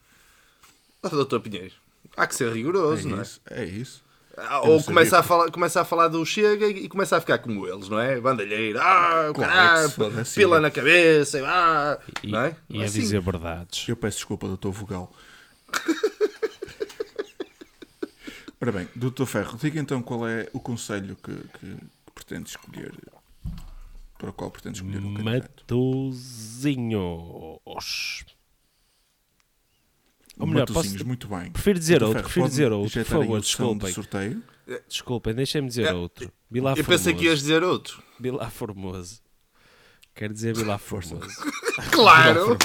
Oh, 1.04 1.10
Doutor 1.10 1.40
Pinheiro, 1.42 1.76
há 2.18 2.26
que 2.26 2.34
ser 2.36 2.52
rigoroso, 2.52 3.08
É 3.08 3.12
não 3.12 3.20
é? 3.20 3.22
isso, 3.22 3.42
é 3.46 3.64
isso. 3.64 4.04
Ah, 4.48 4.62
Ou 4.62 4.82
começa 4.84 5.20
a, 5.20 5.24
falar, 5.24 5.52
começa 5.52 5.82
a 5.82 5.86
falar 5.86 6.08
do 6.08 6.26
Chega 6.26 6.68
e, 6.68 6.86
e 6.86 6.90
começa 6.90 7.18
a 7.18 7.20
ficar 7.22 7.38
como 7.40 7.68
eles, 7.68 7.90
não 7.90 8.00
é? 8.00 8.20
Bandalheiro, 8.20 8.80
ah, 8.80 9.32
Claro, 9.34 9.50
caralho, 9.92 10.18
é 10.18 10.22
assim. 10.22 10.40
pila 10.40 10.60
na 10.62 10.72
cabeça, 10.72 11.42
ah, 11.46 12.00
E, 12.24 12.28
não 12.32 12.40
é? 12.42 12.56
e 12.70 12.82
a 12.82 12.86
Assim. 12.86 13.02
dizer 13.02 13.20
verdades. 13.22 13.88
Eu 13.88 13.96
peço 13.98 14.18
desculpa, 14.18 14.48
doutor 14.48 14.72
Vogal. 14.72 15.12
Ora 18.62 18.72
bem, 18.74 18.88
doutor 18.96 19.26
Ferro, 19.26 19.58
diga 19.58 19.80
então 19.80 20.02
qual 20.02 20.28
é 20.28 20.48
o 20.52 20.60
conselho 20.60 21.16
que, 21.24 21.32
que, 21.32 21.76
que 21.76 22.12
pretende 22.14 22.50
escolher, 22.50 22.94
para 24.18 24.30
o 24.32 24.34
qual 24.34 24.52
pretende 24.52 24.80
escolher 24.80 25.00
um 25.00 25.14
candidato. 25.14 25.62
Matozinhos. 25.62 27.60
Ou 30.40 30.48
melhor, 30.48 30.66
posso- 30.68 31.06
muito 31.06 31.28
bem. 31.28 31.52
prefiro 31.52 31.78
dizer 31.78 32.00
Doutor 32.00 32.16
outro, 32.16 32.24
prefiro 32.24 32.44
pode 32.46 32.52
dizer 32.52 32.72
outro, 32.72 33.00
por 33.04 33.06
favor, 33.06 33.44
som 33.44 33.76
desculpem. 33.78 33.94
sorteio. 33.94 34.44
Desculpem, 34.88 35.34
deixem-me 35.34 35.68
dizer 35.68 35.86
É, 35.88 35.94
outro. 35.94 36.32
Vilar 36.50 36.78
Eu 36.78 36.84
pensei 36.86 37.14
que 37.14 37.26
ias 37.26 37.40
dizer 37.40 37.64
outro. 37.64 38.02
Vilar 38.20 38.50
Formoso. 38.52 39.20
Quero 40.16 40.34
dizer 40.34 40.56
Vilar 40.56 40.78
Formoso. 40.80 41.28
Claro! 41.92 42.58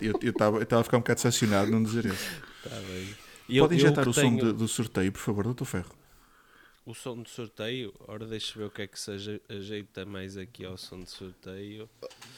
Eu 0.00 0.30
estava 0.30 0.80
a 0.80 0.84
ficar 0.84 0.96
um 0.96 1.00
bocado 1.00 1.16
decepcionado 1.16 1.70
não 1.70 1.82
dizer 1.82 2.06
isso. 2.06 2.30
Tá 2.62 2.70
bem. 2.70 3.08
Eu- 3.48 3.64
Pode 3.64 3.74
eu 3.80 3.86
injetar 3.86 4.08
o 4.08 4.12
som 4.12 4.20
tenho- 4.22 4.44
de- 4.46 4.52
do 4.52 4.66
sorteio, 4.68 5.12
por 5.12 5.20
favor, 5.20 5.44
doutor 5.44 5.64
Ferro. 5.64 5.90
O 6.86 6.94
som 6.94 7.20
de 7.20 7.28
sorteio, 7.28 7.92
ora 8.06 8.24
deixa 8.24 8.56
ver 8.56 8.66
o 8.66 8.70
que 8.70 8.82
é 8.82 8.86
que 8.86 8.98
se 8.98 9.10
aje- 9.10 9.42
ajeita 9.48 10.06
mais 10.06 10.36
aqui 10.36 10.64
ao 10.64 10.76
som 10.78 11.00
de 11.02 11.10
sorteio. 11.10 11.90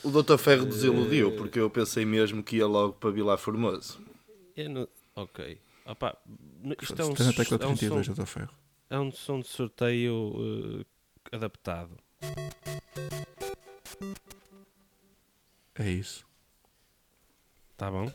O 0.02 0.10
Dr. 0.10 0.38
Ferro 0.38 0.62
Eh, 0.62 0.66
desiludiu, 0.70 1.36
porque 1.36 1.60
eu 1.60 1.68
pensei 1.68 2.06
mesmo 2.06 2.42
que 2.42 2.56
ia 2.56 2.66
logo 2.66 2.94
para 2.94 3.10
Vilar 3.10 3.36
Formoso. 3.36 4.00
Eu 4.56 4.70
não... 4.70 4.88
Ok. 5.14 5.60
Opa, 5.84 6.16
isto 6.80 7.00
é 7.00 7.04
um, 7.04 7.08
é 7.08 7.10
um 7.10 7.14
32, 7.14 8.06
som, 8.06 8.26
Ferro. 8.26 8.50
é 8.88 8.98
um 8.98 9.12
som 9.12 9.40
de 9.40 9.48
sorteio 9.48 10.34
eh, 11.30 11.36
adaptado. 11.36 11.94
É 15.74 15.90
isso. 15.90 16.24
Tá 17.76 17.90
bom? 17.90 18.10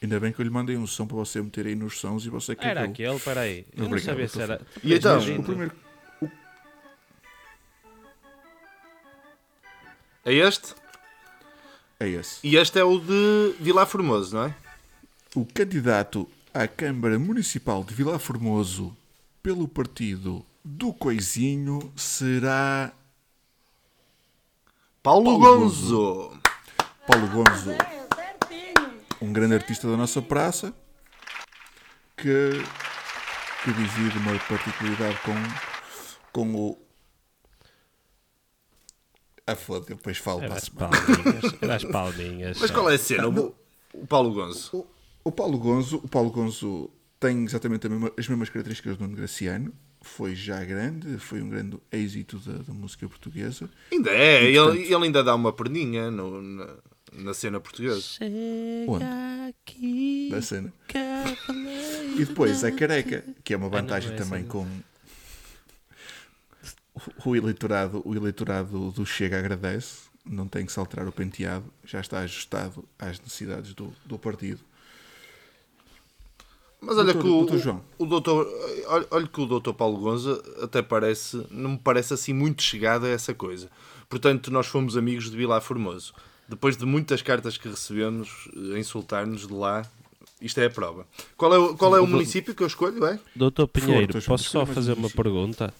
Ainda 0.00 0.20
bem 0.20 0.32
que 0.32 0.40
eu 0.40 0.44
lhe 0.44 0.50
mandei 0.50 0.76
um 0.76 0.86
som 0.86 1.06
para 1.06 1.16
você 1.16 1.42
meter 1.42 1.66
aí 1.66 1.74
nos 1.74 1.98
sons 1.98 2.24
e 2.24 2.28
você 2.30 2.52
Era 2.52 2.74
cagou. 2.82 2.92
aquele, 2.92 3.18
peraí. 3.20 3.66
Eu 3.76 3.88
não 3.88 3.98
sabia 3.98 4.28
se 4.28 4.40
era. 4.40 4.60
E 4.82 4.94
então? 4.94 5.18
O 5.18 5.42
primeiro, 5.42 5.72
É 10.24 10.32
este? 10.32 10.74
é 11.98 12.08
esse. 12.08 12.46
E 12.46 12.56
este 12.56 12.78
é 12.78 12.84
o 12.84 12.98
de 13.00 13.54
Vilar 13.60 13.86
Formoso, 13.86 14.36
não 14.36 14.44
é? 14.44 14.54
O 15.34 15.44
candidato 15.44 16.28
à 16.54 16.68
Câmara 16.68 17.18
Municipal 17.18 17.82
de 17.82 17.94
Vila 17.94 18.18
Formoso 18.18 18.96
pelo 19.42 19.66
partido 19.66 20.44
do 20.64 20.92
Coisinho 20.92 21.92
será 21.96 22.92
Paulo, 25.02 25.24
Paulo 25.40 25.58
Gonzo. 25.60 26.38
Paulo 27.06 27.26
Gonzo, 27.28 27.70
É, 27.70 27.76
certinho. 27.76 27.97
Um 29.20 29.32
grande 29.32 29.54
artista 29.54 29.88
da 29.90 29.96
nossa 29.96 30.20
praça 30.22 30.72
que, 32.16 32.50
que 33.64 33.72
divide 33.72 34.18
uma 34.18 34.38
particularidade 34.38 35.18
com, 35.22 35.34
com 36.32 36.54
o. 36.54 36.78
Ah, 39.46 39.56
foda 39.56 39.86
depois 39.86 40.18
falo 40.18 40.40
Era 40.42 40.48
para 40.48 40.56
a 40.56 40.58
as 40.58 40.64
semana. 40.64 40.90
palminhas. 40.90 41.62
As 41.62 41.84
palminhas. 41.84 42.58
Mas 42.60 42.70
qual 42.70 42.90
é 42.90 42.94
a 42.94 42.98
cena? 42.98 43.28
O, 43.28 43.54
o 43.94 44.06
Paulo 44.06 44.32
Gonzo. 44.32 44.76
O, 44.76 44.86
o 45.24 45.32
Paulo 45.32 45.58
Gonzo, 45.58 45.96
o 46.04 46.08
Paulo 46.08 46.30
Gonzo 46.30 46.90
tem 47.18 47.44
exatamente 47.44 47.86
a 47.86 47.90
mesma- 47.90 48.12
as 48.18 48.28
mesmas 48.28 48.50
características 48.50 48.96
do 48.98 49.04
Nuno 49.04 49.16
Graciano. 49.16 49.72
Foi 50.02 50.34
já 50.34 50.62
grande, 50.64 51.18
foi 51.18 51.42
um 51.42 51.48
grande 51.48 51.76
êxito 51.90 52.38
da, 52.38 52.58
da 52.58 52.72
música 52.72 53.08
portuguesa. 53.08 53.68
Ainda 53.90 54.10
é, 54.10 54.44
E, 54.44 54.46
ele, 54.48 54.58
portanto- 54.58 54.80
ele 54.80 55.04
ainda 55.06 55.24
dá 55.24 55.34
uma 55.34 55.52
perninha 55.52 56.10
no- 56.10 56.40
na, 56.42 56.76
na 57.18 57.34
cena 57.34 57.60
portuguesa. 57.60 58.00
Onde? 58.86 59.04
Da 60.30 60.42
cena. 60.42 60.72
E 62.16 62.24
depois 62.24 62.62
a 62.64 62.72
careca, 62.72 63.24
que 63.44 63.54
é 63.54 63.56
uma 63.56 63.68
vantagem 63.68 64.10
não 64.10 64.16
é 64.16 64.18
também 64.18 64.44
com 64.44 64.66
o 67.24 67.36
eleitorado, 67.36 68.02
o 68.04 68.14
eleitorado 68.14 68.90
do 68.90 69.06
Chega 69.06 69.38
agradece, 69.38 70.08
não 70.24 70.48
tem 70.48 70.66
que 70.66 70.72
se 70.72 70.78
alterar 70.78 71.06
o 71.08 71.12
penteado, 71.12 71.64
já 71.84 72.00
está 72.00 72.18
ajustado 72.20 72.84
às 72.98 73.18
necessidades 73.20 73.72
do, 73.74 73.94
do 74.04 74.18
partido. 74.18 74.60
Mas 76.80 76.96
olha 76.96 77.12
Doutor- 77.12 77.22
que 77.22 77.28
o, 77.28 77.38
doutor 77.40 77.58
João. 77.58 77.84
o 77.98 78.06
doutor, 78.06 78.48
olha, 78.86 79.06
olha 79.10 79.26
que 79.26 79.40
o 79.40 79.46
doutor 79.46 79.74
Paulo 79.74 79.98
Gonza 79.98 80.40
até 80.62 80.80
parece, 80.80 81.44
não 81.50 81.70
me 81.70 81.78
parece 81.78 82.14
assim 82.14 82.32
muito 82.32 82.62
chegado 82.62 83.04
a 83.06 83.08
essa 83.08 83.34
coisa. 83.34 83.68
Portanto, 84.08 84.50
nós 84.50 84.66
fomos 84.68 84.96
amigos 84.96 85.28
de 85.30 85.36
Vilar 85.36 85.60
Formoso. 85.60 86.14
Depois 86.48 86.76
de 86.76 86.86
muitas 86.86 87.20
cartas 87.22 87.56
que 87.58 87.68
recebemos 87.68 88.48
eh, 88.56 88.76
a 88.76 88.78
insultar-nos 88.78 89.46
de 89.46 89.52
lá, 89.52 89.84
isto 90.40 90.58
é 90.60 90.66
a 90.66 90.70
prova. 90.70 91.06
Qual 91.36 91.54
é 91.54 91.58
o, 91.58 91.76
qual 91.76 91.96
é 91.96 92.00
o 92.00 92.06
município 92.06 92.54
que 92.54 92.62
eu 92.62 92.66
escolho? 92.66 93.04
É? 93.04 93.18
Doutor 93.36 93.68
Pinheiro, 93.68 94.22
posso 94.22 94.44
só 94.44 94.64
fazer 94.64 94.92
um 94.92 94.96
uma 95.00 95.10
pergunta? 95.10 95.72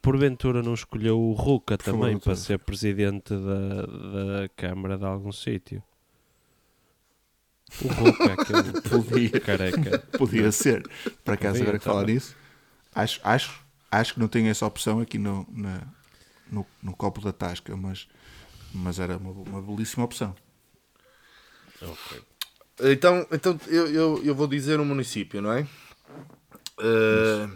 Porventura 0.00 0.62
não 0.62 0.74
escolheu 0.74 1.18
o 1.20 1.32
Ruca 1.32 1.76
favor, 1.78 1.98
também 1.98 2.12
doutor. 2.12 2.24
para 2.24 2.36
ser 2.36 2.58
presidente 2.58 3.34
da, 3.34 3.82
da 4.42 4.48
Câmara 4.56 4.96
de 4.96 5.04
algum 5.04 5.32
sítio? 5.32 5.82
O 7.84 7.88
Ruca, 7.88 8.32
aquele 8.32 8.80
Podia. 8.88 9.40
careca. 9.40 9.98
Podia 10.16 10.50
ser. 10.52 10.88
Por 11.24 11.34
acaso, 11.34 11.60
agora 11.60 11.78
que 11.78 11.84
falar 11.84 12.04
bem. 12.06 12.14
nisso, 12.14 12.34
acho, 12.94 13.20
acho, 13.22 13.60
acho 13.90 14.14
que 14.14 14.20
não 14.20 14.28
tenho 14.28 14.48
essa 14.48 14.64
opção 14.64 15.00
aqui 15.00 15.18
no, 15.18 15.46
na- 15.52 15.86
no, 16.50 16.64
no 16.82 16.96
copo 16.96 17.20
da 17.20 17.32
tasca, 17.32 17.76
mas, 17.76 18.08
mas 18.72 18.98
era 18.98 19.16
uma, 19.16 19.30
uma 19.30 19.62
belíssima 19.62 20.04
opção. 20.04 20.34
Ok. 21.82 22.22
Então, 22.80 23.26
então 23.32 23.58
eu, 23.66 23.86
eu, 23.88 24.24
eu 24.24 24.34
vou 24.34 24.46
dizer 24.46 24.78
um 24.78 24.84
município, 24.84 25.42
não 25.42 25.52
é? 25.52 25.66
Eh, 26.80 27.48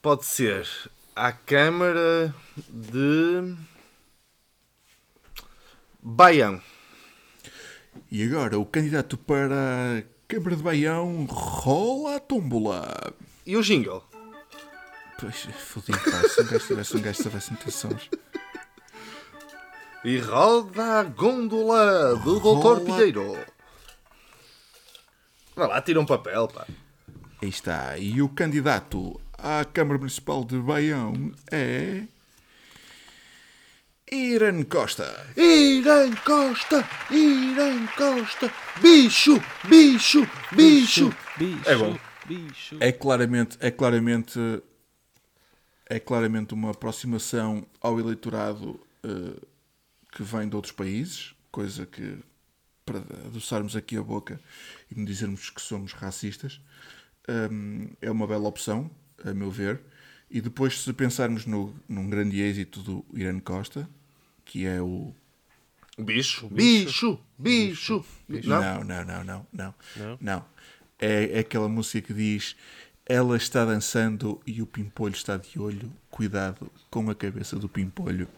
pode 0.00 0.24
ser 0.24 0.68
a 1.16 1.32
Câmara 1.32 2.32
de 2.68 3.56
Baião. 6.00 6.62
E 8.10 8.22
agora, 8.24 8.58
o 8.58 8.66
candidato 8.66 9.16
para 9.16 9.98
a 9.98 10.02
Câmara 10.28 10.56
de 10.56 10.62
Baião 10.62 11.24
rola 11.24 12.16
a 12.16 12.20
tómbola. 12.20 13.14
E 13.44 13.56
o 13.56 13.62
jingle? 13.62 14.04
Pois, 15.18 15.36
fodido, 15.36 15.98
pá. 15.98 16.28
Se 16.28 16.42
um 16.42 16.46
gajo 16.46 16.66
tivesse 16.66 16.96
um 16.96 17.00
gajo 17.00 17.22
tivesse 17.22 17.52
muitações. 17.52 18.10
E 20.04 20.18
roda 20.18 21.00
a 21.00 21.02
gôndola 21.02 22.16
do 22.16 22.38
Rola. 22.38 22.78
Dr. 22.80 22.84
Pinheiro. 22.84 23.38
Vai 25.56 25.68
lá, 25.68 25.80
tira 25.80 26.00
um 26.00 26.04
papel, 26.06 26.46
pá. 26.48 26.66
Aí 27.40 27.48
está. 27.48 27.96
E 27.98 28.20
o 28.20 28.28
candidato 28.28 29.18
à 29.38 29.64
Câmara 29.64 29.98
Municipal 29.98 30.44
de 30.44 30.58
Baião 30.58 31.32
é. 31.50 32.02
Irene 34.12 34.64
Costa. 34.64 35.26
Irã 35.36 36.10
Costa, 36.24 36.86
Irã 37.10 37.86
Costa, 37.96 38.52
bicho, 38.80 39.42
bicho, 39.66 40.28
bicho. 40.52 41.12
Bicho, 41.36 41.62
É 41.68 41.74
bom. 41.74 41.98
bicho. 42.26 42.76
É 42.78 42.92
claramente, 42.92 43.56
é 43.60 43.70
claramente, 43.70 44.38
é 45.88 45.98
claramente 45.98 46.52
uma 46.54 46.70
aproximação 46.72 47.66
ao 47.80 47.98
eleitorado 47.98 48.78
eh, 49.02 49.40
que 50.14 50.22
vem 50.22 50.48
de 50.48 50.56
outros 50.56 50.72
países, 50.72 51.34
coisa 51.50 51.84
que 51.84 52.18
para 52.86 52.98
adoçarmos 53.26 53.74
aqui 53.74 53.96
a 53.96 54.02
boca 54.02 54.40
e 54.90 54.94
não 54.94 55.04
dizermos 55.04 55.50
que 55.50 55.60
somos 55.60 55.92
racistas, 55.92 56.60
hum, 57.50 57.88
é 58.00 58.10
uma 58.10 58.26
bela 58.26 58.48
opção, 58.48 58.90
a 59.24 59.32
meu 59.34 59.50
ver. 59.50 59.80
E 60.30 60.40
depois, 60.40 60.80
se 60.80 60.92
pensarmos 60.92 61.46
no, 61.46 61.74
num 61.88 62.08
grande 62.08 62.40
êxito 62.40 62.80
do 62.82 63.04
Irene 63.14 63.40
Costa, 63.40 63.88
que 64.44 64.66
é 64.66 64.80
o. 64.80 65.14
Bicho, 66.48 66.48
bicho, 67.38 68.04
bicho. 68.28 68.48
Não? 68.48 68.60
Não, 68.60 68.84
não, 68.84 69.04
não, 69.04 69.24
não, 69.24 69.46
não. 69.52 69.74
Não? 69.96 70.18
Não. 70.20 70.44
É, 70.98 71.36
é 71.36 71.38
aquela 71.40 71.68
música 71.68 72.08
que 72.08 72.14
diz 72.14 72.56
ela 73.06 73.36
está 73.36 73.64
dançando 73.64 74.40
e 74.46 74.62
o 74.62 74.66
pimpolho 74.66 75.14
está 75.14 75.36
de 75.36 75.58
olho. 75.58 75.92
Cuidado 76.10 76.70
com 76.90 77.10
a 77.10 77.14
cabeça 77.14 77.56
do 77.56 77.68
pimpolho. 77.68 78.28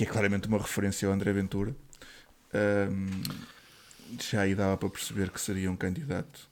Que 0.00 0.04
é 0.04 0.06
claramente 0.06 0.48
uma 0.48 0.56
referência 0.56 1.06
ao 1.06 1.12
André 1.12 1.30
Ventura. 1.30 1.76
Ahm, 2.54 3.22
já 4.18 4.40
aí 4.40 4.54
dava 4.54 4.74
para 4.78 4.88
perceber 4.88 5.28
que 5.28 5.38
seria 5.38 5.70
um 5.70 5.76
candidato 5.76 6.48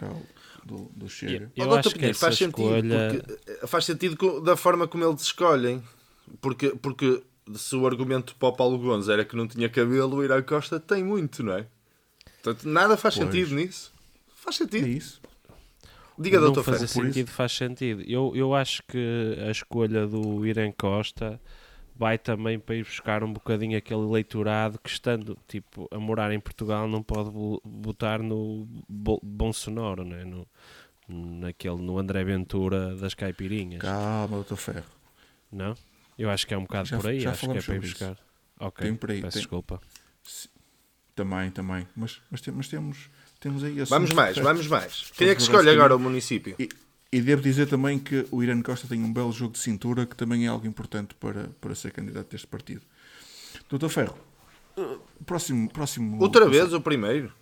ao, 0.00 0.22
do, 0.64 0.90
do 0.96 1.06
Chega. 1.06 1.52
Eu 1.54 1.66
Dr. 1.68 1.78
acho 1.78 1.90
que 1.94 2.14
faz 2.14 2.36
sentido, 2.38 2.62
escolha- 2.62 3.10
porque, 3.22 3.50
eh, 3.50 3.66
faz 3.66 3.84
sentido 3.84 4.40
da 4.40 4.56
forma 4.56 4.88
como 4.88 5.04
eles 5.04 5.20
escolhem. 5.20 5.82
Porque, 6.40 6.70
porque 6.70 7.22
se 7.54 7.76
o 7.76 7.86
argumento 7.86 8.34
para 8.36 8.48
o 8.48 8.52
Paulo 8.54 8.78
Gonzo 8.78 9.12
era 9.12 9.26
que 9.26 9.36
não 9.36 9.46
tinha 9.46 9.68
cabelo, 9.68 10.16
o 10.16 10.24
Irã 10.24 10.40
Costa 10.42 10.80
tem 10.80 11.04
muito, 11.04 11.42
não 11.42 11.52
é? 11.52 11.66
Portanto, 12.42 12.66
nada 12.66 12.96
faz 12.96 13.14
Pois. 13.16 13.26
sentido 13.26 13.54
nisso. 13.56 13.92
Faz 14.36 14.56
É 14.56 14.58
sentido. 14.64 14.88
isso. 14.88 15.20
Diga, 16.18 16.38
não 16.38 16.46
doutor 16.46 16.64
fazer 16.64 16.86
sentido 16.86 17.30
faz 17.30 17.52
sentido. 17.52 18.02
Eu, 18.08 18.32
eu 18.34 18.54
acho 18.54 18.82
que 18.88 19.36
a 19.46 19.50
escolha 19.50 20.06
do 20.06 20.46
Irã 20.46 20.72
Costa 20.72 21.38
vai 21.98 22.18
também 22.18 22.58
para 22.58 22.74
ir 22.76 22.84
buscar 22.84 23.22
um 23.24 23.32
bocadinho 23.32 23.76
aquele 23.78 24.00
eleitorado 24.00 24.78
que 24.78 24.90
estando 24.90 25.36
tipo, 25.48 25.88
a 25.90 25.98
morar 25.98 26.32
em 26.32 26.40
Portugal 26.40 26.86
não 26.88 27.02
pode 27.02 27.30
vo- 27.30 27.60
votar 27.64 28.20
no 28.22 28.66
Bo- 28.88 29.20
Bom 29.22 29.52
Sonoro, 29.52 30.04
né? 30.04 30.24
no, 30.24 30.46
naquele, 31.08 31.76
no 31.76 31.98
André 31.98 32.22
Ventura 32.24 32.94
das 32.96 33.14
Caipirinhas. 33.14 33.80
Calma, 33.80 34.36
doutor 34.36 34.56
Ferro. 34.56 34.84
Não? 35.50 35.74
Eu 36.18 36.28
acho 36.30 36.46
que 36.46 36.52
é 36.54 36.58
um 36.58 36.62
bocado 36.62 36.88
Já- 36.88 36.96
por 36.96 37.06
aí, 37.08 37.20
já 37.20 37.30
acho 37.30 37.40
que 37.40 37.46
é 37.46 37.48
para 37.48 37.58
ir 37.58 37.62
sobre 37.62 37.86
isso. 37.86 37.98
buscar. 37.98 38.16
Ok, 38.58 38.86
Tem 38.86 38.94
por 38.96 39.10
aí, 39.10 39.20
peço 39.20 39.32
tem- 39.34 39.40
desculpa. 39.42 39.80
Também, 41.14 41.50
também. 41.50 41.86
Mas, 41.96 42.20
mas, 42.30 42.40
tem- 42.40 42.52
mas 42.52 42.68
temos, 42.68 43.08
temos 43.40 43.64
aí 43.64 43.82
Vamos 43.84 44.10
mais, 44.12 44.36
vamos 44.36 44.66
mais. 44.66 45.10
Quem 45.16 45.28
é 45.28 45.34
que 45.34 45.40
escolhe 45.42 45.70
agora 45.70 45.96
o 45.96 45.98
município? 45.98 46.54
E, 46.58 46.68
e 47.16 47.20
devo 47.22 47.40
dizer 47.40 47.66
também 47.66 47.98
que 47.98 48.26
o 48.30 48.42
Irã 48.42 48.60
Costa 48.60 48.86
tem 48.86 49.02
um 49.02 49.10
belo 49.10 49.32
jogo 49.32 49.54
de 49.54 49.58
cintura 49.58 50.04
que 50.04 50.14
também 50.14 50.44
é 50.44 50.48
algo 50.48 50.66
importante 50.66 51.14
para, 51.14 51.48
para 51.62 51.74
ser 51.74 51.90
candidato 51.90 52.28
deste 52.28 52.46
partido. 52.46 52.82
Doutor 53.70 53.88
Ferro, 53.88 54.18
uh, 54.76 55.00
próximo. 55.24 55.66
próximo 55.70 56.20
Outra 56.20 56.46
vez 56.46 56.74
o 56.74 56.80
primeiro. 56.80 57.32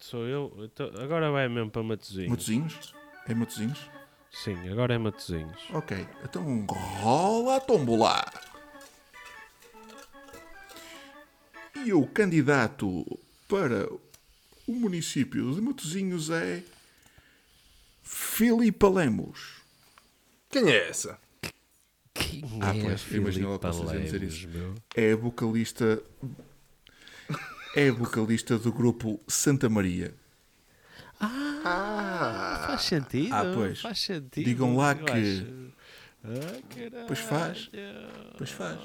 Sou 0.00 0.26
eu. 0.26 0.52
então, 0.64 0.90
agora 1.00 1.30
vai 1.30 1.48
mesmo 1.48 1.70
para 1.70 1.80
Matosinhos. 1.84 2.28
Matozinhos? 2.28 2.94
É 3.28 3.34
Matozinhos? 3.34 3.88
Sim, 4.32 4.68
agora 4.68 4.94
é 4.94 4.98
Matosinhos. 4.98 5.62
Ok, 5.72 6.08
então 6.24 6.66
rola 6.66 7.58
a 7.58 7.60
tombola. 7.60 8.24
E 11.86 11.92
o 11.92 12.04
candidato 12.04 13.06
para 13.48 13.88
o 14.66 14.72
município 14.72 15.54
de 15.54 15.60
Matozinhos 15.60 16.30
é 16.30 16.64
Filipe 18.10 18.86
Lemos. 18.86 19.58
Quem 20.48 20.70
é 20.70 20.88
essa? 20.88 21.18
Quem 22.14 22.42
Ah, 22.62 22.74
é 22.74 22.82
pois, 22.82 23.02
Filipe 23.02 23.20
imaginei 23.20 23.46
logo 23.48 23.58
que 23.58 23.66
vocês 23.66 24.02
dizer 24.04 24.22
isso. 24.22 24.48
meu? 24.48 24.74
É 24.96 25.12
a 25.12 25.16
vocalista. 25.16 26.02
É 27.76 27.88
a 27.90 27.92
vocalista 27.92 28.58
do 28.58 28.72
grupo 28.72 29.20
Santa 29.28 29.68
Maria. 29.68 30.14
Faz 31.20 32.82
sentido. 32.82 33.34
Ah, 33.34 33.52
pois. 33.54 33.80
Faz 33.80 33.98
sentido. 34.00 34.44
Digam 34.44 34.74
lá 34.76 34.94
que- 34.94 35.10
acho. 35.10 35.46
Ah. 36.24 37.04
Pois 37.06 37.18
faz. 37.20 37.70
Pois 38.38 38.50
faz. 38.50 38.78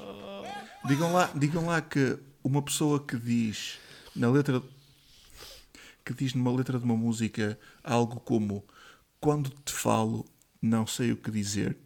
Digam 0.86 1.12
lá, 1.14 1.30
digam 1.34 1.64
lá 1.66 1.80
que 1.80 2.18
uma 2.42 2.60
pessoa 2.62 3.00
que 3.02 3.16
diz 3.16 3.78
na 4.14 4.30
letra 4.30 4.62
que 6.04 6.12
diz 6.12 6.34
numa 6.34 6.52
letra 6.54 6.78
de 6.78 6.84
uma 6.84 6.94
música 6.96 7.58
algo 7.82 8.20
como 8.20 8.62
quando 9.24 9.48
te 9.64 9.72
falo 9.72 10.26
não 10.60 10.86
sei 10.86 11.12
o 11.12 11.16
que 11.16 11.30
dizer 11.30 11.78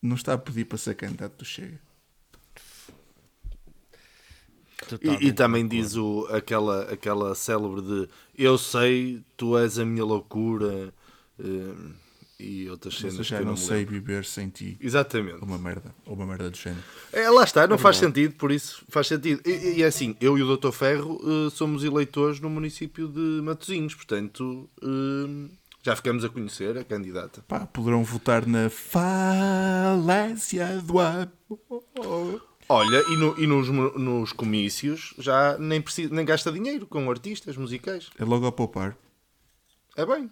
não 0.00 0.16
está 0.16 0.32
a 0.32 0.38
pedir 0.38 0.64
para 0.64 0.78
ser 0.78 0.94
candidato 0.94 1.36
do 1.36 1.44
Chega. 1.44 1.78
E, 5.02 5.28
e 5.28 5.32
também 5.32 5.68
diz 5.68 5.94
o, 5.94 6.26
aquela, 6.30 6.90
aquela 6.90 7.34
célebre 7.34 7.82
de 7.82 8.08
Eu 8.36 8.56
sei, 8.56 9.22
tu 9.36 9.58
és 9.58 9.78
a 9.78 9.84
minha 9.84 10.04
loucura 10.04 10.92
eh, 11.38 11.92
e 12.38 12.68
outras 12.68 12.96
cenas. 12.96 13.16
Mas 13.16 13.30
eu 13.30 13.38
já 13.38 13.44
não 13.44 13.52
me 13.52 13.58
sei 13.58 13.78
lembro. 13.78 13.92
viver 13.92 14.24
sem 14.24 14.48
ti. 14.48 14.76
Exatamente. 14.80 15.42
Uma 15.42 15.58
merda. 15.58 15.94
Ou 16.04 16.14
uma 16.14 16.26
merda 16.26 16.50
do 16.50 16.56
género. 16.56 16.82
É, 17.12 17.30
lá 17.30 17.44
está, 17.44 17.66
não 17.66 17.78
faz 17.78 17.96
sentido, 17.96 18.34
por 18.34 18.50
isso 18.50 18.84
faz 18.88 19.06
sentido. 19.06 19.40
E, 19.46 19.78
e 19.78 19.82
é 19.82 19.86
assim, 19.86 20.16
eu 20.20 20.36
e 20.36 20.42
o 20.42 20.56
Dr. 20.56 20.72
Ferro 20.72 21.20
eh, 21.22 21.50
somos 21.50 21.84
eleitores 21.84 22.40
no 22.40 22.50
município 22.50 23.08
de 23.08 23.40
Matosinhos, 23.42 23.94
portanto 23.94 24.68
eh, 24.82 25.50
já 25.84 25.94
ficamos 25.94 26.24
a 26.24 26.28
conhecer 26.30 26.76
a 26.78 26.84
candidata. 26.84 27.44
Pá, 27.46 27.66
poderão 27.66 28.02
votar 28.02 28.46
na 28.46 28.70
falésia 28.70 30.80
do 30.80 30.98
amor. 30.98 32.42
Olha, 32.68 32.96
e, 33.10 33.16
no- 33.16 33.38
e 33.38 33.46
nos, 33.46 33.68
nos 33.68 34.32
comícios 34.32 35.12
já 35.18 35.58
nem, 35.58 35.80
precisa, 35.82 36.12
nem 36.14 36.24
gasta 36.24 36.50
dinheiro 36.50 36.86
com 36.86 37.10
artistas 37.10 37.56
musicais. 37.58 38.08
É 38.18 38.24
logo 38.24 38.46
a 38.46 38.52
poupar. 38.52 38.96
É 39.96 40.06
bem. 40.06 40.30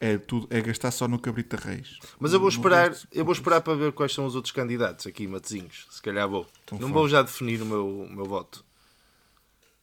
É, 0.00 0.16
tudo, 0.18 0.48
é 0.50 0.60
gastar 0.62 0.90
só 0.90 1.06
no 1.06 1.16
cabrito 1.18 1.56
de 1.56 1.62
reis. 1.62 1.98
Mas 2.18 2.32
eu 2.32 2.40
vou 2.40 2.48
esperar, 2.48 2.88
resto, 2.88 3.06
eu 3.12 3.24
vou 3.24 3.32
esperar 3.32 3.60
para 3.60 3.74
ver 3.76 3.92
quais 3.92 4.12
são 4.12 4.24
os 4.26 4.34
outros 4.34 4.50
candidatos 4.50 5.06
aqui, 5.06 5.28
Matosinhos. 5.28 5.86
Se 5.90 6.02
calhar 6.02 6.28
vou. 6.28 6.44
Então 6.64 6.76
não 6.78 6.88
forte. 6.88 6.94
vou 6.94 7.08
já 7.08 7.22
definir 7.22 7.62
o 7.62 7.66
meu, 7.66 7.86
o 7.86 8.10
meu 8.10 8.24
voto. 8.24 8.64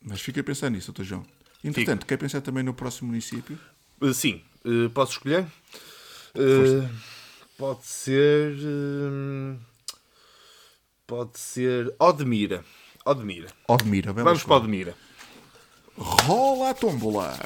Mas 0.01 0.19
fica 0.19 0.41
a 0.41 0.43
pensar 0.43 0.69
nisso, 0.71 0.91
Dr. 0.91 1.03
João. 1.03 1.25
Entretanto, 1.63 2.05
quer 2.05 2.17
pensar 2.17 2.41
também 2.41 2.63
no 2.63 2.73
próximo 2.73 3.07
município? 3.09 3.57
Uh, 4.01 4.13
sim, 4.13 4.41
uh, 4.65 4.89
posso 4.91 5.13
escolher? 5.13 5.45
Uh, 6.35 6.87
pode 7.57 7.85
ser. 7.85 8.55
pode 11.05 11.39
ser. 11.39 11.93
Odmira. 11.99 12.63
Odmira. 13.05 13.47
Odmira, 13.67 14.13
Vamos 14.13 14.23
para 14.23 14.37
escolha. 14.37 14.59
Odmira. 14.59 14.95
Rola 15.97 16.69
a 16.69 16.73
tombola. 16.73 17.37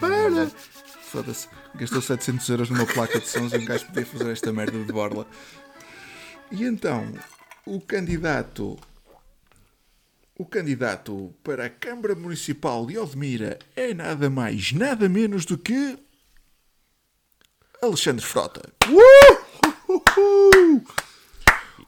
Para. 0.00 0.50
Foda-se. 1.02 1.48
Gastou 1.76 2.02
700 2.02 2.48
euros 2.48 2.70
numa 2.70 2.86
placa 2.86 3.20
de 3.20 3.28
sons 3.28 3.52
e 3.52 3.58
um 3.58 3.64
gajo 3.64 3.86
podia 3.86 4.06
fazer 4.06 4.32
esta 4.32 4.52
merda 4.52 4.82
de 4.82 4.92
borla. 4.92 5.26
E 6.50 6.64
então, 6.64 7.12
o 7.64 7.80
candidato. 7.80 8.78
O 10.38 10.44
candidato 10.44 11.34
para 11.42 11.64
a 11.66 11.70
Câmara 11.70 12.14
Municipal 12.14 12.84
de 12.86 12.98
Odmira 12.98 13.58
é 13.74 13.94
nada 13.94 14.28
mais, 14.28 14.72
nada 14.72 15.08
menos 15.08 15.46
do 15.46 15.56
que. 15.56 15.98
Alexandre 17.82 18.24
Frota. 18.24 18.62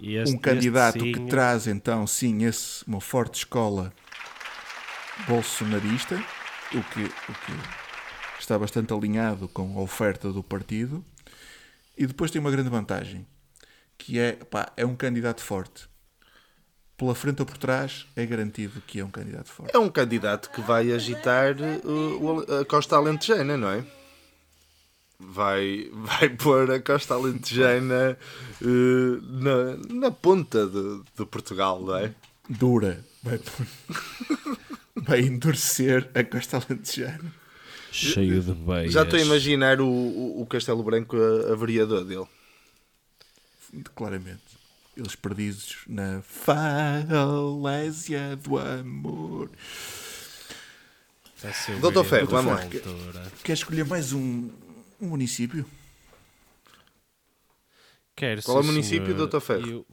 E 0.00 0.14
este- 0.16 0.34
um 0.34 0.38
candidato 0.38 0.98
que 1.00 1.26
traz 1.26 1.66
então 1.66 2.06
sim 2.06 2.44
esse, 2.44 2.84
uma 2.86 3.00
forte 3.00 3.38
escola 3.38 3.92
bolsonarista, 5.26 6.14
o 6.72 6.82
que, 6.84 7.02
o 7.04 7.34
que 7.34 8.40
está 8.40 8.58
bastante 8.58 8.92
alinhado 8.92 9.48
com 9.48 9.76
a 9.78 9.82
oferta 9.82 10.32
do 10.32 10.42
partido, 10.42 11.04
e 11.96 12.06
depois 12.06 12.30
tem 12.30 12.40
uma 12.40 12.50
grande 12.50 12.68
vantagem, 12.70 13.26
que 13.98 14.18
é, 14.18 14.32
pá, 14.32 14.72
é 14.76 14.86
um 14.86 14.94
candidato 14.94 15.42
forte. 15.42 15.88
Pela 16.98 17.14
frente 17.14 17.40
ou 17.40 17.46
por 17.46 17.56
trás, 17.56 18.06
é 18.16 18.26
garantido 18.26 18.82
que 18.86 18.98
é 19.00 19.04
um 19.04 19.10
candidato 19.10 19.48
forte. 19.50 19.74
É 19.74 19.78
um 19.78 19.88
candidato 19.88 20.50
que 20.50 20.60
vai 20.60 20.90
agitar 20.92 21.54
uh, 21.56 22.24
o- 22.44 22.60
a 22.60 22.64
costa 22.64 22.96
alentejana, 22.96 23.56
não 23.56 23.70
é? 23.70 23.84
Vai, 25.20 25.88
vai 25.92 26.28
pôr 26.28 26.70
a 26.72 26.80
costa 26.80 27.14
alentejana 27.14 28.18
uh, 28.60 29.22
na, 29.22 29.76
na 29.94 30.10
ponta 30.10 30.66
de, 30.66 31.00
de 31.16 31.24
Portugal, 31.26 31.80
não 31.82 31.96
é? 31.96 32.12
Dura. 32.50 33.04
Vai, 33.22 33.40
vai 34.96 35.20
endurecer 35.20 36.08
a 36.14 36.24
costa 36.24 36.56
alentejana. 36.56 37.32
Cheio 37.92 38.42
de 38.42 38.52
beias. 38.52 38.92
Já 38.92 39.02
estou 39.02 39.18
a 39.18 39.22
imaginar 39.22 39.80
o, 39.80 39.86
o, 39.88 40.42
o 40.42 40.46
Castelo 40.46 40.82
Branco 40.82 41.16
a, 41.16 41.52
a 41.52 41.56
vereador 41.56 42.04
dele. 42.04 42.26
Claramente. 43.94 44.47
Eles 44.98 45.14
perdidos 45.14 45.76
na 45.86 46.20
falésia 46.22 47.14
do 48.36 48.58
amor. 48.58 49.48
Doutor 51.80 52.04
Ferro, 52.04 52.26
vamos 52.26 52.52
lá. 52.52 52.66
Quer 53.44 53.52
escolher 53.52 53.84
mais 53.84 54.12
um, 54.12 54.50
um 55.00 55.06
município? 55.10 55.64
Quero, 58.16 58.42
Qual 58.42 58.56
é 58.56 58.60
o 58.60 58.64
município, 58.64 59.06
senhor. 59.06 59.18
Doutor 59.18 59.40
Ferro? 59.40 59.68
Eu- 59.70 59.86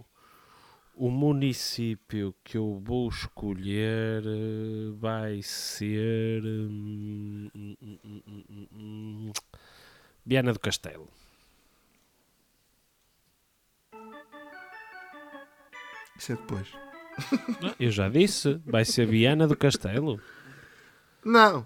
o 0.97 1.11
município 1.11 2.33
que 2.43 2.57
eu 2.57 2.81
vou 2.83 3.07
escolher 3.09 4.23
eh, 4.25 4.91
vai 4.97 5.41
ser. 5.43 6.41
hum, 6.43 7.51
hum, 7.53 7.75
hum, 7.83 8.67
hum, 8.73 9.31
Viana 10.25 10.51
do 10.53 10.59
Castelo. 10.59 11.07
Isso 16.17 16.31
é 16.31 16.35
depois. 16.35 16.67
Eu 17.79 17.91
já 17.91 18.09
disse, 18.09 18.59
vai 18.65 18.83
ser 18.85 19.05
Viana 19.07 19.47
do 19.47 19.55
Castelo. 19.55 20.19
Não, 21.23 21.65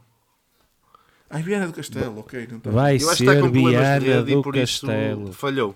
Ai, 1.30 1.43
Viana 1.43 1.68
do 1.68 1.74
Castelo, 1.74 2.20
ok. 2.20 2.47
Não 2.52 2.60
tá. 2.60 2.72
Vai 2.72 2.97
eu 2.97 3.08
acho 3.10 3.18
que 3.18 3.24
está 3.24 3.34
ser 3.34 3.41
com 3.41 3.52
problemas 3.52 4.00
de 4.00 4.06
Viana 4.08 4.32
e 4.32 4.36
do 4.36 4.41
por 4.41 4.56
isso 4.56 4.88
Castelo. 4.88 5.34
falhou. 5.34 5.76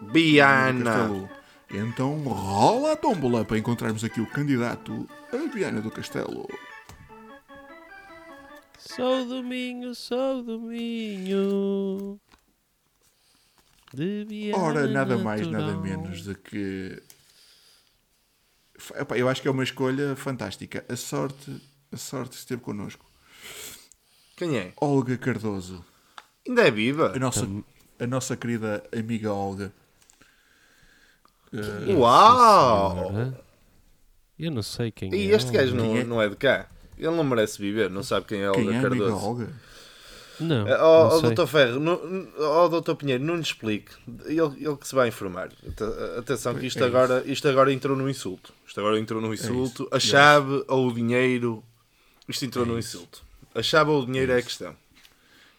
Viana 0.00 0.02
do 0.02 0.12
Biana. 0.12 0.84
Castelo. 0.84 1.30
Então 1.74 2.18
rola 2.24 2.92
a 2.92 2.96
tómbola 2.96 3.44
para 3.44 3.58
encontrarmos 3.58 4.04
aqui 4.04 4.20
o 4.20 4.26
candidato 4.26 5.08
a 5.32 5.36
Viana 5.52 5.80
do 5.80 5.90
Castelo. 5.90 6.46
Sou 8.78 9.24
do 9.24 9.42
Minho, 9.42 9.94
sou 9.94 10.42
do 10.42 10.60
Minho. 10.60 12.20
Ora, 14.54 14.86
nada 14.86 15.18
mais, 15.18 15.46
natural. 15.46 15.66
nada 15.72 15.80
menos 15.80 16.22
do 16.24 16.34
que 16.34 17.02
epá, 18.98 19.16
eu 19.16 19.28
acho 19.28 19.42
que 19.42 19.48
é 19.48 19.50
uma 19.50 19.62
escolha 19.64 20.16
fantástica. 20.16 20.84
A 20.88 20.96
sorte, 20.96 21.60
a 21.92 21.96
sorte 21.96 22.36
esteve 22.36 22.62
connosco. 22.62 23.04
Quem 24.36 24.56
é? 24.56 24.72
Olga 24.80 25.16
Cardoso, 25.18 25.84
Ainda 26.48 26.62
é 26.66 26.70
viva? 26.70 27.12
a 27.14 27.18
nossa, 27.18 27.46
a 28.00 28.06
nossa 28.06 28.36
querida 28.36 28.82
amiga 28.96 29.32
Olga. 29.32 29.72
Eh, 31.52 31.92
Uau! 31.94 32.96
Senhora. 33.08 33.40
Eu 34.38 34.50
não 34.50 34.62
sei 34.62 34.90
quem 34.90 35.14
E 35.14 35.30
é. 35.30 35.34
este 35.36 35.52
gajo 35.52 35.74
não, 35.74 35.96
é? 35.96 36.02
não 36.04 36.20
é 36.22 36.28
de 36.28 36.36
cá. 36.36 36.66
Ele 36.96 37.14
não 37.14 37.22
merece 37.24 37.60
viver, 37.60 37.90
não 37.90 38.02
sabe 38.02 38.26
quem 38.26 38.40
é 38.40 38.48
Olga 38.50 38.62
quem 38.62 38.76
é 38.78 38.82
Cardoso. 38.82 39.14
Olga? 39.26 39.52
Não, 40.40 40.66
Eh, 40.66 40.76
Ó 40.80 41.00
não 41.00 41.06
oh, 41.08 41.10
sei. 41.12 41.22
doutor 41.22 41.46
Ferro, 41.46 42.32
ó 42.38 42.68
doutor 42.68 42.96
Pinheiro, 42.96 43.22
não 43.24 43.34
lhe 43.36 43.42
explique. 43.42 43.92
Ele, 44.24 44.40
ele 44.66 44.76
que 44.76 44.88
se 44.88 44.94
vai 44.94 45.08
informar. 45.08 45.46
Ate- 45.66 46.18
Atenção 46.18 46.54
que 46.54 46.66
isto 46.66 46.82
É 46.82 46.86
agora, 46.86 47.22
isto 47.26 47.46
agora 47.48 47.72
entrou 47.72 47.96
no 47.96 48.08
insulto. 48.08 48.52
Isto 48.66 48.80
agora 48.80 48.98
entrou 48.98 49.20
no 49.20 49.32
insulto. 49.32 49.82
isso. 49.84 49.88
A 49.94 50.00
chave 50.00 50.64
ou 50.68 50.88
o 50.88 50.92
dinheiro. 50.94 51.62
Isto 52.28 52.44
entrou 52.44 52.64
É 52.64 52.68
no 52.68 52.78
isso. 52.78 52.96
insulto. 52.96 53.22
A 53.54 53.62
chave 53.62 53.90
ou 53.90 54.02
o 54.02 54.06
dinheiro 54.06 54.32
é, 54.32 54.38
a 54.38 54.42
questão. 54.42 54.74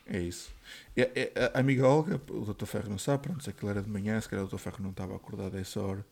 É 0.08 0.20
isso. 0.20 0.50
É- 0.96 1.30
é- 1.36 1.52
a 1.54 1.60
amiga 1.60 1.88
Olga, 1.88 2.20
o 2.30 2.46
Dr. 2.54 2.66
Ferro 2.66 2.90
não 2.90 2.98
sabe, 3.00 3.24
pronto, 3.24 3.44
se 3.44 3.50
aquilo 3.50 3.70
era 3.72 3.82
de 3.82 3.90
manhã, 3.90 4.20
se 4.22 4.30
calhar 4.30 4.46
o 4.46 4.48
Dr. 4.48 4.58
Ferro 4.58 4.78
não 4.80 4.90
estava 4.92 5.16
acordado 5.16 5.56
a 5.56 5.60
essa 5.60 5.80
hora, 5.82 6.06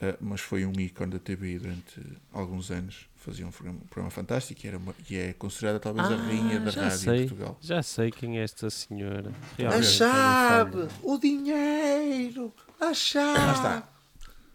eh, 0.00 0.16
mas 0.20 0.40
foi 0.40 0.64
um 0.64 0.72
ícone 0.78 1.12
da 1.12 1.18
TVI 1.18 1.58
durante 1.58 2.00
alguns 2.32 2.70
anos. 2.70 3.06
Fazia 3.16 3.46
um 3.46 3.50
programa, 3.50 3.78
um 3.82 3.86
programa 3.88 4.10
fantástico 4.10 4.60
e, 4.64 4.68
era 4.68 4.78
uma- 4.78 4.94
e 5.10 5.16
é 5.16 5.32
considerada 5.32 5.78
talvez 5.80 6.06
a 6.06 6.16
rainha 6.16 6.60
da 6.60 6.70
Ah, 6.70 6.84
rádio 6.84 6.98
sei, 6.98 7.16
em 7.24 7.28
Portugal. 7.28 7.58
Já 7.60 7.82
sei 7.82 8.10
quem 8.10 8.38
é 8.38 8.42
esta 8.44 8.70
senhora. 8.70 9.30
A 9.30 9.56
Realmente, 9.56 9.86
chave, 9.86 10.76
eu 10.78 10.88
não 11.02 11.14
o 11.14 11.18
dinheiro, 11.18 12.52
a 12.80 12.94
chave. 12.94 13.38
Lá 13.38 13.52
está. 13.52 13.88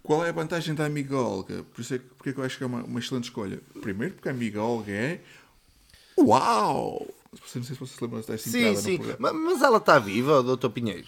Qual 0.02 0.26
é 0.26 0.30
a 0.30 0.34
vantagem 0.34 0.74
da 0.76 0.86
amiga 0.86 1.16
Olga? 1.18 1.64
Por 1.64 1.82
isso 1.82 1.94
é 1.94 2.00
que, 2.00 2.06
porque 2.16 2.30
é 2.30 2.34
que 2.34 2.40
eu 2.40 2.44
acho 2.44 2.58
que 2.58 2.64
é 2.64 2.68
uma, 2.68 2.84
uma 2.84 3.00
excelente 3.00 3.26
escolha. 3.26 3.62
Primeiro, 3.82 4.16
porque 4.16 4.28
a 4.30 4.32
amiga 4.32 4.62
Olga 4.62 4.92
é. 4.92 5.22
Uau! 6.18 7.08
Não 7.32 7.48
sei 7.48 7.64
se 7.64 7.74
vocês 7.74 7.92
se 7.92 8.04
lembram 8.04 8.20
desta 8.22 8.38
Sim, 8.38 8.60
entrada 8.60 8.76
no 8.76 8.82
sim. 8.82 8.98
programa. 8.98 9.34
Ma- 9.34 9.40
Mas 9.52 9.62
ela 9.62 9.78
está 9.78 10.00
viva, 10.00 10.44
doutor 10.44 10.70
Pinheiro? 10.70 11.08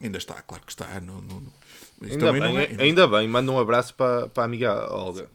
Ainda 0.00 0.18
está, 0.18 0.40
claro 0.42 0.64
que 0.64 0.72
está. 0.72 1.00
No, 1.00 1.20
no, 1.22 1.40
no- 1.40 1.52
Ainda 2.02 2.32
bem, 2.32 2.40
não 2.40 2.58
é- 2.58 2.76
ainda 2.78 3.06
bem. 3.08 3.26
Manda 3.28 3.50
um 3.50 3.58
abraço 3.58 3.94
para, 3.94 4.28
para 4.28 4.42
a 4.42 4.46
amiga 4.46 4.92
Olga. 4.92 5.28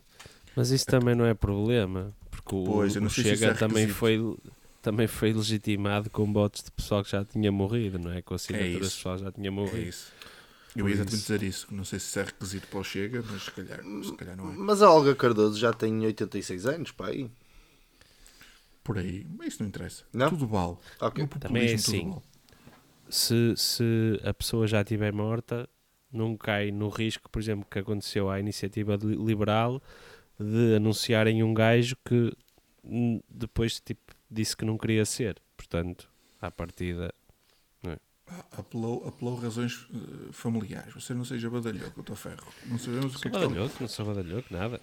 Mas 0.55 0.69
isso 0.69 0.85
também 0.85 1.15
não 1.15 1.25
é 1.25 1.33
problema, 1.33 2.13
porque 2.29 2.53
o, 2.55 2.63
Pois, 2.63 2.95
eu 2.95 3.01
não 3.01 3.07
o 3.07 3.09
se 3.11 3.23
Chega 3.23 3.47
é 3.47 3.53
também 3.53 3.87
foi 3.87 4.37
também 4.81 5.07
foi 5.07 5.31
legitimado 5.31 6.09
com 6.09 6.31
votos 6.33 6.63
de 6.63 6.71
pessoal 6.71 7.03
que 7.03 7.11
já 7.11 7.23
tinha 7.23 7.51
morrido, 7.51 7.97
não 7.99 8.11
é? 8.11 8.21
Com 8.21 8.33
assinaturas 8.33 8.71
de 8.71 8.85
isso. 8.87 8.95
pessoal 8.97 9.17
que 9.17 9.23
já 9.23 9.31
tinha 9.31 9.47
É 9.47 9.51
morrido. 9.51 9.77
isso. 9.87 10.11
Eu 10.75 10.87
ia 10.87 10.93
exatamente 10.95 11.21
dizer 11.21 11.43
isso. 11.43 11.67
Não 11.71 11.83
sei 11.83 11.99
se 11.99 12.05
isso 12.07 12.19
é 12.19 12.23
requisito 12.23 12.67
para 12.67 12.79
o 12.79 12.83
Chega, 12.83 13.23
mas 13.29 13.43
se 13.43 13.51
calhar, 13.51 13.79
se 14.03 14.13
calhar 14.15 14.35
não 14.37 14.51
é. 14.51 14.55
Mas 14.55 14.81
a 14.81 14.89
Olga 14.91 15.13
Cardoso 15.15 15.59
já 15.59 15.71
tem 15.73 15.99
86 16.05 16.65
anos, 16.65 16.91
pai. 16.91 17.29
Por 18.83 18.97
aí, 18.97 19.25
mas 19.37 19.49
isso 19.49 19.61
não 19.63 19.69
interessa. 19.69 20.03
Não? 20.11 20.29
Tudo 20.29 20.47
vale. 20.47 20.75
Ok. 20.99 21.23
No 21.23 21.29
Também 21.39 21.63
é 21.63 21.75
populismo, 21.75 21.83
tudo 21.85 22.19
assim. 22.19 22.21
Se, 23.11 23.53
se 23.57 24.19
a 24.23 24.33
pessoa 24.33 24.65
já 24.67 24.81
estiver 24.81 25.11
morta, 25.13 25.69
não 26.11 26.37
cai 26.37 26.71
no 26.71 26.89
risco, 26.89 27.29
por 27.29 27.39
exemplo, 27.41 27.67
que 27.69 27.79
aconteceu 27.79 28.29
à 28.29 28.39
iniciativa 28.39 28.95
li- 28.95 29.15
liberal 29.15 29.81
de 30.39 30.75
anunciarem 30.75 31.43
um 31.43 31.53
gajo 31.53 31.95
que 32.05 32.31
hum, 32.83 33.19
depois 33.29 33.79
tipo, 33.81 34.15
disse 34.29 34.55
que 34.55 34.65
não 34.65 34.77
queria 34.77 35.05
ser. 35.05 35.41
Portanto, 35.57 36.09
à 36.41 36.49
partida. 36.49 37.13
Ah, 38.27 38.45
Apelou, 38.59 39.05
apelou 39.07 39.35
razões 39.35 39.85
eh, 39.93 40.31
familiares. 40.31 40.93
Você 40.93 41.13
não 41.13 41.25
seja 41.25 41.49
badalhoco, 41.49 41.99
eu 41.99 42.01
estou 42.01 42.15
ferro. 42.15 42.47
Não 42.65 42.77
sabemos 42.79 43.15
o 43.15 43.19
que 43.19 43.27
é 43.27 43.31
que 43.31 43.37
Badalhoco, 43.37 43.75
não 43.81 43.87
sou 43.89 44.05
badalhoco, 44.05 44.53
nada. 44.53 44.79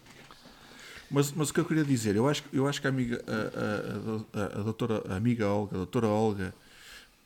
Mas, 1.11 1.33
mas 1.33 1.49
o 1.49 1.55
que 1.55 1.61
eu 1.61 1.64
queria 1.64 1.85
dizer, 1.85 2.14
eu 2.16 2.29
acho, 2.29 2.45
eu 2.53 2.68
acho 2.68 2.81
que 2.81 2.87
a, 2.87 2.91
amiga, 2.91 3.24
a, 3.26 4.41
a, 4.41 4.43
a, 4.43 4.61
a 4.61 4.62
doutora, 4.62 5.03
a 5.09 5.16
amiga 5.16 5.49
Olga, 5.49 5.76
a 5.76 5.79
doutora 5.79 6.07
Olga, 6.09 6.55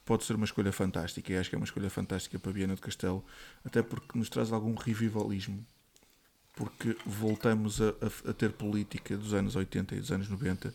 pode 0.04 0.24
ser 0.24 0.34
uma 0.34 0.44
escolha 0.44 0.72
fantástica. 0.72 1.32
E 1.32 1.36
acho 1.36 1.48
que 1.50 1.54
é 1.56 1.58
uma 1.58 1.64
escolha 1.64 1.90
fantástica 1.90 2.38
para 2.38 2.52
Viana 2.52 2.74
do 2.74 2.80
Castelo, 2.80 3.24
até 3.64 3.82
porque 3.82 4.18
nos 4.18 4.28
traz 4.28 4.52
algum 4.52 4.74
revivalismo. 4.74 5.64
Porque 6.54 6.96
voltamos 7.06 7.80
a, 7.80 7.88
a- 7.90 8.30
a 8.30 8.32
ter 8.34 8.52
política 8.52 9.16
dos 9.16 9.32
anos 9.32 9.56
80 9.56 9.94
e 9.94 10.00
dos 10.00 10.12
anos 10.12 10.28
90, 10.28 10.74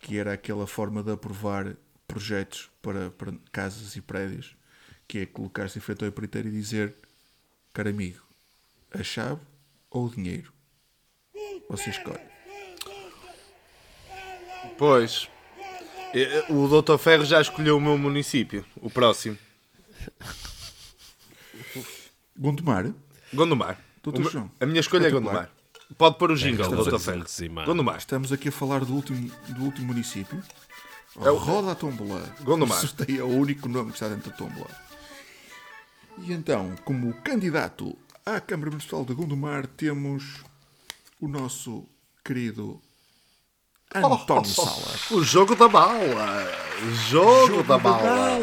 que 0.00 0.18
era 0.18 0.32
aquela 0.32 0.66
forma 0.66 1.02
de 1.02 1.10
aprovar 1.10 1.74
projetos 2.06 2.70
para, 2.82 3.10
para 3.10 3.32
casas 3.50 3.96
e 3.96 4.00
prédios, 4.02 4.54
que 5.08 5.18
é 5.20 5.26
colocar-se 5.26 5.78
em 5.78 5.80
frente 5.80 6.02
ao 6.04 6.08
empreiteiro 6.08 6.48
e 6.48 6.52
dizer: 6.52 6.94
Caro 7.72 7.88
amigo, 7.88 8.20
a 8.92 9.02
chave 9.02 9.40
ou 9.90 10.06
o 10.06 10.10
dinheiro? 10.10 10.52
Você 11.68 11.90
escolhe. 11.90 12.20
Pois. 14.78 15.28
Eh, 16.14 16.44
O 16.52 16.68
doutor 16.68 16.98
Ferro 16.98 17.24
já 17.24 17.40
escolheu 17.40 17.76
o 17.76 17.80
meu 17.80 17.96
município. 17.98 18.64
O 18.76 18.88
próximo. 18.90 19.36
Gondomar, 22.38 22.92
Gondomar. 23.32 23.78
Doutor 24.02 24.20
meu- 24.22 24.30
João. 24.30 24.50
A 24.60 24.66
minha 24.66 24.80
escolha 24.80 25.08
é. 25.08 25.10
Gondomar. 25.10 25.50
Pode 25.96 26.18
pôr 26.18 26.30
o 26.32 26.36
jingle, 26.36 26.64
estamos 26.64 26.86
doutor 26.86 26.98
Ferro. 27.00 27.64
Gondomar. 27.64 27.96
estamos 27.98 28.32
aqui 28.32 28.48
a 28.48 28.52
falar 28.52 28.84
do 28.84 28.94
último, 28.94 29.30
do 29.48 29.62
último 29.64 29.86
município. 29.86 30.42
É 31.22 31.30
o- 31.30 31.36
Roda 31.36 31.72
a 31.72 31.74
Tombola. 31.74 32.22
Gondomar. 32.42 32.78
Sorteia 32.80 33.24
o 33.24 33.36
único 33.38 33.68
nome 33.68 33.90
que 33.90 33.96
está 33.96 34.08
dentro 34.08 34.30
da 34.30 34.36
Tombola. 34.36 34.70
E 36.18 36.32
então, 36.32 36.74
como 36.84 37.12
candidato 37.22 37.96
à 38.24 38.40
Câmara 38.40 38.70
Municipal 38.70 39.04
de 39.04 39.14
Gondomar, 39.14 39.66
temos 39.66 40.42
o 41.20 41.28
nosso 41.28 41.86
querido 42.24 42.80
António 43.94 44.44
Salas. 44.50 45.10
O 45.10 45.22
jogo 45.22 45.54
da 45.54 45.68
bala. 45.68 46.46
Jogo, 47.08 47.62
da 47.62 47.78
bala. 47.78 48.38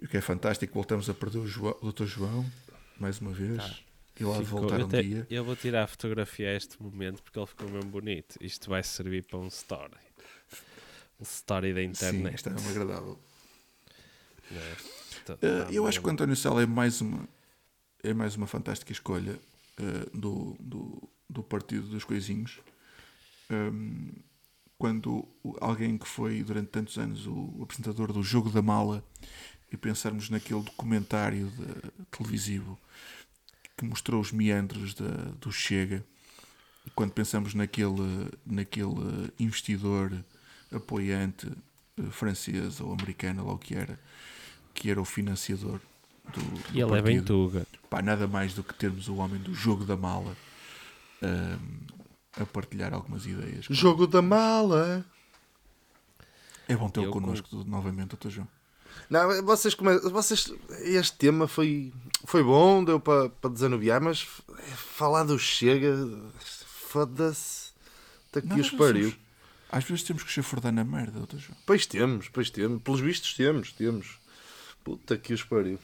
E 0.00 0.04
o 0.04 0.08
que 0.08 0.16
é 0.16 0.20
fantástico, 0.20 0.74
voltamos 0.74 1.08
a 1.08 1.14
perder 1.14 1.38
o, 1.38 1.46
João, 1.46 1.76
o 1.80 1.90
Dr. 1.92 2.04
João, 2.04 2.44
mais 2.98 3.18
uma 3.18 3.32
vez. 3.32 3.82
E 4.18 4.24
lá 4.24 4.38
Ficou- 4.38 4.60
voltar 4.60 4.80
eu, 4.80 4.86
um 4.86 4.88
te- 4.88 5.02
dia. 5.02 5.26
eu 5.30 5.44
vou 5.44 5.56
tirar 5.56 5.84
a 5.84 5.86
fotografia 5.86 6.48
a 6.50 6.54
este 6.54 6.80
momento 6.82 7.22
porque 7.22 7.38
ele 7.38 7.46
ficou 7.46 7.68
mesmo 7.68 7.90
bonito. 7.90 8.36
Isto 8.40 8.70
vai 8.70 8.82
servir 8.82 9.24
para 9.24 9.38
um 9.38 9.46
story. 9.48 9.92
Um 11.20 11.22
story 11.22 11.72
da 11.74 11.80
Sim, 11.80 11.86
internet. 11.86 12.34
esta 12.34 12.50
é 12.50 12.52
uma 12.58 12.70
agradável. 12.70 13.18
é? 14.52 14.74
Tá- 15.24 15.36
tá 15.36 15.46
eu 15.70 15.86
acho 15.86 16.00
que 16.00 16.06
o. 16.06 16.10
António 16.10 16.36
Sala 16.36 16.62
é 16.62 16.66
mais 16.66 17.00
uma, 17.00 17.26
é 18.06 18.14
mais 18.14 18.36
uma 18.36 18.46
fantástica 18.46 18.92
escolha 18.92 19.38
eh, 19.78 20.10
do, 20.14 20.56
do, 20.60 21.08
do 21.28 21.42
Partido 21.42 21.88
dos 21.88 22.04
Coisinhos. 22.04 22.60
Hum, 23.50 24.12
quando 24.78 25.26
o- 25.42 25.56
alguém 25.60 25.96
que 25.96 26.06
foi 26.06 26.42
durante 26.42 26.68
tantos 26.68 26.98
anos 26.98 27.26
o 27.26 27.60
apresentador 27.62 28.12
do 28.12 28.22
Jogo 28.22 28.50
da 28.50 28.60
Mala 28.62 29.04
e 29.72 29.76
pensarmos 29.76 30.28
naquele 30.30 30.62
documentário 30.62 31.48
de- 31.50 31.90
televisivo 32.10 32.78
que 33.76 33.84
mostrou 33.84 34.20
os 34.20 34.32
meandros 34.32 34.94
da, 34.94 35.08
do 35.40 35.52
Chega, 35.52 36.04
quando 36.94 37.12
pensamos 37.12 37.54
naquele, 37.54 38.30
naquele 38.44 39.30
investidor 39.38 40.24
apoiante 40.72 41.46
eh, 41.98 42.02
francês 42.10 42.80
ou 42.80 42.92
americano, 42.92 43.46
lá 43.46 43.52
o 43.54 43.58
que 43.58 43.74
era, 43.74 43.98
que 44.74 44.90
era 44.90 45.00
o 45.00 45.04
financiador 45.04 45.80
do, 46.32 46.40
do 46.40 46.76
E 46.76 46.80
ele 46.80 46.90
é 46.98 47.02
bem 47.02 47.16
partido. 47.20 47.24
tuga. 47.50 47.66
Pá, 47.90 48.02
nada 48.02 48.26
mais 48.26 48.54
do 48.54 48.62
que 48.64 48.74
termos 48.74 49.08
o 49.08 49.16
homem 49.16 49.40
do 49.40 49.54
jogo 49.54 49.84
da 49.84 49.96
mala 49.96 50.36
ahm, 51.22 51.86
a 52.40 52.44
partilhar 52.46 52.92
algumas 52.92 53.24
ideias. 53.26 53.66
Jogo 53.70 54.06
da 54.06 54.20
mala. 54.22 55.04
É 56.68 56.74
bom 56.76 56.88
tê-lo 56.88 57.10
connosco 57.12 57.64
novamente, 57.64 58.16
Dr. 58.16 58.28
João. 58.30 58.48
Não, 59.08 59.42
vocês, 59.44 59.74
come... 59.74 59.98
vocês 60.00 60.52
este 60.80 61.16
tema 61.16 61.46
foi, 61.46 61.92
foi 62.24 62.42
bom, 62.42 62.82
deu 62.82 62.98
para 62.98 63.28
para 63.28 63.50
desanuviar, 63.50 64.00
mas 64.00 64.20
f- 64.22 64.42
falar 64.74 65.22
do 65.24 65.38
Chega, 65.38 65.94
foda-se. 66.66 67.70
Está 68.26 68.40
aqui 68.40 68.60
os 68.60 68.70
pariu. 68.70 69.10
somos- 69.10 69.26
Às 69.70 69.84
vezes 69.84 70.02
temos 70.02 70.22
que 70.24 70.30
chafurdar 70.32 70.72
na 70.72 70.82
merda, 70.82 71.20
Dr. 71.20 71.36
João. 71.38 71.58
Pois 71.64 71.86
temos, 71.86 72.28
pois 72.28 72.50
temos. 72.50 72.82
Pelos 72.82 73.00
vistos 73.00 73.34
temos, 73.34 73.70
temos. 73.72 74.18
Puta 74.82 75.16
que 75.16 75.32
os 75.34 75.44
pariu. 75.44 75.78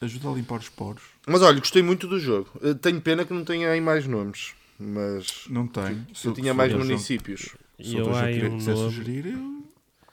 Ajuda 0.00 0.28
a 0.30 0.32
limpar 0.32 0.60
os 0.60 0.68
poros. 0.68 1.02
Mas 1.26 1.42
olha, 1.42 1.58
gostei 1.58 1.82
muito 1.82 2.06
do 2.06 2.18
jogo. 2.20 2.48
Eh, 2.62 2.74
Tenho 2.74 3.00
pena 3.00 3.24
que 3.24 3.32
não 3.32 3.44
tenha 3.44 3.70
aí 3.70 3.80
mais 3.80 4.06
nomes. 4.06 4.52
Mas 4.78 5.44
Não 5.50 5.66
tem. 5.66 6.06
eu 6.24 6.32
tinha 6.32 6.54
mais 6.54 6.72
municípios. 6.72 7.56
Se 7.82 7.96
eu. 7.96 8.04
João 8.04 8.16
há 8.16 8.28
quiser- 8.28 8.48
um 8.50 8.56
quiser 8.58 8.74
nome. 8.76 8.94
sugerir, 8.94 9.26
eu, 9.26 9.64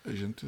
a 0.06 0.12
gente 0.16 0.46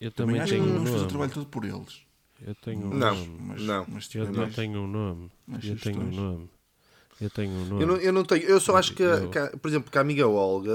Eu 0.00 0.10
também 0.12 0.36
também 0.36 0.40
acho 0.40 0.52
que 0.52 0.58
tenho 0.58 0.66
não 0.66 0.72
um 0.72 0.76
vamos 0.78 0.90
fazer 0.90 1.04
o 1.04 1.08
trabalho 1.08 1.32
todo 1.32 1.46
por 1.46 1.64
eles. 1.64 2.02
Eu 2.46 2.54
tenho 2.56 2.86
um 2.86 2.94
Não. 2.94 3.14
nome. 3.16 3.36
Mas, 3.40 3.62
Não. 3.62 3.86
mas 3.88 4.06
se 4.06 4.18
Eu, 4.18 4.32
mais- 4.32 4.54
tenho 4.54 4.80
um 4.80 4.86
nome. 4.86 5.30
Eu 5.62 5.76
tenho 5.76 6.00
um 6.00 6.10
nome. 6.10 6.50
Eu 7.20 7.30
tenho 7.30 7.50
um 7.52 7.64
nome. 7.64 7.82
Eu 7.82 7.86
não, 7.88 7.96
eu 7.96 8.12
não 8.12 8.24
tenho. 8.24 8.42
Eu 8.44 8.60
só 8.60 8.76
acho 8.76 8.94
que, 8.94 9.02
Eu- 9.02 9.30
que 9.30 9.38
a- 9.38 9.50
por 9.56 9.68
exemplo, 9.68 9.90
que 9.90 9.98
a 9.98 10.00
amiga 10.00 10.28
Olga 10.28 10.74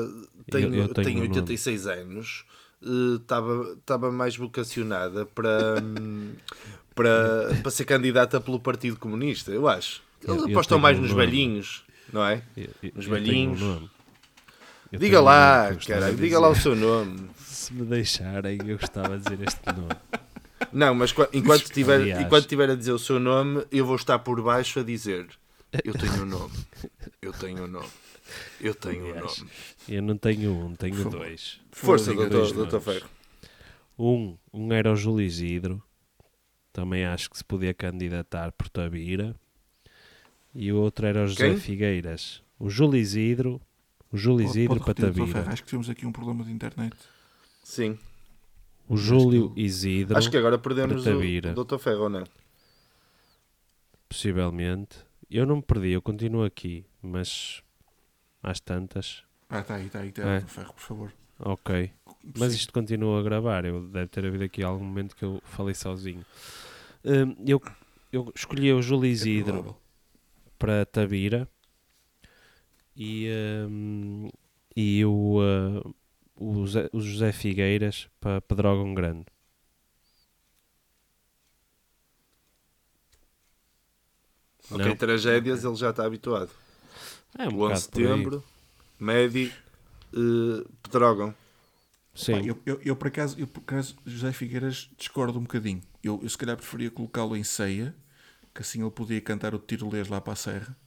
tem, 0.52 0.64
Eu- 0.64 0.74
eu 0.74 0.88
tenho 0.94 1.06
tem 1.06 1.16
um 1.18 1.20
nome. 1.20 1.30
86 1.30 1.88
anos. 1.88 2.44
estava 2.82 3.74
estava 3.74 4.10
mais 4.10 4.38
vocacionada 4.38 5.26
para, 5.26 5.82
hum, 5.84 6.32
para, 7.04 7.56
para 7.62 7.72
ser 7.72 7.86
candidata 7.86 8.42
pelo 8.42 8.60
Partido 8.60 8.98
Comunista, 8.98 9.52
eu 9.52 9.68
acho. 9.68 10.02
Eu- 10.22 10.34
Eles 10.34 10.44
eu 10.46 10.50
apostam 10.52 10.78
tenho 10.78 10.82
mais 10.82 10.98
um 10.98 11.02
nos 11.02 11.12
nome. 11.12 11.26
velhinhos, 11.26 11.84
não 12.12 12.26
é? 12.26 12.42
Eu- 12.58 12.64
eu- 12.64 12.70
Os 12.72 12.82
eu 12.84 12.92
tenho 12.94 13.10
velhinhos. 13.12 13.62
um. 13.62 13.90
Eu 14.92 15.00
Diga 15.00 15.22
um 15.22 15.24
lá, 15.24 15.70
eu 15.70 15.76
gostava 15.76 16.00
cara, 16.02 16.14
diga 16.14 16.40
lá 16.40 16.50
o 16.50 16.56
seu 16.56 16.76
nome. 16.76 17.30
Se 17.38 17.74
me 17.74 17.86
deixarem, 17.86 18.58
eu 18.66 18.78
gostava 18.78 19.18
de 19.18 19.24
dizer 19.24 19.48
este 19.48 19.62
nome. 19.68 19.96
Não, 20.74 20.94
mas 20.96 21.12
qua- 21.14 21.30
enquanto 21.32 21.64
estiver, 21.72 22.02
Aliás. 22.02 22.22
enquanto 22.26 22.42
estiver 22.44 22.70
a 22.70 22.76
dizer 22.76 22.92
o 22.92 23.00
seu 23.00 23.20
nome, 23.20 23.64
eu 23.72 23.86
vou 23.86 23.96
estar 23.96 24.20
por 24.20 24.42
baixo 24.42 24.80
a 24.80 24.84
dizer: 24.84 25.28
Eu 25.86 25.94
tenho 25.94 26.24
um 26.24 26.26
nome, 26.26 26.54
eu 27.22 27.32
tenho 27.32 27.64
um 27.64 27.68
nome, 27.68 27.88
eu 28.60 28.74
tenho 28.74 29.06
um 29.16 29.20
nome. 29.20 29.50
Eu 29.88 30.02
não 30.02 30.18
tenho 30.18 30.52
um, 30.52 30.76
tenho 30.76 31.10
dois. 31.10 31.60
Força, 31.72 32.14
doutor, 32.14 32.52
doutor. 32.52 32.82
Ferro. 32.82 33.08
Um, 33.98 34.36
um 34.54 34.74
era 34.74 34.92
o 34.92 34.96
Júlio 34.96 35.26
Isidro. 35.26 35.82
Também 36.72 37.06
acho 37.06 37.30
que 37.30 37.38
se 37.38 37.44
podia 37.44 37.74
candidatar 37.74 38.52
por 38.52 38.70
Tabira. 38.70 39.36
E 40.54 40.72
o 40.72 40.78
outro 40.78 41.06
era 41.06 41.24
o 41.24 41.28
José 41.28 41.50
Quem? 41.50 41.58
Figueiras. 41.58 42.44
O 42.60 42.70
Júlio 42.70 43.00
Isidro. 43.00 43.62
O 44.12 44.18
Júlio 44.18 44.46
Pode- 44.48 44.58
Isidro 44.60 44.76
pode 44.80 44.80
para 44.80 44.94
repetir, 44.94 45.06
doutor 45.06 45.26
Ferro, 45.28 45.34
Tabira. 45.34 45.54
Acho 45.54 45.64
que 45.64 45.70
temos 45.70 45.90
aqui 45.90 46.06
um 46.06 46.12
problema 46.12 46.44
de 46.44 46.52
internet. 46.52 46.96
Sim, 47.64 47.98
O 48.88 48.98
Júlio 48.98 49.54
Isidro, 49.56 50.18
acho 50.18 50.32
que 50.32 50.38
agora 50.38 50.58
perdemos 50.58 51.04
para 51.04 51.12
o, 51.12 51.16
Tabira. 51.16 51.52
o 51.52 51.54
doutor 51.54 51.78
Ferro, 51.80 52.04
ou 52.04 52.10
não? 52.10 52.24
possivelmente. 54.08 54.98
Eu 55.30 55.46
não 55.46 55.58
me 55.58 55.62
perdi, 55.62 55.92
eu 55.92 56.02
continuo 56.02 56.44
aqui. 56.44 56.84
Mas 57.02 57.62
às 58.42 58.60
tantas. 58.60 59.24
Ah, 59.50 59.60
está 59.60 59.76
aí, 59.76 59.86
está 59.86 60.00
aí, 60.00 60.10
está 60.10 60.22
É. 60.24 60.40
doutor 60.40 60.48
Ferro, 60.50 60.74
por 60.74 60.82
favor. 60.82 61.14
Ok. 61.40 61.92
Mas 62.38 62.54
isto 62.54 62.74
continua 62.74 63.20
a 63.20 63.24
gravar. 63.24 63.66
Eu, 63.66 63.88
deve 63.88 64.08
ter 64.08 64.26
havido 64.26 64.44
aqui 64.44 64.62
algum 64.64 64.84
momento 64.84 65.16
que 65.16 65.24
eu 65.24 65.42
falei 65.46 65.74
sozinho. 65.74 66.26
Hum, 67.06 67.36
eu, 67.48 67.62
eu 68.12 68.32
escolhi 68.36 68.72
o 68.74 68.82
Júlio 68.82 69.08
É 69.08 69.12
Isidro 69.12 69.54
provável. 69.54 69.78
para 70.60 70.86
Tabira 70.86 71.48
e, 72.96 73.28
hum, 73.70 74.30
e 74.76 75.04
o, 75.06 75.40
uh, 75.40 75.96
o, 76.36 76.68
Zé- 76.68 76.90
o 76.94 77.00
José 77.00 77.32
Figueiras 77.32 78.10
para 78.20 78.42
Pedrógão 78.42 78.94
Grande. 78.94 79.26
Ok, 84.72 84.86
Não? 84.86 84.96
tragédias 84.96 85.64
ele 85.64 85.76
já 85.76 85.90
está 85.90 86.06
habituado. 86.06 86.52
É 87.38 87.48
um 87.48 87.58
O 87.58 87.62
11 87.62 87.90
de 87.92 88.02
setembro, 88.02 88.44
Medi, 89.00 89.54
uh, 90.14 90.68
Pedrógão. 90.84 91.34
Sim, 92.14 92.34
Pá, 92.34 92.40
eu, 92.44 92.58
eu, 92.66 92.82
eu, 92.84 92.96
por 92.96 93.08
acaso, 93.08 93.40
eu, 93.40 93.48
por 93.48 93.62
acaso, 93.62 93.96
José 94.06 94.32
Figueiras 94.34 94.90
discordo 94.98 95.40
um 95.40 95.44
bocadinho. 95.44 95.82
Eu, 96.04 96.20
eu 96.22 96.30
se 96.30 96.38
calhar 96.38 96.58
preferia 96.58 96.92
colocá-lo 96.92 97.36
em 97.36 97.44
ceia, 97.44 97.96
que 98.54 98.62
assim 98.62 98.82
ele 98.82 98.92
podia 98.92 99.22
cantar 99.22 99.56
o 99.56 99.60
tirolês 99.60 100.08
lá 100.10 100.20
para 100.22 100.34
a 100.34 100.36
serra. 100.36 100.78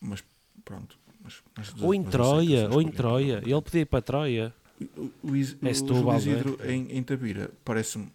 Mas 0.00 0.22
pronto. 0.64 0.98
Mas, 1.22 1.42
mas- 1.56 1.82
ou 1.82 1.92
em 1.94 2.02
mas 2.02 2.12
sei 2.12 2.12
Troia, 2.12 2.70
ou 2.70 2.80
em 2.82 2.90
Troia. 2.90 3.42
Ele 3.44 3.62
podia 3.62 3.80
ir 3.80 3.86
para 3.86 4.02
Troia. 4.02 4.54
O, 4.96 5.04
o, 5.04 5.36
É 5.62 5.70
o 5.70 6.02
não 6.02 6.12
é? 6.12 6.16
Isidro 6.16 6.58
em, 6.70 6.92
em 6.92 7.02
Tabira 7.02 7.50
parece-me 7.64 8.12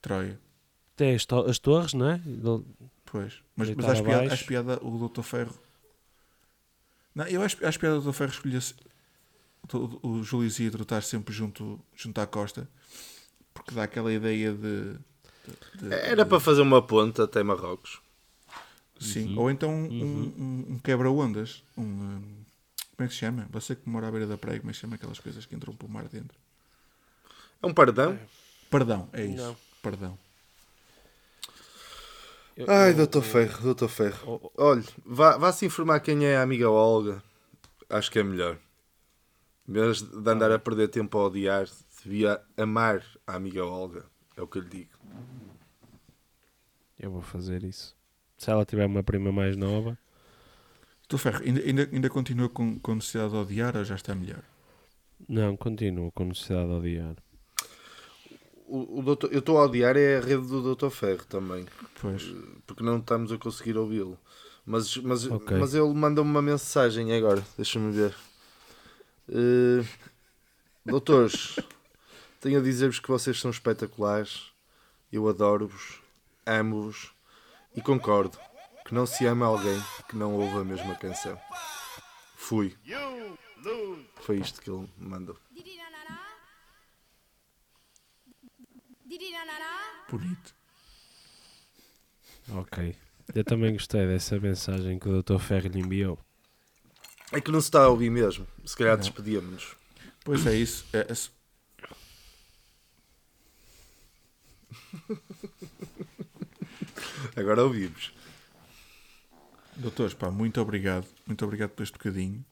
Troia. 0.00 0.38
Tem 0.96 1.14
as, 1.14 1.24
to- 1.26 1.46
as 1.48 1.58
torres, 1.58 1.94
não 1.94 2.08
é? 2.10 2.20
Pois. 3.04 3.42
Mas, 3.56 3.70
mas 3.70 3.88
acho, 3.88 4.02
piada, 4.02 4.32
acho 4.32 4.44
piada 4.46 4.78
o 4.82 4.98
Doutor 4.98 5.22
Ferro. 5.22 5.54
Não, 7.14 7.26
eu 7.26 7.42
acho, 7.42 7.64
acho 7.66 7.78
piada 7.78 7.96
o 7.96 7.98
Doutor 8.00 8.12
Ferro 8.16 8.30
escolher-se 8.32 8.74
o, 9.72 10.08
o 10.08 10.22
Júlio 10.24 10.46
Isidro 10.46 10.82
estar 10.82 11.02
sempre 11.02 11.32
junto, 11.34 11.78
junto 11.94 12.20
à 12.20 12.26
costa 12.26 12.68
porque 13.54 13.74
dá 13.74 13.82
aquela 13.84 14.12
ideia 14.12 14.52
de. 14.52 14.92
de- 14.94 15.88
de- 15.88 15.94
Era 15.94 16.24
para 16.24 16.40
fazer 16.40 16.62
uma 16.62 16.80
ponte 16.80 17.20
até 17.20 17.42
Marrocos. 17.42 18.00
Sim. 19.00 19.36
Ou 19.36 19.50
então 19.50 19.70
um, 19.70 20.32
um, 20.38 20.66
um 20.74 20.78
quebra-ondas. 20.78 21.62
Um, 21.76 21.82
um, 21.82 22.22
como 22.96 23.04
é 23.04 23.08
que 23.08 23.12
se 23.14 23.20
chama? 23.20 23.46
Você 23.50 23.74
que 23.74 23.88
mora 23.88 24.06
à 24.08 24.10
beira 24.10 24.26
da 24.26 24.38
praia, 24.38 24.58
como 24.60 24.70
é 24.70 24.72
que 24.72 24.76
se 24.76 24.82
chama 24.82 24.94
aquelas 24.94 25.18
coisas 25.18 25.44
que 25.44 25.54
entram 25.54 25.74
pelo 25.74 25.90
mar 25.92 26.04
dentro? 26.08 26.36
É 27.60 27.66
um 27.66 27.74
pardão. 27.74 28.18
Perdão, 28.70 29.08
é 29.12 29.24
isso. 29.24 29.36
Não. 29.44 29.56
Perdão. 29.82 30.18
Eu- 32.56 32.66
Ai, 32.70 32.90
eu- 32.90 32.96
doutor 32.96 33.22
Ferro, 33.22 33.62
doutor 33.62 33.88
Ferro. 33.88 34.40
Oh, 34.42 34.50
Olha, 34.62 34.84
vá, 35.04 35.36
vá 35.36 35.52
se 35.52 35.66
informar 35.66 36.00
quem 36.00 36.24
é 36.26 36.36
a 36.36 36.42
amiga 36.42 36.70
Olga. 36.70 37.22
Acho 37.88 38.10
que 38.10 38.18
é 38.18 38.22
melhor. 38.22 38.58
Em 39.68 39.72
vez 39.72 40.02
de 40.02 40.28
andar 40.30 40.50
a 40.50 40.58
perder 40.58 40.88
tempo 40.88 41.16
a 41.18 41.26
odiar, 41.26 41.66
devia 42.04 42.40
amar 42.56 43.04
a 43.26 43.34
amiga 43.36 43.64
Olga. 43.64 44.04
É 44.36 44.42
o 44.42 44.46
que 44.46 44.58
eu 44.58 44.62
lhe 44.62 44.68
digo. 44.68 44.90
Eu 46.98 47.10
vou 47.10 47.22
fazer 47.22 47.64
isso. 47.64 47.96
Se 48.38 48.50
ela 48.50 48.64
tiver 48.64 48.86
uma 48.86 49.02
prima 49.02 49.30
mais 49.32 49.56
nova, 49.56 49.98
Doutor 51.08 51.18
Ferro, 51.18 51.44
ainda, 51.44 51.60
ainda, 51.60 51.88
ainda 51.92 52.08
continua 52.08 52.48
com, 52.48 52.78
com 52.80 52.94
necessidade 52.94 53.30
de 53.32 53.36
odiar 53.36 53.76
ou 53.76 53.84
já 53.84 53.94
está 53.96 54.14
melhor? 54.14 54.42
não, 55.28 55.56
continuo 55.56 56.10
com 56.12 56.24
necessidade 56.24 56.66
de 56.68 56.72
odiar. 56.74 57.16
O, 58.74 59.00
o 59.00 59.02
doutor, 59.02 59.30
eu 59.30 59.40
estou 59.40 59.58
a 59.58 59.64
odiar 59.66 59.98
é 59.98 60.16
a 60.16 60.20
rede 60.20 60.46
do 60.46 60.62
doutor 60.62 60.88
Ferro 60.88 61.26
também. 61.26 61.66
Pois. 62.00 62.22
Porque 62.66 62.82
não 62.82 62.96
estamos 62.96 63.30
a 63.30 63.36
conseguir 63.36 63.76
ouvi-lo. 63.76 64.18
Mas, 64.64 64.96
mas, 64.96 65.26
Ok. 65.26 65.58
mas 65.58 65.74
ele 65.74 65.92
manda-me 65.92 66.30
uma 66.30 66.40
mensagem 66.40 67.14
agora. 67.14 67.44
Deixa-me 67.54 67.92
ver. 67.92 68.14
Eh, 69.28 69.84
doutores, 70.86 71.56
tenho 72.40 72.60
a 72.60 72.62
dizer-vos 72.62 72.98
que 72.98 73.08
vocês 73.08 73.38
são 73.38 73.50
espetaculares. 73.50 74.50
Eu 75.12 75.28
adoro-vos, 75.28 76.00
amo-vos 76.46 77.12
e 77.76 77.82
concordo 77.82 78.38
que 78.86 78.94
não 78.94 79.04
se 79.04 79.26
ama 79.26 79.44
alguém 79.44 79.78
que 80.08 80.16
não 80.16 80.34
ouve 80.34 80.56
a 80.56 80.64
mesma 80.64 80.94
canção. 80.94 81.38
Fui. 82.36 82.74
Foi 84.22 84.38
isto 84.38 84.62
que 84.62 84.70
ele 84.70 84.88
me 84.96 85.08
mandou. 85.10 85.36
Bonito. 90.10 90.54
Ok. 92.50 92.96
Eu 93.34 93.44
também 93.44 93.72
gostei 93.72 94.06
dessa 94.06 94.38
mensagem 94.38 94.98
que 94.98 95.08
o 95.08 95.22
Dr. 95.22 95.38
Ferro 95.38 95.68
lhe 95.68 95.80
enviou. 95.80 96.18
É 97.32 97.40
que 97.40 97.50
não 97.50 97.60
se 97.60 97.68
está 97.68 97.84
a 97.84 97.88
ouvir 97.88 98.10
mesmo. 98.10 98.46
Se 98.64 98.76
calhar 98.76 98.96
despedíamos-nos. 98.98 99.74
Pois 100.24 100.46
é 100.46 100.54
isso. 100.54 100.84
É, 100.92 101.00
é- 101.00 101.14
Agora 107.36 107.62
ouvimos. 107.64 108.12
Doutores, 109.76 110.14
pá, 110.14 110.30
muito 110.30 110.60
obrigado. 110.60 111.06
Muito 111.26 111.44
obrigado 111.44 111.70
por 111.70 111.82
este 111.82 111.94
bocadinho. 111.94 112.44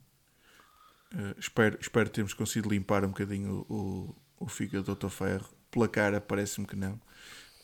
Eh, 1.15 1.35
espero, 1.39 1.79
espero 1.81 2.09
termos 2.09 2.33
conseguido 2.33 2.71
limpar 2.71 3.05
um 3.05 3.09
bocadinho 3.09 3.67
o, 3.69 4.15
o, 4.39 4.45
o 4.45 4.49
fígado 4.49 4.85
do 4.85 4.95
Dr. 4.95 5.09
Ferro. 5.11 5.49
Pela 5.71 5.89
cara, 5.89 6.21
parece-me 6.21 6.67
que 6.67 6.77
não. 6.77 7.01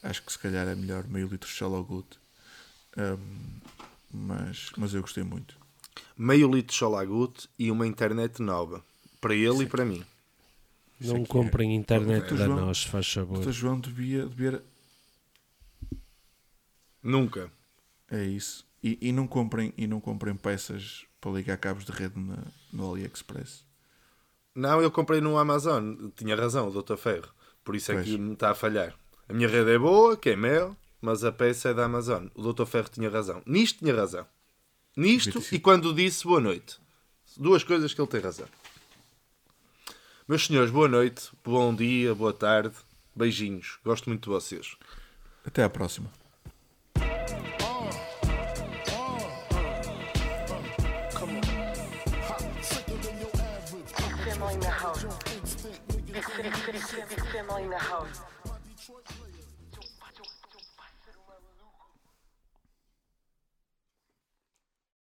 Acho 0.03 0.23
que 0.23 0.33
se 0.33 0.39
calhar 0.39 0.67
é 0.69 0.75
melhor 0.75 1.05
meio 1.09 1.27
litro 1.29 1.49
de 1.49 1.55
Chalogut. 1.55 2.07
Ahm, 2.97 3.61
mas, 4.11 4.71
mas 4.77 4.95
eu 4.95 5.01
gostei 5.03 5.25
muito. 5.25 5.57
meio 6.17 6.47
litro 6.51 6.69
de 6.73 6.75
Cholagut 6.79 7.49
e 7.59 7.71
uma 7.71 7.87
internet 7.87 8.41
nova. 8.41 8.85
Para 9.21 9.35
ele 9.35 9.65
e 9.65 9.67
para 9.67 9.85
mim. 9.85 10.05
Não 11.01 11.17
aqui 11.17 11.27
comprem 11.27 11.75
internet 11.75 12.27
Dr. 12.29 12.37
da 12.39 12.45
João- 12.47 12.61
nós, 12.67 12.85
faz 12.85 13.07
O 13.09 13.13
favor. 13.15 13.41
Dr. 13.45 13.51
João 13.51 13.81
devia, 13.81 14.27
devia. 14.27 14.63
Nunca. 17.03 17.51
É 18.11 18.23
isso. 18.25 18.65
E, 18.83 18.99
e, 19.01 19.13
não 19.13 19.27
comprem, 19.27 19.73
e 19.77 19.87
não 19.87 20.01
comprem 20.01 20.35
peças 20.37 21.05
para 21.21 21.33
ligar 21.33 21.57
cabos 21.59 21.85
de 21.85 21.93
rede 21.93 22.19
na, 22.19 22.39
no 22.73 22.93
AliExpress. 22.93 23.65
Não, 24.55 24.81
eu 24.81 24.91
comprei 24.91 25.21
no 25.21 25.37
Amazon. 25.37 26.09
Tinha 26.17 26.37
razão, 26.37 26.69
o 26.69 26.83
Dr. 26.83 26.97
Ferro. 26.97 27.29
Por 27.67 27.75
isso 27.75 27.91
é 27.91 27.97
Pois. 27.97 28.07
que 28.07 28.17
me 28.17 28.33
está 28.35 28.53
a 28.53 28.55
falhar. 28.55 28.95
A 29.29 29.33
minha 29.33 29.49
rede 29.49 29.73
é 29.73 29.79
boa, 29.79 30.17
que 30.17 30.31
é 30.31 30.37
mel, 30.37 30.77
mas 31.01 31.25
a 31.25 31.33
peça 31.33 31.71
é 31.71 31.75
da 31.75 31.85
Amazon. 31.87 32.29
O 32.33 32.53
Dr. 32.53 32.64
Ferro 32.64 32.89
tinha 32.89 33.11
razão. 33.11 33.43
Nisto 33.45 33.81
tinha 33.81 33.93
razão. 33.93 34.25
Nisto 34.97 35.43
e 35.51 35.59
quando 35.59 35.93
disse 35.93 36.23
boa 36.23 36.41
noite. 36.41 36.79
Duas 37.37 37.64
coisas 37.64 37.93
que 37.93 38.01
ele 38.01 38.07
tem 38.09 38.21
razão. 38.21 38.47
Meus 40.29 40.47
senhores, 40.47 40.71
boa 40.71 40.87
noite, 40.87 41.29
bom 41.45 41.75
dia, 41.75 42.14
boa 42.14 42.33
tarde. 42.33 42.75
Beijinhos. 43.17 43.79
Gosto 43.85 44.09
muito 44.09 44.23
de 44.23 44.29
vocês. 44.29 44.77
Até 45.45 45.64
à 45.64 45.69
próxima. 45.69 46.09
Family 57.25 57.64
in 57.64 57.71
the 57.71 57.79
house. 57.79 58.23